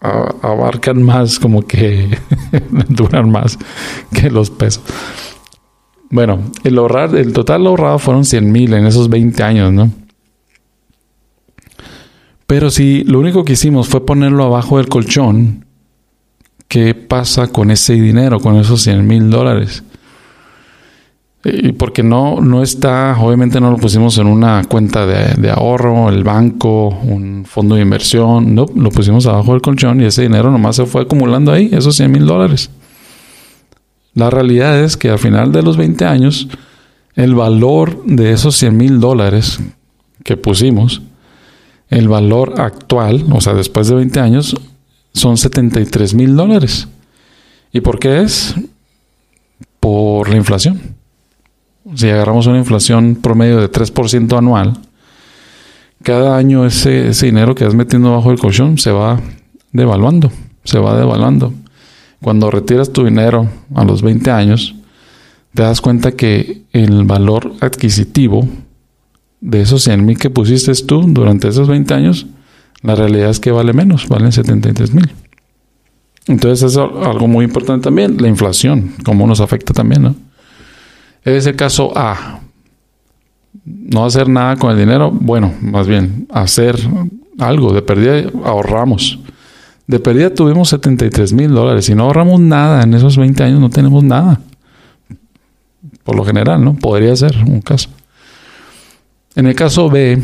abarcan 0.00 1.00
más, 1.00 1.38
como 1.38 1.62
que 1.62 2.18
duran 2.88 3.30
más 3.30 3.60
que 4.12 4.28
los 4.28 4.50
pesos. 4.50 4.82
Bueno, 6.10 6.50
el 6.64 6.78
ahorrar, 6.78 7.14
el 7.14 7.32
total 7.32 7.64
ahorrado 7.68 8.00
fueron 8.00 8.24
100 8.24 8.50
mil 8.50 8.74
en 8.74 8.86
esos 8.86 9.08
20 9.08 9.40
años, 9.44 9.72
¿no? 9.72 9.92
Pero 12.48 12.70
si 12.70 13.04
lo 13.04 13.20
único 13.20 13.44
que 13.44 13.52
hicimos 13.52 13.86
fue 13.86 14.04
ponerlo 14.04 14.42
abajo 14.42 14.78
del 14.78 14.88
colchón, 14.88 15.67
¿qué 16.68 16.94
pasa 16.94 17.48
con 17.48 17.70
ese 17.70 17.94
dinero, 17.94 18.40
con 18.40 18.56
esos 18.56 18.82
100 18.82 19.06
mil 19.06 19.30
dólares? 19.30 19.82
Y 21.44 21.72
porque 21.72 22.02
no, 22.02 22.40
no 22.40 22.62
está, 22.62 23.16
obviamente 23.18 23.60
no 23.60 23.70
lo 23.70 23.78
pusimos 23.78 24.18
en 24.18 24.26
una 24.26 24.64
cuenta 24.64 25.06
de, 25.06 25.50
ahorro, 25.50 26.10
el 26.10 26.24
banco, 26.24 26.88
un 26.88 27.44
fondo 27.46 27.76
de 27.76 27.82
inversión, 27.82 28.54
no, 28.54 28.66
lo 28.74 28.90
pusimos 28.90 29.26
abajo 29.26 29.52
del 29.52 29.62
colchón 29.62 30.00
y 30.00 30.04
ese 30.04 30.22
dinero 30.22 30.50
nomás 30.50 30.76
se 30.76 30.84
fue 30.84 31.02
acumulando 31.02 31.52
ahí, 31.52 31.70
esos 31.72 31.96
100 31.96 32.10
mil 32.10 32.26
dólares. 32.26 32.70
La 34.14 34.30
realidad 34.30 34.78
es 34.82 34.96
que 34.96 35.10
al 35.10 35.18
final 35.18 35.52
de 35.52 35.62
los 35.62 35.76
20 35.76 36.04
años, 36.04 36.48
el 37.14 37.34
valor 37.34 38.02
de 38.04 38.32
esos 38.32 38.56
100 38.56 38.76
mil 38.76 39.00
dólares 39.00 39.60
que 40.24 40.36
pusimos, 40.36 41.02
el 41.88 42.08
valor 42.08 42.60
actual, 42.60 43.24
o 43.30 43.40
sea, 43.40 43.54
después 43.54 43.88
de 43.88 43.94
20 43.94 44.20
años, 44.20 44.56
son 45.12 45.36
73 45.36 46.14
mil 46.14 46.36
dólares. 46.36 46.88
¿Y 47.72 47.80
por 47.80 47.98
qué 47.98 48.22
es? 48.22 48.54
Por 49.80 50.28
la 50.28 50.36
inflación 50.36 50.98
si 51.94 52.08
agarramos 52.08 52.46
una 52.46 52.58
inflación 52.58 53.16
promedio 53.16 53.60
de 53.60 53.70
3% 53.70 54.36
anual, 54.36 54.78
cada 56.02 56.36
año 56.36 56.64
ese, 56.64 57.10
dinero 57.10 57.54
que 57.54 57.64
vas 57.64 57.74
metiendo 57.74 58.12
bajo 58.12 58.30
el 58.30 58.38
colchón 58.38 58.78
se 58.78 58.90
va 58.90 59.20
devaluando, 59.72 60.30
se 60.64 60.78
va 60.78 60.98
devaluando. 60.98 61.52
Cuando 62.22 62.50
retiras 62.50 62.92
tu 62.92 63.04
dinero 63.04 63.48
a 63.74 63.84
los 63.84 64.02
20 64.02 64.30
años, 64.30 64.74
te 65.54 65.62
das 65.62 65.80
cuenta 65.80 66.12
que 66.12 66.62
el 66.72 67.04
valor 67.04 67.52
adquisitivo 67.60 68.46
de 69.40 69.62
esos 69.62 69.84
100 69.84 70.04
mil 70.04 70.18
que 70.18 70.30
pusiste 70.30 70.72
tú 70.84 71.02
durante 71.06 71.48
esos 71.48 71.68
20 71.68 71.94
años, 71.94 72.26
la 72.82 72.94
realidad 72.94 73.30
es 73.30 73.40
que 73.40 73.50
vale 73.50 73.72
menos, 73.72 74.08
valen 74.08 74.32
73 74.32 74.94
mil. 74.94 75.10
Entonces 76.26 76.72
es 76.72 76.76
algo 76.76 77.26
muy 77.26 77.44
importante 77.44 77.84
también, 77.84 78.16
la 78.20 78.28
inflación, 78.28 78.94
cómo 79.04 79.26
nos 79.26 79.40
afecta 79.40 79.72
también, 79.72 80.02
¿no? 80.02 80.14
Es 81.24 81.46
el 81.46 81.56
caso 81.56 81.92
A. 81.96 82.40
No 83.64 84.04
hacer 84.04 84.28
nada 84.28 84.56
con 84.56 84.70
el 84.70 84.78
dinero. 84.78 85.10
Bueno, 85.10 85.52
más 85.60 85.86
bien, 85.86 86.26
hacer 86.30 86.76
algo. 87.38 87.72
De 87.72 87.82
pérdida 87.82 88.30
ahorramos. 88.44 89.18
De 89.86 89.98
pérdida 89.98 90.32
tuvimos 90.32 90.68
73 90.68 91.32
mil 91.32 91.50
dólares. 91.50 91.86
Si 91.86 91.94
no 91.94 92.04
ahorramos 92.04 92.40
nada 92.40 92.82
en 92.82 92.94
esos 92.94 93.16
20 93.16 93.42
años, 93.42 93.60
no 93.60 93.70
tenemos 93.70 94.04
nada. 94.04 94.40
Por 96.04 96.16
lo 96.16 96.24
general, 96.24 96.64
¿no? 96.64 96.74
Podría 96.76 97.14
ser 97.16 97.36
un 97.46 97.60
caso. 97.60 97.90
En 99.34 99.46
el 99.46 99.54
caso 99.54 99.88
B, 99.90 100.20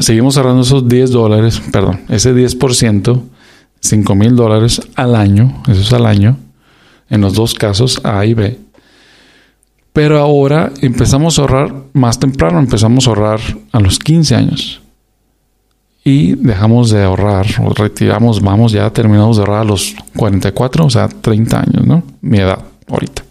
seguimos 0.00 0.36
ahorrando 0.36 0.62
esos 0.62 0.88
10 0.88 1.10
dólares, 1.10 1.60
perdón, 1.72 2.00
ese 2.08 2.34
10%, 2.34 3.22
5 3.80 4.14
mil 4.14 4.36
dólares 4.36 4.80
al 4.94 5.14
año, 5.14 5.62
eso 5.68 5.80
es 5.80 5.92
al 5.92 6.06
año, 6.06 6.36
en 7.10 7.20
los 7.20 7.34
dos 7.34 7.54
casos 7.54 8.00
A 8.04 8.24
y 8.24 8.34
B. 8.34 8.58
Pero 9.92 10.20
ahora 10.20 10.72
empezamos 10.80 11.38
a 11.38 11.42
ahorrar 11.42 11.74
más 11.92 12.18
temprano, 12.18 12.58
empezamos 12.58 13.06
a 13.06 13.10
ahorrar 13.10 13.40
a 13.72 13.80
los 13.80 13.98
15 13.98 14.34
años. 14.36 14.80
Y 16.04 16.36
dejamos 16.36 16.90
de 16.90 17.02
ahorrar, 17.02 17.46
o 17.62 17.74
retiramos, 17.74 18.40
vamos, 18.40 18.72
ya 18.72 18.88
terminamos 18.90 19.36
de 19.36 19.42
ahorrar 19.42 19.62
a 19.62 19.64
los 19.64 19.94
44, 20.16 20.86
o 20.86 20.90
sea, 20.90 21.08
30 21.08 21.60
años, 21.60 21.86
¿no? 21.86 22.02
Mi 22.20 22.38
edad 22.38 22.60
ahorita. 22.86 23.24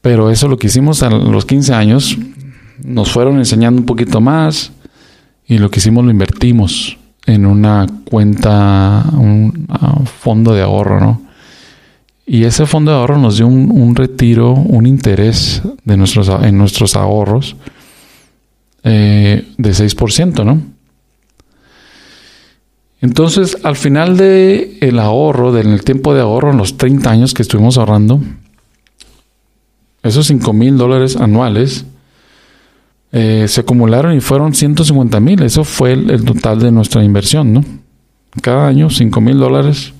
Pero 0.00 0.30
eso 0.30 0.48
lo 0.48 0.56
que 0.56 0.68
hicimos 0.68 1.02
a 1.02 1.10
los 1.10 1.44
15 1.44 1.74
años, 1.74 2.16
nos 2.82 3.12
fueron 3.12 3.38
enseñando 3.38 3.80
un 3.80 3.86
poquito 3.86 4.20
más 4.20 4.72
y 5.50 5.58
lo 5.58 5.68
que 5.68 5.80
hicimos 5.80 6.04
lo 6.04 6.12
invertimos 6.12 6.96
en 7.26 7.44
una 7.44 7.84
cuenta, 8.04 9.04
un 9.14 9.66
fondo 10.20 10.54
de 10.54 10.62
ahorro, 10.62 11.00
¿no? 11.00 11.22
Y 12.24 12.44
ese 12.44 12.66
fondo 12.66 12.92
de 12.92 12.98
ahorro 12.98 13.18
nos 13.18 13.36
dio 13.36 13.48
un, 13.48 13.96
retiro, 13.96 14.52
un 14.52 14.86
interés 14.86 15.60
de 15.84 15.96
nuestros, 15.96 16.28
en 16.44 16.56
nuestros 16.56 16.94
ahorros 16.94 17.56
eh, 18.84 19.44
de 19.58 19.70
6%, 19.70 20.44
¿no? 20.44 20.62
Entonces, 23.00 23.58
al 23.64 23.74
final 23.74 24.16
del 24.16 24.78
el 24.80 25.00
ahorro, 25.00 25.50
del 25.50 25.82
tiempo 25.82 26.14
de 26.14 26.20
ahorro, 26.20 26.52
en 26.52 26.58
los 26.58 26.76
30 26.76 27.10
años 27.10 27.34
que 27.34 27.42
estuvimos 27.42 27.76
ahorrando, 27.76 28.20
esos 30.04 30.28
5 30.28 30.52
mil 30.52 30.78
dólares 30.78 31.16
anuales 31.16 31.86
eh, 33.12 33.46
se 33.48 33.62
acumularon 33.62 34.16
y 34.16 34.20
fueron 34.20 34.54
150 34.54 35.20
mil. 35.20 35.42
Eso 35.42 35.64
fue 35.64 35.92
el, 35.92 36.24
total 36.24 36.60
de 36.60 36.70
nuestra 36.70 37.02
inversión, 37.02 37.52
¿no? 37.52 37.64
Cada 38.42 38.68
año 38.68 38.90
5 38.90 39.20
mil 39.20 39.38
dólares. 39.38 39.92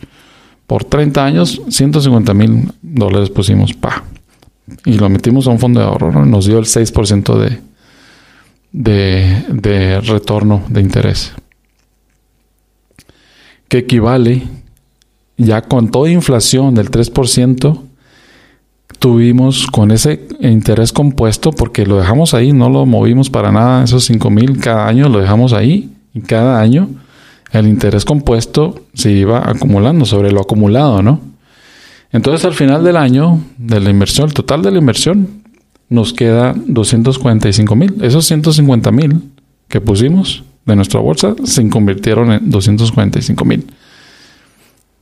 Por 0.67 0.85
30 0.85 1.25
años, 1.25 1.61
150 1.69 2.33
mil 2.35 2.73
dólares 2.81 3.31
pusimos, 3.31 3.75
pa. 3.75 4.05
Y 4.85 4.99
lo 4.99 5.09
metimos 5.09 5.49
a 5.49 5.51
un 5.51 5.59
fondo 5.59 5.81
de 5.81 5.87
ahorro, 5.87 6.13
¿no? 6.13 6.25
Nos 6.25 6.47
dio 6.47 6.59
el 6.59 6.67
6% 6.67 7.37
de, 7.37 7.61
de, 8.71 9.45
de 9.49 10.01
retorno 10.01 10.63
de 10.69 10.81
interés. 10.81 11.33
Que 13.67 13.79
equivale, 13.79 14.43
ya 15.37 15.63
con 15.63 15.91
toda 15.91 16.09
inflación 16.11 16.75
del 16.75 16.91
3%, 16.93 17.90
tuvimos 19.01 19.67
con 19.67 19.91
ese 19.91 20.29
interés 20.41 20.93
compuesto, 20.93 21.51
porque 21.51 21.87
lo 21.87 21.97
dejamos 21.97 22.35
ahí, 22.35 22.53
no 22.53 22.69
lo 22.69 22.87
movimos 22.87 23.31
para 23.31 23.51
nada, 23.51 23.83
esos 23.83 24.05
5 24.05 24.31
mil 24.31 24.61
cada 24.61 24.87
año 24.87 25.09
lo 25.09 25.19
dejamos 25.19 25.53
ahí, 25.53 25.91
y 26.15 26.21
cada 26.21 26.61
año 26.61 26.89
el 27.51 27.67
interés 27.67 28.05
compuesto 28.05 28.83
se 28.95 29.11
iba 29.11 29.49
acumulando 29.51 30.05
sobre 30.05 30.31
lo 30.31 30.41
acumulado, 30.43 31.03
¿no? 31.03 31.21
Entonces 32.13 32.45
al 32.45 32.53
final 32.55 32.85
del 32.85 32.97
año, 32.97 33.41
de 33.57 33.81
la 33.81 33.91
inversión, 33.91 34.29
el 34.29 34.35
total 34.35 34.63
de 34.63 34.71
la 34.71 34.79
inversión, 34.79 35.29
nos 35.89 36.13
queda 36.13 36.55
245 36.67 37.75
mil. 37.77 37.97
Esos 38.03 38.27
150 38.27 38.93
mil 38.93 39.31
que 39.69 39.81
pusimos 39.81 40.45
de 40.67 40.77
nuestra 40.77 41.01
bolsa 41.01 41.35
se 41.45 41.69
convirtieron 41.71 42.33
en 42.33 42.51
245 42.51 43.45
mil 43.45 43.67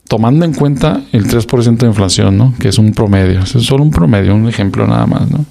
tomando 0.09 0.43
en 0.43 0.53
cuenta 0.53 1.03
el 1.13 1.25
3% 1.25 1.77
de 1.77 1.87
inflación, 1.87 2.37
¿no? 2.37 2.53
Que 2.59 2.67
es 2.67 2.77
un 2.77 2.91
promedio. 2.91 3.39
Es 3.41 3.51
solo 3.51 3.83
un 3.83 3.91
promedio, 3.91 4.35
un 4.35 4.49
ejemplo 4.49 4.85
nada 4.85 5.05
más, 5.05 5.31
¿no? 5.31 5.45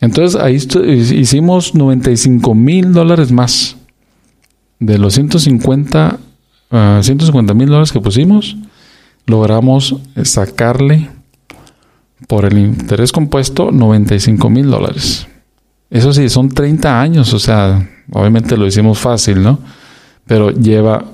Entonces 0.00 0.40
ahí 0.40 0.54
hicimos 0.54 1.74
95 1.74 2.54
mil 2.54 2.94
dólares 2.94 3.30
más. 3.30 3.76
De 4.78 4.96
los 4.96 5.12
150 5.12 6.18
150 6.70 7.54
mil 7.54 7.68
dólares 7.68 7.90
que 7.90 8.00
pusimos, 8.00 8.56
logramos 9.26 9.96
sacarle 10.22 11.10
por 12.28 12.44
el 12.44 12.58
interés 12.58 13.10
compuesto 13.10 13.72
95 13.72 14.48
mil 14.48 14.70
dólares. 14.70 15.26
Eso 15.90 16.12
sí, 16.12 16.28
son 16.28 16.48
30 16.48 17.00
años, 17.00 17.34
o 17.34 17.40
sea, 17.40 17.88
obviamente 18.12 18.56
lo 18.56 18.66
hicimos 18.66 19.00
fácil, 19.00 19.42
¿no? 19.42 19.58
Pero 20.26 20.50
lleva 20.50 21.04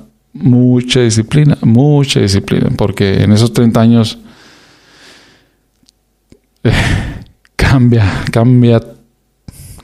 mucha 0.41 1.01
disciplina, 1.01 1.57
mucha 1.63 2.21
disciplina, 2.21 2.71
porque 2.77 3.23
en 3.23 3.33
esos 3.33 3.53
30 3.53 3.81
años 3.81 4.19
cambia, 7.57 8.25
cambia, 8.31 8.81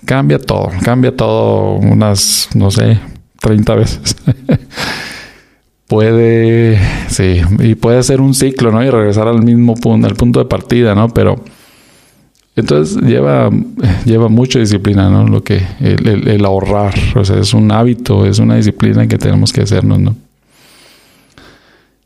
cambia 0.05 0.38
todo, 0.38 0.70
cambia 0.82 1.16
todo 1.16 1.76
unas, 1.76 2.48
no 2.55 2.70
sé, 2.70 2.98
30 3.40 3.74
veces. 3.74 4.16
puede, 5.86 6.78
sí, 7.09 7.40
y 7.59 7.74
puede 7.74 8.03
ser 8.03 8.20
un 8.20 8.34
ciclo, 8.34 8.72
¿no? 8.72 8.82
Y 8.82 8.90
regresar 8.90 9.28
al 9.28 9.42
mismo 9.42 9.74
punto, 9.74 10.07
al 10.07 10.14
punto 10.14 10.38
de 10.38 10.46
partida, 10.46 10.94
¿no? 10.94 11.09
Pero 11.09 11.36
entonces 12.57 13.03
lleva, 13.03 13.50
lleva 14.05 14.28
mucha 14.28 14.59
disciplina, 14.59 15.09
¿no? 15.09 15.26
Lo 15.26 15.42
que, 15.42 15.62
el, 15.80 16.28
el 16.28 16.44
ahorrar, 16.44 16.94
o 17.14 17.24
sea, 17.24 17.38
es 17.38 17.55
un 17.55 17.70
hábito, 17.72 18.26
es 18.26 18.38
una 18.38 18.57
disciplina 18.57 19.07
que 19.07 19.18
tenemos 19.18 19.53
que 19.53 19.62
hacernos, 19.62 19.98
¿no? 19.98 20.16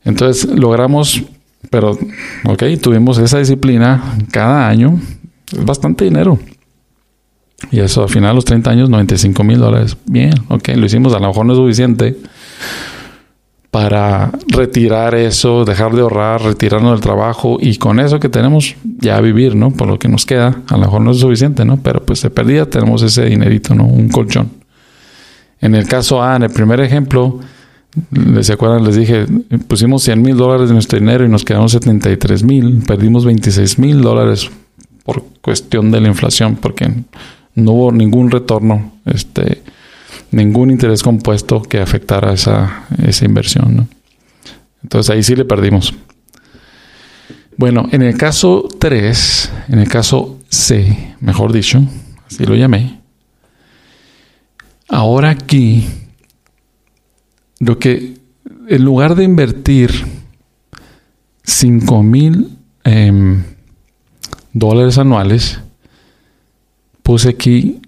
Entonces 0.06 0.48
logramos, 0.48 1.22
pero, 1.68 1.98
ok, 2.44 2.62
tuvimos 2.80 3.18
esa 3.18 3.38
disciplina 3.38 4.16
cada 4.30 4.68
año, 4.68 4.98
es 5.52 5.64
bastante 5.64 6.04
dinero. 6.04 6.38
Y 7.70 7.80
eso 7.80 8.04
al 8.04 8.08
final, 8.08 8.30
a 8.30 8.34
los 8.34 8.44
30 8.44 8.70
años, 8.70 8.88
95 8.88 9.44
mil 9.44 9.58
dólares. 9.58 9.96
Bien, 10.06 10.32
ok, 10.48 10.68
lo 10.76 10.86
hicimos, 10.86 11.12
a 11.12 11.18
lo 11.18 11.28
mejor 11.28 11.44
no 11.44 11.52
es 11.52 11.58
suficiente 11.58 12.16
para 13.70 14.30
retirar 14.48 15.14
eso, 15.14 15.64
dejar 15.64 15.92
de 15.92 16.02
ahorrar, 16.02 16.40
retirarnos 16.42 16.92
del 16.92 17.00
trabajo 17.00 17.58
y 17.60 17.76
con 17.76 18.00
eso 18.00 18.20
que 18.20 18.28
tenemos 18.28 18.76
ya 18.84 19.20
vivir, 19.20 19.54
¿no? 19.54 19.70
Por 19.70 19.88
lo 19.88 19.98
que 19.98 20.08
nos 20.08 20.24
queda, 20.24 20.62
a 20.68 20.74
lo 20.74 20.78
mejor 20.78 21.02
no 21.02 21.10
es 21.10 21.18
suficiente, 21.18 21.64
¿no? 21.64 21.78
Pero 21.78 22.00
pues 22.02 22.22
de 22.22 22.30
perdida 22.30 22.64
tenemos 22.66 23.02
ese 23.02 23.26
dinerito, 23.26 23.74
¿no? 23.74 23.84
Un 23.84 24.08
colchón. 24.08 24.50
En 25.60 25.74
el 25.74 25.86
caso 25.88 26.22
A, 26.22 26.36
en 26.36 26.44
el 26.44 26.50
primer 26.50 26.80
ejemplo, 26.80 27.40
¿Se 28.42 28.52
acuerdan? 28.52 28.84
Les 28.84 28.96
dije, 28.96 29.26
pusimos 29.68 30.02
100 30.02 30.20
mil 30.20 30.36
dólares 30.36 30.68
de 30.68 30.74
nuestro 30.74 30.98
dinero 30.98 31.24
y 31.24 31.28
nos 31.28 31.44
quedamos 31.44 31.72
73 31.72 32.42
mil. 32.42 32.82
Perdimos 32.86 33.24
26 33.24 33.78
mil 33.78 34.02
dólares 34.02 34.50
por 35.04 35.24
cuestión 35.40 35.90
de 35.90 36.00
la 36.00 36.08
inflación, 36.08 36.56
porque 36.56 36.92
no 37.54 37.72
hubo 37.72 37.92
ningún 37.92 38.30
retorno, 38.30 38.92
este, 39.06 39.62
ningún 40.30 40.70
interés 40.70 41.02
compuesto 41.02 41.62
que 41.62 41.78
afectara 41.78 42.32
esa, 42.32 42.84
esa 43.02 43.24
inversión. 43.24 43.76
¿no? 43.76 43.88
Entonces 44.82 45.14
ahí 45.14 45.22
sí 45.22 45.34
le 45.34 45.44
perdimos. 45.44 45.94
Bueno, 47.56 47.88
en 47.92 48.02
el 48.02 48.18
caso 48.18 48.68
3, 48.78 49.52
en 49.68 49.78
el 49.78 49.88
caso 49.88 50.38
C, 50.50 51.14
mejor 51.20 51.52
dicho, 51.52 51.82
así 52.26 52.44
lo 52.44 52.54
llamé. 52.54 53.00
Ahora 54.88 55.30
aquí 55.30 55.88
lo 57.60 57.78
que 57.78 58.14
en 58.68 58.84
lugar 58.84 59.14
de 59.14 59.24
invertir 59.24 59.90
5 61.44 62.02
mil 62.02 62.58
em, 62.84 63.42
dólares 64.52 64.98
anuales, 64.98 65.60
puse 67.02 67.28
aquí 67.28 67.80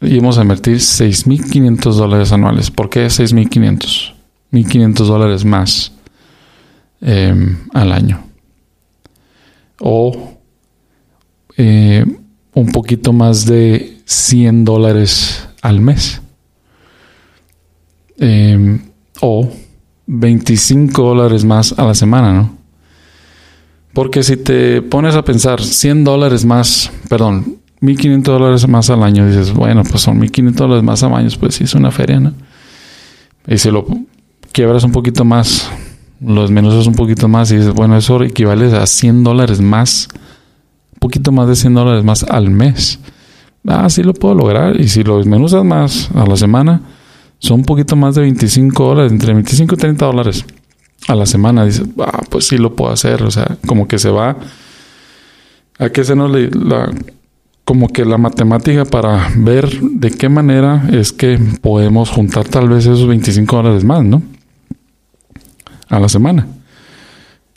y 0.00 0.16
vamos 0.18 0.38
a 0.38 0.42
invertir 0.42 0.76
6.500 0.76 1.94
dólares 1.94 2.32
anuales. 2.32 2.70
¿Por 2.70 2.90
qué 2.90 3.06
6.500? 3.06 4.14
1.500 4.52 4.94
dólares 5.06 5.44
más 5.44 5.92
em, 7.00 7.58
al 7.72 7.92
año. 7.92 8.24
O 9.80 10.38
eh, 11.56 12.04
un 12.54 12.72
poquito 12.72 13.12
más 13.12 13.46
de 13.46 13.98
100 14.04 14.64
dólares 14.64 15.48
al 15.62 15.80
mes. 15.80 16.20
Eh, 18.18 18.80
o 19.20 19.48
25 20.06 21.02
dólares 21.02 21.44
más 21.44 21.74
a 21.78 21.84
la 21.84 21.94
semana, 21.94 22.32
¿no? 22.32 22.58
Porque 23.92 24.22
si 24.22 24.36
te 24.36 24.82
pones 24.82 25.14
a 25.16 25.24
pensar 25.24 25.62
100 25.62 26.04
dólares 26.04 26.44
más, 26.44 26.90
perdón, 27.08 27.56
1500 27.80 28.38
dólares 28.38 28.68
más 28.68 28.90
al 28.90 29.02
año, 29.02 29.26
dices, 29.26 29.52
bueno, 29.52 29.82
pues 29.82 30.02
son 30.02 30.18
1500 30.18 30.58
dólares 30.58 30.84
más 30.84 31.02
al 31.02 31.14
año, 31.14 31.28
pues 31.38 31.54
sí 31.54 31.64
es 31.64 31.74
una 31.74 31.90
feria, 31.90 32.20
¿no? 32.20 32.32
Y 33.46 33.58
si 33.58 33.70
lo 33.70 33.86
quiebras 34.52 34.84
un 34.84 34.92
poquito 34.92 35.24
más, 35.24 35.70
los 36.20 36.50
menús 36.50 36.86
un 36.86 36.94
poquito 36.94 37.28
más 37.28 37.50
y 37.50 37.56
dices, 37.56 37.72
bueno, 37.72 37.96
eso 37.96 38.22
equivale 38.22 38.74
a 38.76 38.86
100 38.86 39.24
dólares 39.24 39.60
más, 39.60 40.08
un 40.94 40.98
poquito 41.00 41.32
más 41.32 41.48
de 41.48 41.56
100 41.56 41.74
dólares 41.74 42.04
más 42.04 42.24
al 42.24 42.50
mes. 42.50 42.98
Ah, 43.66 43.88
sí 43.90 44.02
lo 44.02 44.14
puedo 44.14 44.34
lograr. 44.34 44.80
Y 44.80 44.88
si 44.88 45.04
lo 45.04 45.18
desmenuzas 45.18 45.64
más 45.64 46.10
a 46.14 46.26
la 46.26 46.36
semana, 46.36 46.82
son 47.38 47.60
un 47.60 47.64
poquito 47.64 47.96
más 47.96 48.14
de 48.14 48.22
25 48.22 48.84
dólares, 48.84 49.12
entre 49.12 49.32
25 49.32 49.74
y 49.74 49.78
30 49.78 50.06
dólares 50.06 50.44
a 51.06 51.14
la 51.14 51.26
semana. 51.26 51.64
Dices, 51.64 51.86
ah, 51.98 52.22
pues 52.28 52.46
sí 52.46 52.58
lo 52.58 52.74
puedo 52.74 52.92
hacer. 52.92 53.22
O 53.22 53.30
sea, 53.30 53.56
como 53.66 53.86
que 53.86 53.98
se 53.98 54.10
va 54.10 54.36
a 55.78 55.90
que 55.90 56.04
se 56.04 56.16
nos 56.16 56.30
le, 56.30 56.50
la, 56.50 56.90
como 57.64 57.88
que 57.88 58.04
la 58.04 58.18
matemática 58.18 58.84
para 58.84 59.28
ver 59.36 59.68
de 59.80 60.10
qué 60.10 60.28
manera 60.28 60.88
es 60.90 61.12
que 61.12 61.38
podemos 61.60 62.10
juntar 62.10 62.48
tal 62.48 62.68
vez 62.68 62.86
esos 62.86 63.06
25 63.06 63.56
dólares 63.56 63.84
más, 63.84 64.02
¿no? 64.04 64.22
A 65.88 66.00
la 66.00 66.08
semana. 66.08 66.46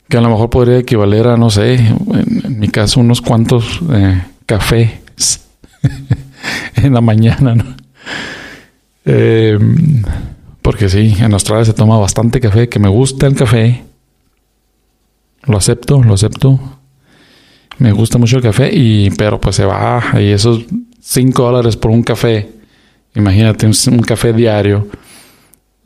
Que 0.08 0.18
a 0.18 0.20
lo 0.20 0.28
mejor 0.28 0.50
podría 0.50 0.78
equivaler 0.78 1.26
a, 1.28 1.36
no 1.36 1.50
sé, 1.50 1.74
en, 1.74 2.58
mi 2.58 2.68
caso, 2.68 3.00
unos 3.00 3.20
cuantos 3.20 3.80
eh, 3.90 4.22
cafés 4.46 5.00
en 6.76 6.94
la 6.94 7.00
mañana, 7.00 7.54
¿no? 7.54 7.64
Eh, 9.04 9.58
porque 10.62 10.88
sí, 10.88 11.14
en 11.18 11.32
Australia 11.32 11.64
se 11.64 11.72
toma 11.72 11.98
bastante 11.98 12.40
café, 12.40 12.68
que 12.68 12.78
me 12.78 12.88
gusta 12.88 13.26
el 13.26 13.34
café. 13.34 13.82
Lo 15.44 15.56
acepto, 15.56 16.02
lo 16.02 16.14
acepto. 16.14 16.58
Me 17.78 17.90
gusta 17.90 18.18
mucho 18.18 18.36
el 18.36 18.42
café, 18.42 18.70
y, 18.72 19.10
pero 19.10 19.40
pues 19.40 19.56
se 19.56 19.64
va. 19.64 20.02
Y 20.20 20.30
esos 20.30 20.64
5 21.00 21.42
dólares 21.42 21.76
por 21.76 21.90
un 21.90 22.04
café, 22.04 22.48
imagínate 23.14 23.66
un, 23.66 24.02
café 24.02 24.32
diario, 24.32 24.86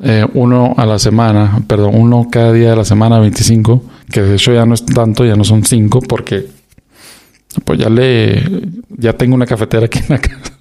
eh, 0.00 0.26
uno 0.34 0.74
a 0.76 0.84
la 0.84 0.98
semana, 0.98 1.62
perdón, 1.66 1.94
uno 1.94 2.28
cada 2.30 2.52
día 2.52 2.70
de 2.70 2.76
la 2.76 2.84
semana, 2.84 3.18
25, 3.18 3.82
que 4.10 4.20
de 4.20 4.34
hecho 4.34 4.52
ya 4.52 4.66
no 4.66 4.74
es 4.74 4.84
tanto, 4.84 5.24
ya 5.24 5.36
no 5.36 5.44
son 5.44 5.64
5, 5.64 6.00
porque 6.02 6.46
pues 7.64 7.78
ya 7.78 7.88
le, 7.88 8.42
ya 8.90 9.14
tengo 9.14 9.34
una 9.34 9.46
cafetera 9.46 9.86
aquí 9.86 10.00
en 10.00 10.06
la 10.10 10.18
casa. 10.18 10.52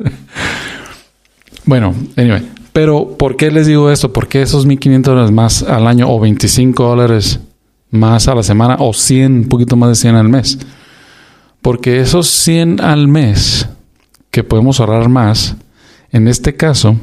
Bueno, 1.66 1.96
anyway, 2.16 2.48
Pero, 2.74 3.16
¿por 3.18 3.38
qué 3.38 3.50
les 3.52 3.68
digo 3.68 3.90
esto? 3.90 4.14
Porque 4.14 4.42
esos 4.42 4.68
1.500 4.68 5.02
dólares 5.02 5.32
más 5.32 5.64
al 5.64 5.88
año 5.88 6.10
o 6.10 6.20
25 6.20 6.84
dólares 6.84 7.40
más 7.90 8.28
a 8.28 8.36
la 8.36 8.44
semana 8.44 8.78
o 8.80 8.94
100, 8.94 9.34
un 9.34 9.50
poquito 9.50 9.76
más 9.76 9.90
de 9.90 9.96
100 9.96 10.16
al 10.16 10.30
mes? 10.30 10.60
Porque 11.62 12.00
esos 12.00 12.28
100 12.28 12.82
al 12.82 13.08
mes 13.08 13.68
que 14.30 14.44
podemos 14.44 14.80
ahorrar 14.80 15.10
más, 15.10 15.56
en 16.12 16.28
este 16.28 16.56
caso, 16.56 16.98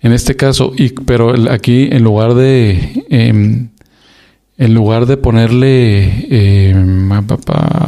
en 0.00 0.12
este 0.12 0.36
caso, 0.36 0.72
y, 0.76 0.90
pero 0.90 1.34
aquí 1.50 1.88
en 1.90 2.04
lugar 2.04 2.34
de, 2.34 3.04
em, 3.08 3.70
en 4.58 4.74
lugar 4.74 5.06
de 5.06 5.16
ponerle, 5.16 6.70
em, 6.70 7.08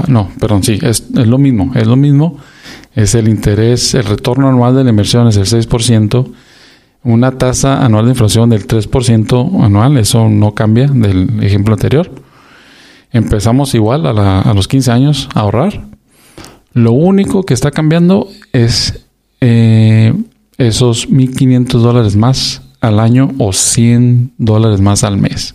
no, 0.09 0.31
perdón, 0.41 0.65
sí, 0.65 0.79
es, 0.83 1.05
es, 1.15 1.27
lo 1.27 1.39
mismo, 1.39 1.73
es 1.75 1.87
lo 1.87 1.97
mismo, 1.97 2.39
es 2.95 3.15
el 3.15 3.29
interés, 3.29 3.95
el 3.95 4.05
retorno 4.05 4.49
anual 4.49 4.75
de 4.75 4.85
la 4.85 4.91
inversión 4.91 5.29
es 5.29 5.37
el 5.37 5.47
6%, 5.47 6.27
una 7.03 7.33
tasa 7.33 7.85
anual 7.85 8.05
de 8.07 8.11
inflación 8.11 8.51
del 8.51 8.67
3% 8.67 9.65
anual, 9.65 9.97
eso 9.97 10.29
no 10.29 10.55
cambia 10.55 10.87
del 10.89 11.43
ejemplo 11.43 11.75
anterior. 11.75 12.11
Empezamos 13.13 13.75
igual 13.75 14.07
a, 14.07 14.53
los 14.55 14.69
15 14.69 14.93
años 14.93 15.29
a 15.35 15.41
ahorrar. 15.41 15.85
Lo 16.73 16.93
único 16.93 17.43
que 17.43 17.55
está 17.55 17.71
cambiando 17.71 18.29
es 18.53 19.07
eh, 19.41 20.15
esos 20.59 21.09
1.500 21.09 21.79
dólares 21.81 22.17
más 22.17 22.63
al 22.81 23.01
año 23.01 23.33
o 23.39 23.53
100 23.53 24.35
dólares 24.39 24.81
más 24.81 25.03
al 25.03 25.17
mes. 25.17 25.55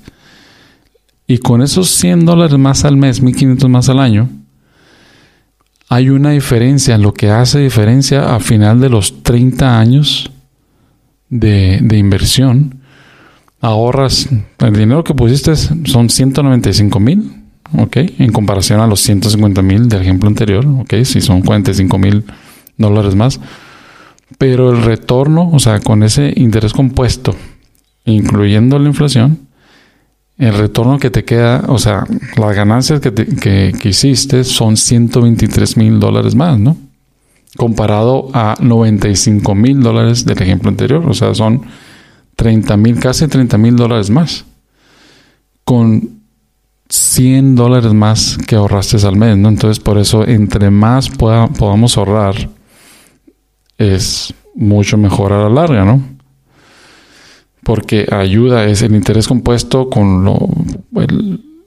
Y 1.28 1.38
con 1.40 1.62
esos 1.62 1.90
100 1.90 2.26
dólares 2.26 2.58
más 2.58 2.86
al 2.86 2.98
mes, 2.98 3.24
1.500 3.24 3.68
más 3.70 3.90
al 3.90 4.00
año, 4.00 4.30
hay 5.96 6.10
una 6.10 6.32
diferencia, 6.32 6.98
lo 6.98 7.14
que 7.14 7.30
hace 7.30 7.60
diferencia 7.60 8.36
a 8.36 8.40
final 8.40 8.80
de 8.80 8.90
los 8.90 9.24
30 9.24 9.80
años 9.80 10.32
de, 11.30 11.80
de 11.82 11.98
inversión. 11.98 12.82
Ahorras, 13.62 14.30
el 14.60 14.74
dinero 14.74 15.04
que 15.04 15.14
pusiste 15.14 15.56
son 15.56 16.10
195 16.10 17.00
mil, 17.00 17.44
¿ok? 17.78 17.98
En 18.20 18.32
comparación 18.32 18.80
a 18.82 18.88
los 18.88 19.00
150 19.02 19.62
mil 19.62 19.88
del 19.88 20.02
ejemplo 20.02 20.28
anterior, 20.28 20.66
¿ok? 20.66 20.96
Si 21.04 21.22
son 21.22 21.42
45 21.42 21.98
mil 21.98 22.24
dólares 22.78 23.16
más 23.16 23.40
pero 24.38 24.72
el 24.72 24.84
retorno, 24.84 25.50
o 25.52 25.60
sea, 25.60 25.80
con 25.80 26.04
ese 26.04 26.34
interés 26.36 26.74
compuesto, 26.74 27.36
incluyendo 28.06 28.80
la 28.80 28.88
inflación, 28.88 29.45
el 30.38 30.54
retorno 30.54 31.00
que 31.00 31.10
te 31.10 31.24
queda, 31.24 31.64
o 31.68 31.78
sea, 31.78 32.06
las 32.36 32.56
ganancias 32.56 33.00
que, 33.00 33.14
que, 33.14 33.90
hiciste 33.90 34.44
son 34.44 34.76
123 34.76 35.78
mil 35.78 36.00
dólares 36.00 36.36
más, 36.36 36.60
¿no? 36.60 36.76
Comparado 37.56 38.30
a 38.34 38.56
95 38.60 39.56
mil 39.56 39.82
dólares 39.82 40.26
del 40.26 40.42
ejemplo 40.42 40.70
anterior, 40.70 41.06
o 41.08 41.14
sea, 41.14 41.34
son 41.34 41.62
30 42.36 42.76
mil, 42.76 43.00
casi 43.00 43.28
30 43.28 43.58
mil 43.58 43.78
dólares 43.78 44.10
más. 44.10 44.44
Con 45.64 46.20
100 46.90 47.56
dólares 47.56 47.94
más 47.94 48.38
que 48.46 48.56
ahorraste 48.56 48.98
al 49.08 49.16
mes, 49.16 49.38
¿no? 49.38 49.48
Entonces, 49.50 49.80
por 49.80 49.98
eso, 49.98 50.28
entre 50.28 50.70
más 50.70 51.10
podamos 51.10 51.98
ahorrar, 51.98 52.50
es 53.78 54.34
mucho 54.54 54.98
mejor 54.98 55.32
a 55.34 55.44
la 55.44 55.50
larga, 55.50 55.86
¿no? 55.86 56.15
Porque 57.66 58.06
ayuda, 58.12 58.66
es 58.66 58.84
el 58.84 58.94
interés 58.94 59.28
compuesto 59.28 59.90
con 59.90 60.24
lo, 60.24 60.38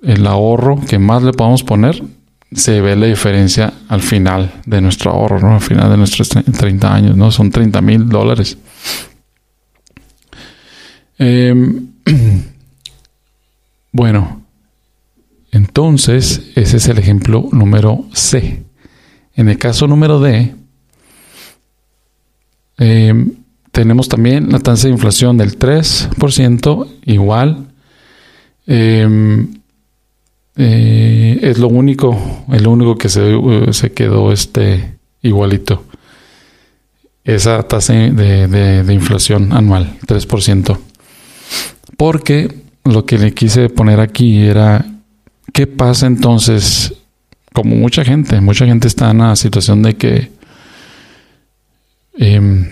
el, 0.05 0.27
ahorro 0.29 0.81
que 0.89 1.01
más 1.01 1.25
le 1.25 1.33
podamos 1.33 1.65
poner, 1.65 2.05
se 2.53 2.81
ve 2.81 2.95
la 2.95 3.07
diferencia 3.07 3.73
al 3.89 4.01
final 4.01 4.53
de 4.65 4.81
nuestro 4.81 5.11
ahorro, 5.11 5.41
¿no? 5.41 5.55
Al 5.55 5.61
final 5.61 5.91
de 5.91 5.97
nuestros 5.97 6.29
30 6.29 6.95
años, 6.95 7.17
¿no? 7.17 7.33
Son 7.33 7.51
30 7.51 7.81
mil 7.81 8.09
dólares. 8.09 8.57
Em, 11.19 11.89
bueno, 13.93 14.43
entonces 15.51 16.53
ese 16.55 16.77
es 16.77 16.87
el 16.87 16.99
ejemplo 16.99 17.49
número 17.51 18.05
C. 18.13 18.63
En 19.35 19.49
el 19.49 19.59
caso 19.59 19.89
número 19.89 20.21
D, 20.21 20.55
eh, 22.79 23.27
tenemos 23.73 24.09
también 24.09 24.51
la 24.51 24.59
tasa 24.59 24.89
de 24.89 24.95
inflación 24.95 25.37
del 25.37 25.59
3%, 25.59 26.89
igual. 27.05 27.69
Em, 28.67 29.49
eh, 30.57 31.39
es 31.43 31.59
lo 31.59 31.69
único, 31.69 32.45
el 32.51 32.67
único 32.67 32.97
que 32.97 33.09
se, 33.09 33.35
uh, 33.35 33.73
se, 33.73 33.93
quedó 33.93 34.33
este 34.33 34.99
igualito. 35.23 35.85
Esa 37.25 37.63
tasa 37.63 37.93
de, 37.93 38.49
de 38.49 38.95
inflación 38.95 39.53
anual, 39.53 39.99
3%. 40.07 40.79
Porque 41.97 42.63
lo 42.85 43.05
que 43.05 43.19
le 43.19 43.35
quise 43.35 43.69
poner 43.69 44.01
aquí 44.01 44.39
era, 44.39 44.85
¿qué 45.53 45.67
pasa 45.67 46.07
entonces? 46.07 46.95
Como 47.53 47.77
mucha 47.77 48.05
gente, 48.05 48.41
mucha 48.41 48.67
gente 48.67 48.89
está 48.89 49.11
en 49.11 49.19
la 49.19 49.37
situación 49.37 49.83
de 49.83 49.97
que 49.97 50.39
Em, 52.19 52.67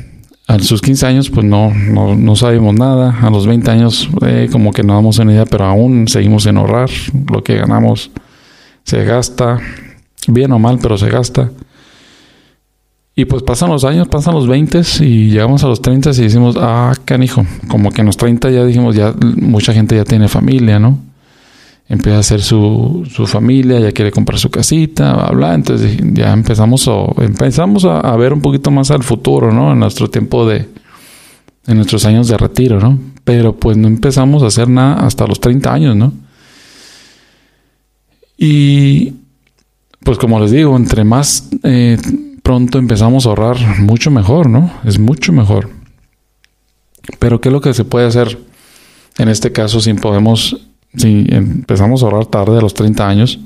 a 0.46 0.58
sus 0.60 0.80
15 0.80 1.06
años, 1.06 1.30
pues 1.30 1.44
no, 1.44 1.72
no, 1.74 2.36
sabemos 2.36 2.74
nada. 2.74 3.18
A 3.20 3.30
los 3.30 3.46
20 3.46 3.70
años, 3.70 4.08
eh, 4.24 4.48
como 4.50 4.72
que 4.72 4.82
no 4.84 4.94
damos 4.94 5.18
una 5.18 5.32
idea, 5.32 5.44
pero 5.44 5.64
aún 5.64 6.06
seguimos 6.06 6.46
en 6.46 6.56
ahorrar. 6.58 6.88
Lo 7.30 7.42
que 7.42 7.56
ganamos 7.56 8.10
se 8.84 9.04
gasta, 9.04 9.58
bien 10.28 10.52
o 10.52 10.58
mal, 10.58 10.78
pero 10.80 10.96
se 10.96 11.08
gasta. 11.08 11.50
Y 13.16 13.24
pues 13.24 13.42
pasan 13.42 13.70
los 13.70 13.84
años, 13.84 14.08
pasan 14.08 14.34
los 14.34 14.46
20 14.46 14.82
y 15.00 15.30
llegamos 15.30 15.64
a 15.64 15.68
los 15.68 15.80
30 15.80 16.10
y 16.10 16.22
decimos, 16.22 16.56
ah, 16.60 16.92
canijo, 17.04 17.44
como 17.66 17.90
que 17.90 18.02
en 18.02 18.06
los 18.06 18.16
30 18.16 18.50
ya 18.50 18.64
dijimos, 18.64 18.94
ya 18.94 19.14
mucha 19.36 19.72
gente 19.72 19.96
ya 19.96 20.04
tiene 20.04 20.28
familia, 20.28 20.78
¿no? 20.78 20.98
Empieza 21.88 22.16
a 22.16 22.20
hacer 22.20 22.42
su, 22.42 23.06
su, 23.10 23.26
familia, 23.26 23.78
ya 23.78 23.92
quiere 23.92 24.10
comprar 24.10 24.38
su 24.38 24.50
casita, 24.50 25.14
bla, 25.14 25.30
bla. 25.30 25.54
Entonces 25.54 25.98
ya 26.12 26.32
empezamos, 26.32 26.88
a, 26.88 26.92
empezamos 27.22 27.84
a, 27.84 28.16
ver 28.16 28.32
un 28.32 28.40
poquito 28.40 28.70
más 28.70 28.90
al 28.90 29.02
futuro, 29.02 29.52
¿no? 29.52 29.72
En 29.72 29.78
nuestro 29.78 30.08
tiempo 30.08 30.46
de, 30.46 30.68
en 31.66 31.76
nuestros 31.76 32.04
años 32.04 32.28
de 32.28 32.36
retiro, 32.36 32.80
¿no? 32.80 32.98
Pero 33.24 33.56
pues 33.56 33.76
no 33.76 33.88
empezamos 33.88 34.42
a 34.42 34.46
hacer 34.46 34.68
nada 34.68 35.06
hasta 35.06 35.26
los 35.26 35.40
30 35.40 35.72
años, 35.72 35.96
¿no? 35.96 36.12
Y 38.36 39.14
pues 40.00 40.18
como 40.18 40.38
les 40.40 40.50
digo, 40.50 40.76
entre 40.76 41.04
más 41.04 41.48
eh, 41.62 41.96
pronto 42.42 42.78
empezamos 42.78 43.26
a 43.26 43.30
ahorrar, 43.30 43.80
mucho 43.80 44.10
mejor, 44.10 44.48
¿no? 44.48 44.72
Es 44.84 44.98
mucho 44.98 45.32
mejor. 45.32 45.70
Pero 47.18 47.40
¿qué 47.40 47.48
es 47.48 47.52
lo 47.52 47.60
que 47.60 47.72
se 47.74 47.84
puede 47.84 48.06
hacer 48.06 48.38
en 49.18 49.28
este 49.28 49.52
caso 49.52 49.80
si 49.80 49.94
podemos 49.94 50.66
si 50.96 51.26
empezamos 51.28 52.02
a 52.02 52.06
ahorrar 52.06 52.26
tarde 52.26 52.58
a 52.58 52.60
los 52.60 52.74
30 52.74 53.08
años. 53.08 53.40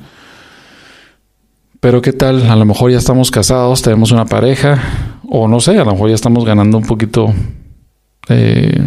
Pero 1.80 2.02
qué 2.02 2.12
tal, 2.12 2.42
a 2.48 2.56
lo 2.56 2.64
mejor 2.64 2.90
ya 2.90 2.98
estamos 2.98 3.30
casados, 3.30 3.80
tenemos 3.80 4.12
una 4.12 4.26
pareja, 4.26 5.18
o 5.28 5.48
no 5.48 5.60
sé, 5.60 5.78
a 5.78 5.84
lo 5.84 5.92
mejor 5.92 6.10
ya 6.10 6.14
estamos 6.14 6.44
ganando 6.44 6.76
un 6.76 6.84
poquito 6.84 7.32
eh, 8.28 8.82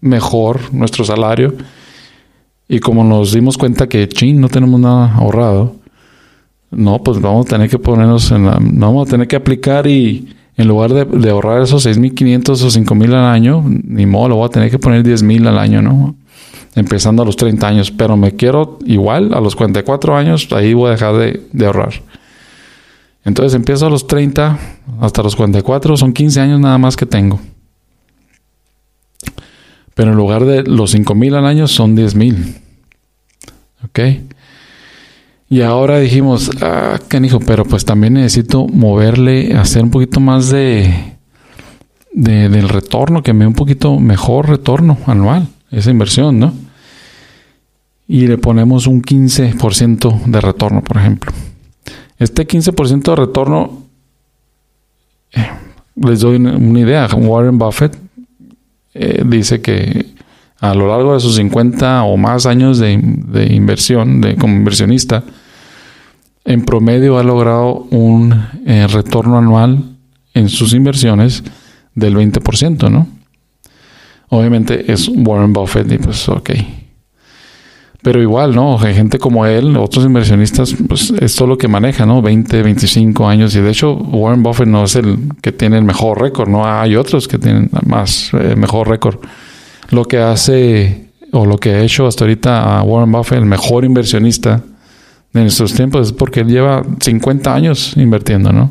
mejor 0.00 0.72
nuestro 0.72 1.04
salario. 1.04 1.54
Y 2.68 2.80
como 2.80 3.04
nos 3.04 3.32
dimos 3.32 3.58
cuenta 3.58 3.88
que, 3.88 4.08
chin, 4.08 4.40
no 4.40 4.48
tenemos 4.48 4.80
nada 4.80 5.14
ahorrado, 5.14 5.76
no, 6.70 7.02
pues 7.02 7.20
vamos 7.20 7.46
a 7.46 7.48
tener 7.50 7.70
que 7.70 7.78
ponernos 7.78 8.30
en 8.30 8.46
la, 8.46 8.58
vamos 8.60 9.08
a 9.08 9.10
tener 9.10 9.26
que 9.26 9.36
aplicar 9.36 9.86
y 9.86 10.34
en 10.56 10.68
lugar 10.68 10.92
de, 10.92 11.04
de 11.04 11.30
ahorrar 11.30 11.62
esos 11.62 11.86
6.500 11.86 12.50
o 12.50 12.94
5.000 12.94 13.08
al 13.08 13.24
año, 13.26 13.62
ni 13.66 14.06
modo, 14.06 14.30
lo 14.30 14.36
voy 14.36 14.46
a 14.46 14.50
tener 14.50 14.70
que 14.70 14.78
poner 14.78 15.02
10.000 15.02 15.48
al 15.48 15.58
año, 15.58 15.82
¿no? 15.82 16.16
Empezando 16.78 17.22
a 17.22 17.26
los 17.26 17.36
30 17.36 17.66
años, 17.66 17.90
pero 17.90 18.16
me 18.16 18.32
quiero 18.32 18.78
igual 18.84 19.34
a 19.34 19.40
los 19.40 19.56
44 19.56 20.16
años, 20.16 20.48
ahí 20.52 20.74
voy 20.74 20.88
a 20.88 20.92
dejar 20.92 21.16
de, 21.16 21.66
ahorrar. 21.66 21.94
Entonces 23.24 23.54
empiezo 23.54 23.86
a 23.86 23.90
los 23.90 24.06
30 24.06 24.58
hasta 25.00 25.22
los 25.22 25.36
44, 25.36 25.96
son 25.96 26.12
15 26.12 26.40
años 26.40 26.60
nada 26.60 26.78
más 26.78 26.96
que 26.96 27.06
tengo. 27.06 27.40
Pero 29.94 30.12
en 30.12 30.16
lugar 30.16 30.44
de 30.44 30.62
los 30.62 30.92
5 30.92 31.14
mil 31.14 31.34
al 31.34 31.44
año 31.44 31.66
son 31.66 31.94
10 31.94 32.14
mil. 32.14 32.56
¿Ok? 33.84 34.00
Y 35.50 35.62
ahora 35.62 35.98
dijimos, 35.98 36.50
ah, 36.60 36.98
canijo, 37.08 37.40
pero 37.40 37.64
pues 37.64 37.84
también 37.84 38.14
necesito 38.14 38.66
moverle, 38.66 39.54
hacer 39.54 39.82
un 39.82 39.90
poquito 39.90 40.20
más 40.20 40.50
de, 40.50 41.14
de 42.12 42.48
del 42.48 42.68
retorno, 42.68 43.22
que 43.22 43.32
me 43.32 43.40
dé 43.40 43.48
un 43.48 43.54
poquito 43.54 43.98
mejor 43.98 44.48
retorno 44.48 44.98
anual, 45.06 45.48
esa 45.70 45.90
inversión, 45.90 46.38
¿no? 46.38 46.67
Y 48.08 48.26
le 48.26 48.38
ponemos 48.38 48.86
un 48.86 49.02
15% 49.02 50.24
de 50.24 50.40
retorno, 50.40 50.82
por 50.82 50.96
ejemplo. 50.96 51.30
Este 52.18 52.48
15% 52.48 53.02
de 53.02 53.16
retorno, 53.16 53.82
eh, 55.32 55.46
les 55.94 56.20
doy 56.20 56.36
una 56.36 56.80
idea. 56.80 57.06
Warren 57.14 57.58
Buffett 57.58 57.96
eh, 58.94 59.22
dice 59.26 59.60
que 59.60 60.06
a 60.58 60.74
lo 60.74 60.88
largo 60.88 61.12
de 61.12 61.20
sus 61.20 61.36
50 61.36 62.02
o 62.04 62.16
más 62.16 62.46
años 62.46 62.78
de, 62.78 62.92
inversión, 62.92 64.22
de, 64.22 64.36
como 64.36 64.54
inversionista, 64.54 65.22
en 66.46 66.64
promedio 66.64 67.18
ha 67.18 67.22
logrado 67.22 67.86
un 67.90 68.34
eh, 68.64 68.86
retorno 68.88 69.36
anual 69.36 69.96
en 70.32 70.48
sus 70.48 70.72
inversiones 70.72 71.44
del 71.94 72.16
20%, 72.16 72.90
¿no? 72.90 73.06
Obviamente 74.30 74.90
es 74.90 75.08
Warren 75.08 75.52
Buffett 75.52 75.92
y 75.92 75.98
pues 75.98 76.26
ok. 76.28 76.50
Pero 78.00 78.22
igual, 78.22 78.54
¿no? 78.54 78.78
Gente 78.78 79.18
como 79.18 79.44
él, 79.44 79.76
otros 79.76 80.04
inversionistas, 80.04 80.74
pues 80.88 81.12
es 81.20 81.40
lo 81.40 81.58
que 81.58 81.66
maneja, 81.66 82.06
¿no? 82.06 82.22
20, 82.22 82.62
25 82.62 83.28
años. 83.28 83.56
Y 83.56 83.60
de 83.60 83.70
hecho, 83.70 83.92
Warren 83.94 84.42
Buffett 84.42 84.68
no 84.68 84.84
es 84.84 84.94
el 84.94 85.18
que 85.42 85.50
tiene 85.50 85.78
el 85.78 85.84
mejor 85.84 86.20
récord, 86.20 86.48
¿no? 86.48 86.64
Hay 86.64 86.94
otros 86.94 87.26
que 87.26 87.38
tienen 87.38 87.68
más, 87.86 88.30
eh, 88.34 88.54
mejor 88.56 88.88
récord. 88.88 89.18
Lo 89.90 90.04
que 90.04 90.18
hace, 90.18 91.08
o 91.32 91.44
lo 91.44 91.58
que 91.58 91.70
ha 91.70 91.80
hecho 91.82 92.06
hasta 92.06 92.24
ahorita 92.24 92.78
a 92.78 92.82
Warren 92.84 93.10
Buffett, 93.10 93.38
el 93.38 93.46
mejor 93.46 93.84
inversionista 93.84 94.62
de 95.32 95.40
nuestros 95.40 95.74
tiempos, 95.74 96.06
es 96.06 96.12
porque 96.12 96.40
él 96.40 96.48
lleva 96.48 96.84
50 97.00 97.52
años 97.52 97.96
invirtiendo, 97.96 98.52
¿no? 98.52 98.70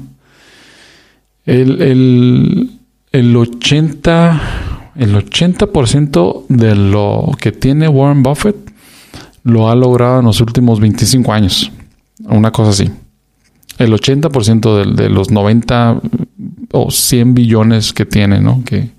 El, 1.45 1.81
el, 1.81 2.71
el 3.11 3.35
80, 3.35 4.41
el 4.95 5.15
80% 5.15 6.45
de 6.47 6.75
lo 6.75 7.35
que 7.39 7.51
tiene 7.51 7.89
Warren 7.89 8.23
Buffett 8.23 8.66
lo 9.47 9.69
ha 9.69 9.75
logrado 9.75 10.19
en 10.19 10.25
los 10.25 10.41
últimos 10.41 10.79
25 10.79 11.31
años. 11.33 11.71
Una 12.25 12.51
cosa 12.51 12.71
así. 12.71 12.91
El 13.77 13.93
80% 13.93 14.95
de, 14.95 15.03
de 15.03 15.09
los 15.09 15.31
90 15.31 16.01
o 16.71 16.91
100 16.91 17.33
billones 17.33 17.93
que 17.93 18.05
tiene, 18.05 18.41
¿no? 18.41 18.63
Que, 18.65 18.91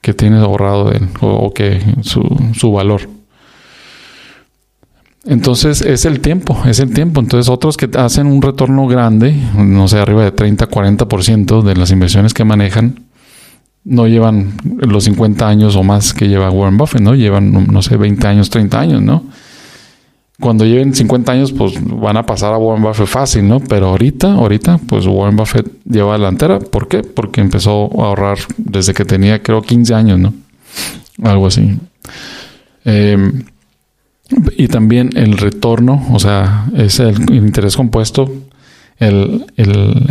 que 0.00 0.14
tiene 0.14 0.38
ahorrado 0.38 0.92
él, 0.92 1.08
o, 1.20 1.52
que 1.52 1.80
su, 2.02 2.22
su 2.54 2.72
valor. 2.72 3.08
Entonces 5.24 5.82
es 5.82 6.04
el 6.04 6.20
tiempo, 6.20 6.56
es 6.66 6.78
el 6.78 6.94
tiempo. 6.94 7.20
Entonces 7.20 7.50
otros 7.50 7.76
que 7.76 7.90
hacen 7.98 8.26
un 8.26 8.40
retorno 8.40 8.86
grande, 8.86 9.34
no 9.56 9.88
sé, 9.88 9.98
arriba 9.98 10.22
de 10.22 10.32
30, 10.32 10.68
40% 10.68 11.62
de 11.62 11.76
las 11.76 11.90
inversiones 11.90 12.32
que 12.32 12.44
manejan, 12.44 13.06
no 13.84 14.06
llevan 14.06 14.52
los 14.64 15.04
50 15.04 15.48
años 15.48 15.74
o 15.74 15.82
más 15.82 16.14
que 16.14 16.28
lleva 16.28 16.50
Warren 16.50 16.76
Buffett, 16.76 17.02
¿no? 17.02 17.14
Llevan, 17.14 17.66
no 17.72 17.82
sé, 17.82 17.96
20 17.96 18.26
años, 18.26 18.50
30 18.50 18.80
años, 18.80 19.02
¿no? 19.02 19.24
Cuando 20.40 20.64
lleven 20.64 20.94
50 20.94 21.32
años, 21.32 21.52
pues 21.52 21.74
van 21.82 22.16
a 22.16 22.24
pasar 22.24 22.54
a 22.54 22.58
Warren 22.58 22.84
Buffett 22.84 23.08
fácil, 23.08 23.48
¿no? 23.48 23.58
Pero 23.58 23.88
ahorita, 23.88 24.34
ahorita, 24.34 24.78
pues 24.86 25.04
Warren 25.04 25.36
Buffett 25.36 25.66
lleva 25.84 26.12
delantera. 26.12 26.60
¿Por 26.60 26.86
qué? 26.86 27.02
Porque 27.02 27.40
empezó 27.40 27.90
a 28.00 28.06
ahorrar 28.06 28.38
desde 28.56 28.94
que 28.94 29.04
tenía, 29.04 29.42
creo, 29.42 29.62
15 29.62 29.94
años, 29.94 30.20
¿no? 30.20 30.32
Algo 31.24 31.48
así. 31.48 31.76
Em, 32.84 33.42
y 34.56 34.68
también 34.68 35.10
el 35.16 35.38
retorno, 35.38 36.06
o 36.12 36.20
sea, 36.20 36.66
es 36.76 37.00
el, 37.00 37.34
interés 37.34 37.76
compuesto. 37.76 38.30
El, 38.98 39.44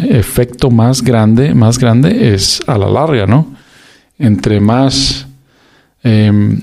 efecto 0.10 0.70
más 0.72 1.04
grande, 1.04 1.54
más 1.54 1.78
grande 1.78 2.34
es 2.34 2.62
a 2.68 2.78
la 2.78 2.90
larga, 2.90 3.28
¿no? 3.28 3.48
Entre 4.20 4.60
más 4.60 5.26
em, 6.04 6.62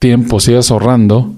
tiempo 0.00 0.40
sigas 0.40 0.70
ahorrando, 0.70 1.34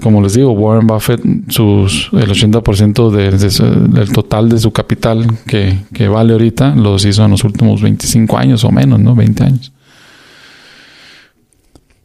como 0.00 0.22
les 0.22 0.34
digo, 0.34 0.52
Warren 0.52 0.86
Buffett, 0.86 1.24
el 1.24 1.48
80% 1.48 3.10
del 3.10 4.12
total 4.12 4.48
de 4.48 4.58
su 4.58 4.70
capital 4.70 5.26
que, 5.46 5.80
que, 5.92 6.06
vale 6.08 6.32
ahorita, 6.34 6.76
los 6.76 7.04
hizo 7.04 7.24
en 7.24 7.32
los 7.32 7.42
últimos 7.42 7.82
25 7.82 8.38
años 8.38 8.62
o 8.64 8.70
menos, 8.70 9.00
¿no? 9.00 9.16
20 9.16 9.42
años. 9.42 9.72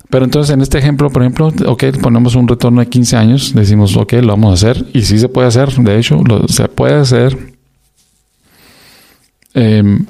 Pero 0.09 0.25
entonces 0.25 0.53
en 0.53 0.61
este 0.61 0.80
ejemplo, 0.80 1.09
por 1.11 1.21
ejemplo, 1.21 1.53
ok, 1.67 1.84
ponemos 2.01 2.36
un 2.36 2.47
retorno 2.47 2.80
de 2.80 2.88
15 2.88 3.17
años, 3.17 3.53
decimos, 3.53 3.95
ok, 3.95 4.13
lo 4.13 4.30
vamos 4.30 4.51
a 4.51 4.53
hacer, 4.53 4.86
y 4.93 5.01
sí 5.01 5.19
se 5.19 5.30
puede 5.30 5.47
hacer, 5.47 5.71
de 5.71 5.99
hecho, 5.99 6.19
se 6.47 6.67
puede 6.69 6.95
hacer. 6.95 7.38
Em, 9.53 10.05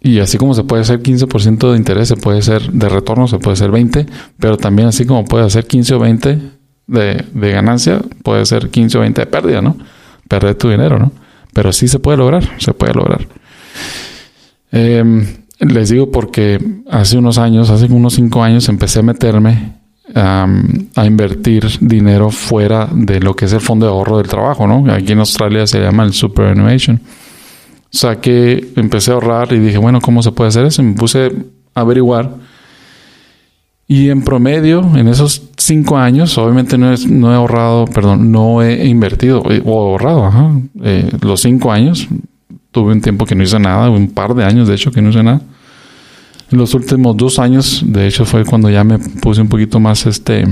y 0.00 0.20
así 0.20 0.38
como 0.38 0.54
se 0.54 0.62
puede 0.62 0.82
hacer 0.82 1.02
15% 1.02 1.72
de 1.72 1.78
interés, 1.78 2.08
se 2.08 2.16
puede 2.16 2.38
hacer 2.38 2.70
de 2.70 2.88
retorno, 2.88 3.26
se 3.26 3.38
puede 3.38 3.54
hacer 3.54 3.70
20, 3.72 4.06
pero 4.38 4.56
también 4.56 4.88
así 4.88 5.04
como 5.04 5.24
puede 5.24 5.46
hacer 5.46 5.66
15 5.66 5.94
o 5.94 5.98
20 5.98 6.55
de, 6.86 7.24
ganancia, 7.52 8.00
puede 8.22 8.46
ser 8.46 8.70
15 8.70 8.98
o 8.98 9.00
20 9.00 9.20
de 9.20 9.26
pérdida, 9.26 9.62
¿no? 9.62 9.76
Perder 10.28 10.54
tu 10.54 10.68
dinero, 10.68 10.98
¿no? 10.98 11.12
Pero 11.52 11.72
sí 11.72 11.88
se 11.88 11.98
puede 11.98 12.18
lograr, 12.18 12.48
se 12.58 12.72
puede 12.74 12.94
lograr. 12.94 13.26
Em, 14.72 15.26
les 15.60 15.88
digo 15.88 16.10
porque 16.10 16.60
hace 16.90 17.16
unos 17.16 17.38
años, 17.38 17.70
hace 17.70 17.86
unos 17.86 18.14
5 18.14 18.42
años, 18.42 18.68
empecé 18.68 19.00
a 19.00 19.02
meterme 19.02 19.76
a 20.14 21.04
invertir 21.04 21.66
dinero 21.80 22.30
fuera 22.30 22.88
de 22.90 23.20
lo 23.20 23.34
que 23.34 23.46
es 23.46 23.52
el 23.52 23.60
fondo 23.60 23.86
de 23.86 23.92
ahorro 23.92 24.18
del 24.18 24.28
trabajo, 24.28 24.66
¿no? 24.66 24.90
Aquí 24.90 25.12
en 25.12 25.18
Australia 25.18 25.66
se 25.66 25.80
llama 25.80 26.04
el 26.04 26.12
Superannuation. 26.12 27.00
O 27.92 27.98
sea 27.98 28.20
que 28.20 28.72
empecé 28.76 29.10
a 29.10 29.14
ahorrar 29.14 29.52
y 29.52 29.58
dije, 29.58 29.78
bueno, 29.78 30.00
¿cómo 30.00 30.22
se 30.22 30.32
puede 30.32 30.48
hacer 30.48 30.64
eso? 30.66 30.82
me 30.82 30.94
puse 30.94 31.32
a 31.74 31.80
averiguar 31.80 32.30
y 33.88 34.10
en 34.10 34.22
promedio, 34.22 34.96
en 34.96 35.06
esos 35.06 35.42
cinco 35.56 35.96
años, 35.96 36.36
obviamente 36.38 36.76
no, 36.76 36.92
no 37.08 37.32
he 37.32 37.36
ahorrado, 37.36 37.84
perdón, 37.84 38.32
no 38.32 38.60
he 38.62 38.86
invertido 38.86 39.44
eh, 39.50 39.62
o 39.64 39.90
ahorrado, 39.90 40.24
ajá, 40.24 40.60
eh, 40.82 41.10
los 41.20 41.40
cinco 41.40 41.70
años. 41.70 42.08
Tuve 42.72 42.92
un 42.92 43.00
tiempo 43.00 43.24
que 43.24 43.34
no 43.34 43.42
hice 43.42 43.58
nada, 43.58 43.88
un 43.88 44.10
par 44.10 44.34
de 44.34 44.44
años 44.44 44.68
de 44.68 44.74
hecho 44.74 44.90
que 44.90 45.00
no 45.00 45.10
hice 45.10 45.22
nada. 45.22 45.40
En 46.50 46.58
los 46.58 46.74
últimos 46.74 47.16
dos 47.16 47.38
años, 47.38 47.82
de 47.84 48.06
hecho, 48.06 48.24
fue 48.24 48.44
cuando 48.44 48.70
ya 48.70 48.84
me 48.84 48.98
puse 48.98 49.40
un 49.40 49.48
poquito 49.48 49.80
más 49.80 50.06
este 50.06 50.44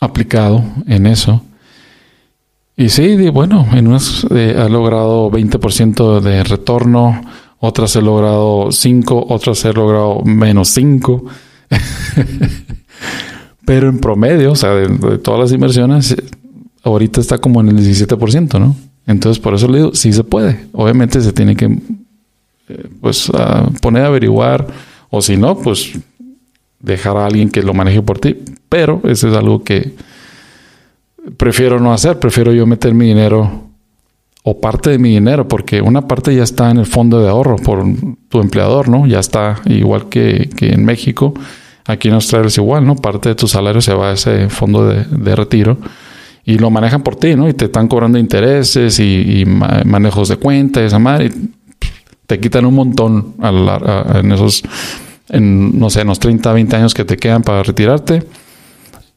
aplicado 0.00 0.64
en 0.86 1.06
eso. 1.06 1.42
Y 2.76 2.88
sí, 2.88 3.16
bueno, 3.30 3.66
en 3.72 3.86
unas 3.86 4.26
eh, 4.30 4.56
ha 4.58 4.68
logrado 4.68 5.30
20% 5.30 6.20
de 6.20 6.44
retorno, 6.44 7.20
otras 7.66 7.96
he 7.96 8.02
logrado 8.02 8.70
5, 8.70 9.26
otras 9.30 9.64
he 9.64 9.72
logrado 9.72 10.20
menos 10.22 10.68
5. 10.68 11.24
Pero 13.64 13.88
en 13.88 13.98
promedio, 14.00 14.52
o 14.52 14.56
sea, 14.56 14.74
de, 14.74 15.18
todas 15.18 15.40
las 15.40 15.52
inversiones, 15.52 16.14
ahorita 16.82 17.22
está 17.22 17.38
como 17.38 17.62
en 17.62 17.68
el 17.70 17.78
17%, 17.78 18.60
¿no? 18.60 18.76
Entonces, 19.06 19.42
por 19.42 19.54
eso 19.54 19.66
le 19.68 19.78
digo, 19.78 19.94
sí 19.94 20.12
se 20.12 20.24
puede. 20.24 20.66
Obviamente 20.72 21.22
se 21.22 21.32
tiene 21.32 21.56
que, 21.56 21.78
eh, 22.68 22.88
pues, 23.00 23.32
poner 23.80 24.02
a 24.02 24.08
averiguar, 24.08 24.66
o 25.08 25.22
si 25.22 25.38
no, 25.38 25.56
pues, 25.56 25.92
dejar 26.80 27.16
a 27.16 27.24
alguien 27.24 27.48
que 27.48 27.62
lo 27.62 27.72
maneje 27.72 28.02
por 28.02 28.18
ti. 28.18 28.36
Pero 28.68 29.00
eso 29.04 29.28
es 29.28 29.34
algo 29.34 29.64
que 29.64 29.94
prefiero 31.38 31.80
no 31.80 31.94
hacer. 31.94 32.18
Prefiero 32.18 32.52
yo 32.52 32.66
meter 32.66 32.92
mi 32.92 33.06
dinero 33.06 33.70
o 34.46 34.60
parte 34.60 34.90
de 34.90 34.98
mi 34.98 35.08
dinero, 35.08 35.48
porque 35.48 35.80
una 35.80 36.06
parte 36.06 36.36
ya 36.36 36.42
está 36.42 36.70
en 36.70 36.76
el 36.76 36.84
fondo 36.84 37.18
de 37.18 37.30
ahorro 37.30 37.56
por 37.56 37.82
tu 38.28 38.40
empleador, 38.40 38.90
¿no? 38.90 39.06
Ya 39.06 39.18
está 39.18 39.62
igual 39.64 40.10
que, 40.10 40.50
en 40.60 40.84
México. 40.84 41.32
Aquí 41.86 42.08
en 42.08 42.14
Australia 42.14 42.48
es 42.48 42.58
igual, 42.58 42.86
¿no? 42.86 42.94
Parte 42.94 43.30
de 43.30 43.34
tu 43.36 43.48
salario 43.48 43.80
se 43.80 43.94
va 43.94 44.10
a 44.10 44.12
ese 44.12 44.50
fondo 44.50 44.86
de, 44.86 45.34
retiro 45.34 45.78
y 46.44 46.58
lo 46.58 46.70
manejan 46.70 47.02
por 47.02 47.16
ti, 47.16 47.34
¿no? 47.36 47.48
Y 47.48 47.54
te 47.54 47.64
están 47.64 47.88
cobrando 47.88 48.18
intereses 48.18 49.00
y, 49.00 49.44
manejos 49.46 50.28
de 50.28 50.36
cuenta 50.36 50.82
y 50.82 50.84
esa 50.84 50.98
madre. 50.98 51.32
te 52.26 52.38
quitan 52.38 52.66
un 52.66 52.74
montón 52.74 53.36
en 53.42 54.30
esos, 54.30 54.62
no 55.30 55.88
sé, 55.88 56.02
en 56.02 56.06
los 56.06 56.20
30, 56.20 56.52
20 56.52 56.76
años 56.76 56.92
que 56.92 57.06
te 57.06 57.16
quedan 57.16 57.42
para 57.42 57.62
retirarte 57.62 58.22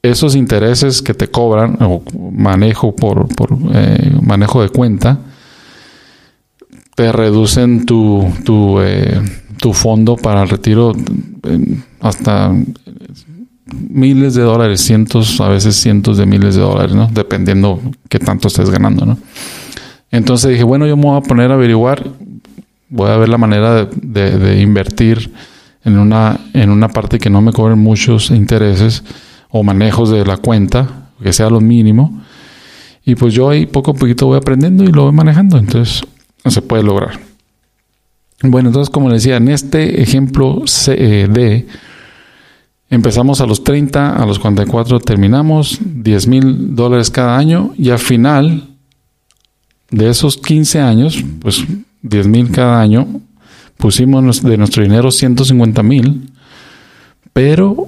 esos 0.09 0.35
intereses 0.35 1.01
que 1.01 1.13
te 1.13 1.29
cobran 1.29 1.77
o 1.81 2.03
manejo 2.31 2.95
por, 2.95 3.27
eh, 3.73 4.11
manejo 4.21 4.61
de 4.61 4.69
cuenta 4.69 5.19
te 6.95 7.11
reducen 7.11 7.85
tu, 7.85 8.25
eh, 8.81 9.21
fondo 9.73 10.15
para 10.15 10.43
el 10.43 10.49
retiro 10.49 10.93
hasta 11.99 12.53
miles 13.89 14.33
de 14.33 14.41
dólares, 14.41 14.81
cientos, 14.81 15.39
a 15.41 15.49
veces 15.49 15.75
cientos 15.75 16.17
de 16.17 16.25
miles 16.25 16.55
de 16.55 16.61
dólares. 16.61 16.95
Dependiendo 17.11 17.81
qué 18.09 18.17
tanto 18.17 18.47
estés 18.47 18.69
ganando, 18.69 19.05
¿no? 19.05 19.17
Entonces 20.09 20.51
dije, 20.51 20.63
bueno, 20.63 20.87
yo 20.87 20.95
me 20.95 21.03
voy 21.03 21.17
a 21.17 21.21
poner 21.21 21.51
a 21.51 21.55
averiguar, 21.55 22.03
voy 22.89 23.11
a 23.11 23.17
ver 23.17 23.29
la 23.29 23.37
manera 23.37 23.85
de, 23.85 24.39
de 24.39 24.61
invertir 24.61 25.31
en 25.83 25.99
una, 25.99 26.39
en 26.53 26.69
una 26.69 26.89
parte 26.89 27.19
que 27.19 27.29
no 27.29 27.41
me 27.41 27.53
cobren 27.53 27.79
muchos 27.79 28.31
intereses 28.31 29.03
o 29.49 29.63
manejos 29.63 30.09
de 30.09 30.25
la 30.25 30.37
cuenta, 30.37 31.09
que 31.21 31.33
sea 31.33 31.49
lo 31.49 31.61
mínimo. 31.61 32.21
Y 33.05 33.15
pues 33.15 33.33
yo 33.33 33.49
ahí 33.49 33.65
poco 33.65 33.91
a 33.91 33.93
poquito 33.93 34.27
voy 34.27 34.37
aprendiendo 34.37 34.83
y 34.83 34.87
lo 34.87 35.03
voy 35.03 35.13
manejando. 35.13 35.57
Entonces 35.57 36.01
se 36.45 36.61
puede 36.61 36.83
lograr. 36.83 37.19
Bueno, 38.41 38.69
entonces 38.69 38.89
como 38.89 39.09
les 39.09 39.23
decía, 39.23 39.37
en 39.37 39.49
este 39.49 40.01
ejemplo 40.01 40.63
eh, 40.87 41.27
de 41.29 41.67
empezamos 42.89 43.41
a 43.41 43.45
los 43.45 43.63
30, 43.63 44.15
a 44.15 44.25
los 44.25 44.39
44 44.39 44.99
terminamos, 44.99 45.79
10 45.81 46.27
mil 46.27 46.75
dólares 46.75 47.09
cada 47.09 47.37
año 47.37 47.73
y 47.77 47.89
al 47.89 47.99
final 47.99 48.67
de 49.89 50.09
esos 50.09 50.37
15 50.37 50.79
años, 50.79 51.23
pues 51.39 51.63
10 52.03 52.27
mil 52.27 52.51
cada 52.51 52.79
año, 52.79 53.07
pusimos 53.77 54.43
de 54.43 54.57
nuestro 54.57 54.83
dinero 54.83 55.11
150 55.11 55.81
mil, 55.81 56.29
pero 57.33 57.87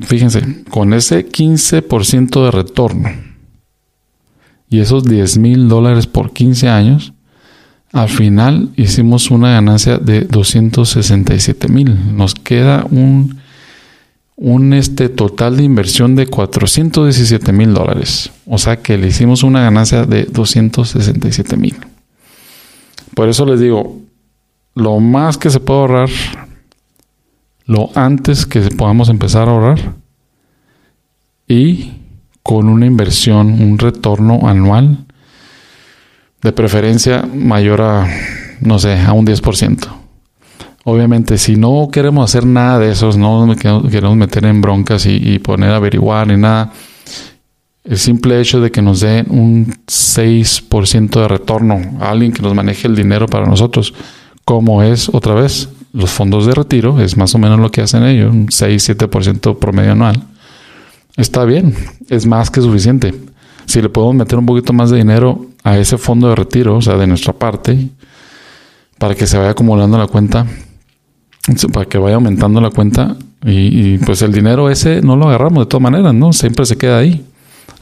Fíjense, 0.00 0.62
con 0.70 0.92
ese 0.92 1.26
15% 1.26 2.44
de 2.44 2.50
retorno 2.50 3.10
y 4.68 4.80
esos 4.80 5.04
10 5.04 5.38
mil 5.38 5.68
dólares 5.68 6.06
por 6.06 6.32
15 6.32 6.68
años, 6.68 7.12
Al 7.92 8.08
final 8.10 8.68
hicimos 8.76 9.30
una 9.30 9.52
ganancia 9.52 9.96
de 9.96 10.20
267 10.22 11.68
mil. 11.68 12.16
Nos 12.16 12.34
queda 12.34 12.84
un, 12.90 13.38
un 14.36 14.74
este 14.74 15.08
total 15.08 15.56
de 15.56 15.62
inversión 15.62 16.14
de 16.14 16.26
417 16.26 17.50
mil 17.52 17.72
dólares. 17.72 18.30
O 18.44 18.58
sea 18.58 18.76
que 18.76 18.98
le 18.98 19.08
hicimos 19.08 19.42
una 19.42 19.62
ganancia 19.62 20.04
de 20.04 20.24
267 20.24 21.56
mil. 21.56 21.76
Por 23.14 23.28
eso 23.30 23.46
les 23.46 23.58
digo, 23.58 24.02
lo 24.74 25.00
más 25.00 25.38
que 25.38 25.48
se 25.48 25.58
puede 25.58 25.80
ahorrar, 25.80 26.10
lo 27.68 27.90
antes 27.94 28.46
que 28.46 28.60
podamos 28.62 29.10
empezar 29.10 29.46
a 29.46 29.52
ahorrar 29.52 29.94
y 31.46 31.92
con 32.42 32.66
una 32.66 32.86
inversión, 32.86 33.60
un 33.62 33.78
retorno 33.78 34.48
anual 34.48 35.04
de 36.40 36.52
preferencia 36.52 37.22
mayor 37.22 37.82
a, 37.82 38.08
no 38.62 38.78
sé, 38.78 38.98
a 38.98 39.12
un 39.12 39.26
10%. 39.26 39.86
Obviamente, 40.84 41.36
si 41.36 41.56
no 41.56 41.90
queremos 41.92 42.30
hacer 42.30 42.46
nada 42.46 42.78
de 42.78 42.90
esos, 42.90 43.18
no 43.18 43.54
queremos 43.90 44.16
meter 44.16 44.46
en 44.46 44.62
broncas 44.62 45.04
y, 45.04 45.38
poner 45.38 45.70
a 45.70 45.76
averiguar 45.76 46.26
ni 46.26 46.38
nada, 46.38 46.72
el 47.84 47.98
simple 47.98 48.40
hecho 48.40 48.62
de 48.62 48.70
que 48.70 48.80
nos 48.80 49.00
den 49.00 49.26
un 49.28 49.74
6% 49.86 51.20
de 51.20 51.28
retorno 51.28 51.98
a 52.00 52.10
alguien 52.10 52.32
que 52.32 52.40
nos 52.40 52.54
maneje 52.54 52.88
el 52.88 52.96
dinero 52.96 53.26
para 53.26 53.44
nosotros, 53.44 53.92
como 54.46 54.82
es 54.82 55.10
otra 55.10 55.34
vez 55.34 55.68
los 55.92 56.10
fondos 56.10 56.46
de 56.46 56.54
retiro, 56.54 57.00
es 57.00 57.16
más 57.16 57.34
o 57.34 57.38
menos 57.38 57.58
lo 57.58 57.70
que 57.70 57.80
hacen 57.80 58.04
ellos, 58.04 58.32
un 58.32 58.48
6-7% 58.48 59.58
promedio 59.58 59.92
anual. 59.92 60.22
Está 61.16 61.44
bien, 61.44 61.74
es 62.08 62.26
más 62.26 62.50
que 62.50 62.60
suficiente. 62.60 63.14
Si 63.66 63.82
le 63.82 63.88
podemos 63.88 64.14
meter 64.14 64.38
un 64.38 64.46
poquito 64.46 64.72
más 64.72 64.90
de 64.90 64.98
dinero 64.98 65.46
a 65.64 65.76
ese 65.76 65.98
fondo 65.98 66.28
de 66.28 66.36
retiro, 66.36 66.76
o 66.76 66.82
sea, 66.82 66.96
de 66.96 67.06
nuestra 67.06 67.32
parte, 67.32 67.90
para 68.98 69.14
que 69.14 69.26
se 69.26 69.36
vaya 69.38 69.50
acumulando 69.50 69.98
la 69.98 70.06
cuenta, 70.06 70.46
para 71.72 71.86
que 71.86 71.98
vaya 71.98 72.16
aumentando 72.16 72.60
la 72.60 72.70
cuenta 72.70 73.16
y, 73.44 73.98
pues 73.98 74.22
el 74.22 74.32
dinero 74.32 74.68
ese 74.70 75.00
no 75.00 75.16
lo 75.16 75.28
agarramos 75.28 75.64
de 75.64 75.66
todas 75.66 75.82
maneras, 75.82 76.14
¿no? 76.14 76.32
Siempre 76.32 76.66
se 76.66 76.76
queda 76.76 76.98
ahí. 76.98 77.24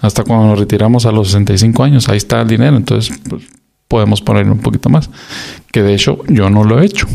Hasta 0.00 0.24
cuando 0.24 0.48
nos 0.48 0.58
retiramos 0.58 1.06
a 1.06 1.12
los 1.12 1.28
65 1.28 1.82
años, 1.82 2.08
ahí 2.08 2.18
está 2.18 2.42
el 2.42 2.48
dinero, 2.48 2.76
entonces 2.76 3.18
pues, 3.28 3.44
podemos 3.88 4.20
poner 4.20 4.48
un 4.50 4.58
poquito 4.58 4.88
más. 4.88 5.10
Que 5.72 5.82
de 5.82 5.94
hecho 5.94 6.18
yo 6.28 6.50
no 6.50 6.64
lo 6.64 6.80
he 6.80 6.86
hecho. 6.86 7.06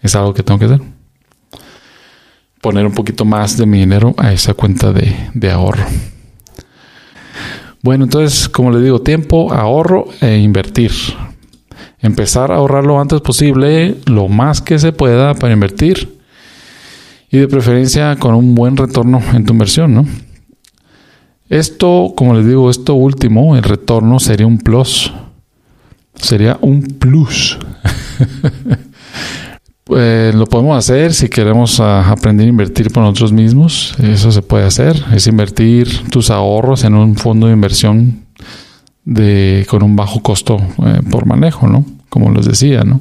Es 0.00 0.14
algo 0.14 0.34
que 0.34 0.42
tengo 0.42 0.58
que 0.58 0.66
hacer. 0.66 0.80
Poner 2.60 2.86
un 2.86 2.92
poquito 2.92 3.24
más 3.24 3.56
de 3.56 3.66
mi 3.66 3.78
dinero 3.80 4.14
a 4.16 4.32
esa 4.32 4.54
cuenta 4.54 4.92
de, 4.92 5.14
de 5.34 5.50
ahorro. 5.50 5.84
Bueno, 7.82 8.04
entonces, 8.04 8.48
como 8.48 8.70
les 8.72 8.82
digo, 8.82 9.00
tiempo, 9.00 9.52
ahorro 9.52 10.06
e 10.20 10.38
invertir. 10.38 10.92
Empezar 12.00 12.52
a 12.52 12.56
ahorrar 12.56 12.84
lo 12.84 13.00
antes 13.00 13.20
posible, 13.20 13.96
lo 14.06 14.28
más 14.28 14.60
que 14.60 14.78
se 14.78 14.92
pueda 14.92 15.34
para 15.34 15.52
invertir. 15.52 16.18
Y 17.30 17.38
de 17.38 17.48
preferencia 17.48 18.16
con 18.16 18.34
un 18.34 18.54
buen 18.54 18.76
retorno 18.76 19.20
en 19.32 19.44
tu 19.44 19.52
inversión, 19.52 19.94
¿no? 19.94 20.06
Esto, 21.48 22.12
como 22.16 22.34
les 22.34 22.46
digo, 22.46 22.70
esto 22.70 22.94
último, 22.94 23.56
el 23.56 23.62
retorno 23.62 24.18
sería 24.18 24.46
un 24.46 24.58
plus. 24.58 25.12
Sería 26.14 26.58
un 26.60 26.82
plus. 26.82 27.58
Eh, 29.96 30.32
lo 30.34 30.46
podemos 30.46 30.76
hacer 30.76 31.14
si 31.14 31.28
queremos 31.28 31.80
ah, 31.80 32.10
aprender 32.10 32.46
a 32.46 32.50
invertir 32.50 32.90
por 32.90 33.02
nosotros 33.02 33.32
mismos. 33.32 33.94
Eso 34.02 34.30
se 34.30 34.42
puede 34.42 34.64
hacer. 34.64 35.02
Es 35.14 35.26
invertir 35.26 36.08
tus 36.10 36.30
ahorros 36.30 36.84
en 36.84 36.94
un 36.94 37.16
fondo 37.16 37.46
de 37.46 37.54
inversión 37.54 38.24
de, 39.04 39.66
con 39.68 39.82
un 39.82 39.96
bajo 39.96 40.20
costo 40.22 40.58
eh, 40.84 41.00
por 41.10 41.26
manejo, 41.26 41.66
¿no? 41.66 41.84
Como 42.10 42.30
les 42.30 42.46
decía, 42.46 42.84
¿no? 42.84 43.00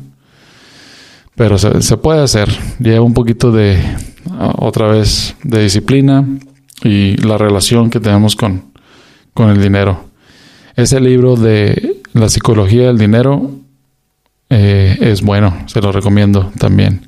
Pero 1.36 1.58
se, 1.58 1.98
puede 1.98 2.24
hacer. 2.24 2.50
Lleva 2.80 3.06
un 3.06 3.14
poquito 3.14 3.52
de, 3.52 3.80
otra 4.58 4.88
vez, 4.88 5.36
de 5.44 5.62
disciplina 5.62 6.26
y 6.84 7.18
la 7.18 7.38
relación 7.38 7.90
que 7.90 8.00
tenemos 8.00 8.36
con, 8.36 8.64
con 9.34 9.50
el 9.50 9.62
dinero. 9.62 10.06
Ese 10.76 11.00
libro 11.00 11.36
de 11.36 12.02
la 12.14 12.30
psicología 12.30 12.88
del 12.88 12.98
dinero 12.98 13.52
eh, 14.50 14.98
es 15.02 15.22
bueno, 15.22 15.64
se 15.68 15.82
lo 15.82 15.91
recomiendo 15.91 16.52
también. 16.58 17.08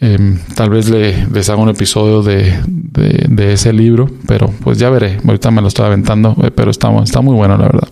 Em, 0.00 0.38
tal 0.54 0.70
vez 0.70 0.88
le, 0.88 1.26
les 1.26 1.48
haga 1.48 1.60
un 1.60 1.70
episodio 1.70 2.22
de, 2.22 2.56
de, 2.68 3.52
ese 3.52 3.72
libro, 3.72 4.08
pero 4.26 4.48
pues 4.62 4.78
ya 4.78 4.90
veré. 4.90 5.18
Ahorita 5.26 5.50
me 5.50 5.60
lo 5.60 5.68
estoy 5.68 5.86
aventando, 5.86 6.36
eh, 6.44 6.52
pero 6.52 6.70
está, 6.70 6.90
muy 6.90 7.34
bueno, 7.34 7.56
la 7.56 7.64
verdad. 7.64 7.88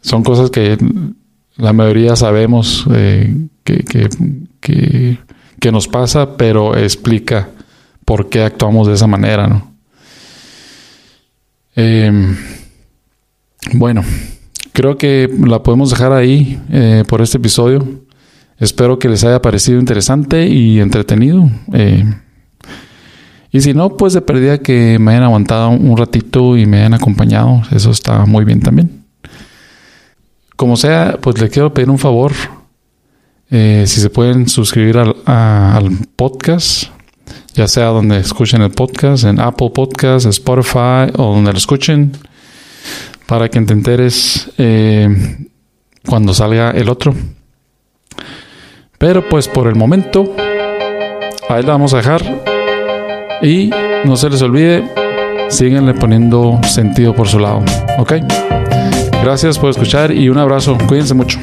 Son 0.00 0.22
cosas 0.22 0.50
que 0.50 0.78
la 1.56 1.72
mayoría 1.74 2.16
sabemos 2.16 2.86
eh, 2.92 3.48
que, 3.64 3.84
que, 3.84 4.08
que, 4.60 5.18
que, 5.60 5.72
nos 5.72 5.88
pasa, 5.88 6.38
pero 6.38 6.74
explica 6.76 7.50
por 8.06 8.30
qué 8.30 8.42
actuamos 8.42 8.86
de 8.86 8.94
esa 8.94 9.06
manera, 9.06 9.46
¿no? 9.46 9.74
Em, 11.76 12.36
bueno, 13.72 14.02
creo 14.74 14.98
que 14.98 15.30
la 15.46 15.62
podemos 15.62 15.90
dejar 15.90 16.12
ahí 16.12 16.60
eh, 16.68 17.04
por 17.08 17.22
este 17.22 17.38
episodio. 17.38 18.02
Espero 18.58 18.98
que 18.98 19.08
les 19.08 19.24
haya 19.24 19.40
parecido 19.40 19.78
interesante 19.78 20.46
y 20.48 20.80
entretenido. 20.80 21.48
Eh, 21.72 22.04
y 23.50 23.60
si 23.60 23.72
no, 23.72 23.96
pues 23.96 24.12
de 24.12 24.20
pérdida 24.20 24.58
que 24.58 24.98
me 24.98 25.12
hayan 25.12 25.22
aguantado 25.22 25.70
un 25.70 25.96
ratito 25.96 26.56
y 26.56 26.66
me 26.66 26.78
hayan 26.78 26.94
acompañado. 26.94 27.62
Eso 27.70 27.92
está 27.92 28.26
muy 28.26 28.44
bien 28.44 28.60
también. 28.60 29.04
Como 30.56 30.76
sea, 30.76 31.18
pues 31.20 31.40
le 31.40 31.48
quiero 31.48 31.72
pedir 31.72 31.88
un 31.88 31.98
favor. 31.98 32.32
Eh, 33.50 33.84
si 33.86 34.00
se 34.00 34.10
pueden 34.10 34.48
suscribir 34.48 34.98
al, 34.98 35.98
podcast, 36.16 36.86
ya 37.54 37.68
sea 37.68 37.86
donde 37.86 38.18
escuchen 38.18 38.60
el 38.62 38.72
podcast, 38.72 39.22
en 39.22 39.38
Apple 39.38 39.70
Podcasts, 39.70 40.26
Spotify 40.26 41.12
o 41.16 41.34
donde 41.34 41.52
lo 41.52 41.58
escuchen 41.58 42.12
para 43.26 43.48
que 43.48 43.60
te 43.60 43.72
enteres 43.72 44.50
eh, 44.58 45.08
cuando 46.06 46.34
salga 46.34 46.70
el 46.70 46.88
otro. 46.88 47.14
Pero 48.98 49.28
pues 49.28 49.48
por 49.48 49.66
el 49.66 49.74
momento, 49.74 50.34
ahí 51.48 51.62
la 51.62 51.72
vamos 51.72 51.94
a 51.94 51.98
dejar. 51.98 52.22
Y 53.42 53.70
no 54.04 54.16
se 54.16 54.30
les 54.30 54.40
olvide, 54.42 54.84
síganle 55.48 55.94
poniendo 55.94 56.60
sentido 56.66 57.14
por 57.14 57.28
su 57.28 57.38
lado. 57.38 57.62
¿Ok? 57.98 58.14
Gracias 59.22 59.58
por 59.58 59.70
escuchar 59.70 60.12
y 60.12 60.28
un 60.28 60.38
abrazo. 60.38 60.76
Cuídense 60.86 61.14
mucho. 61.14 61.38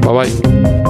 Bye 0.00 0.12
bye. 0.12 0.81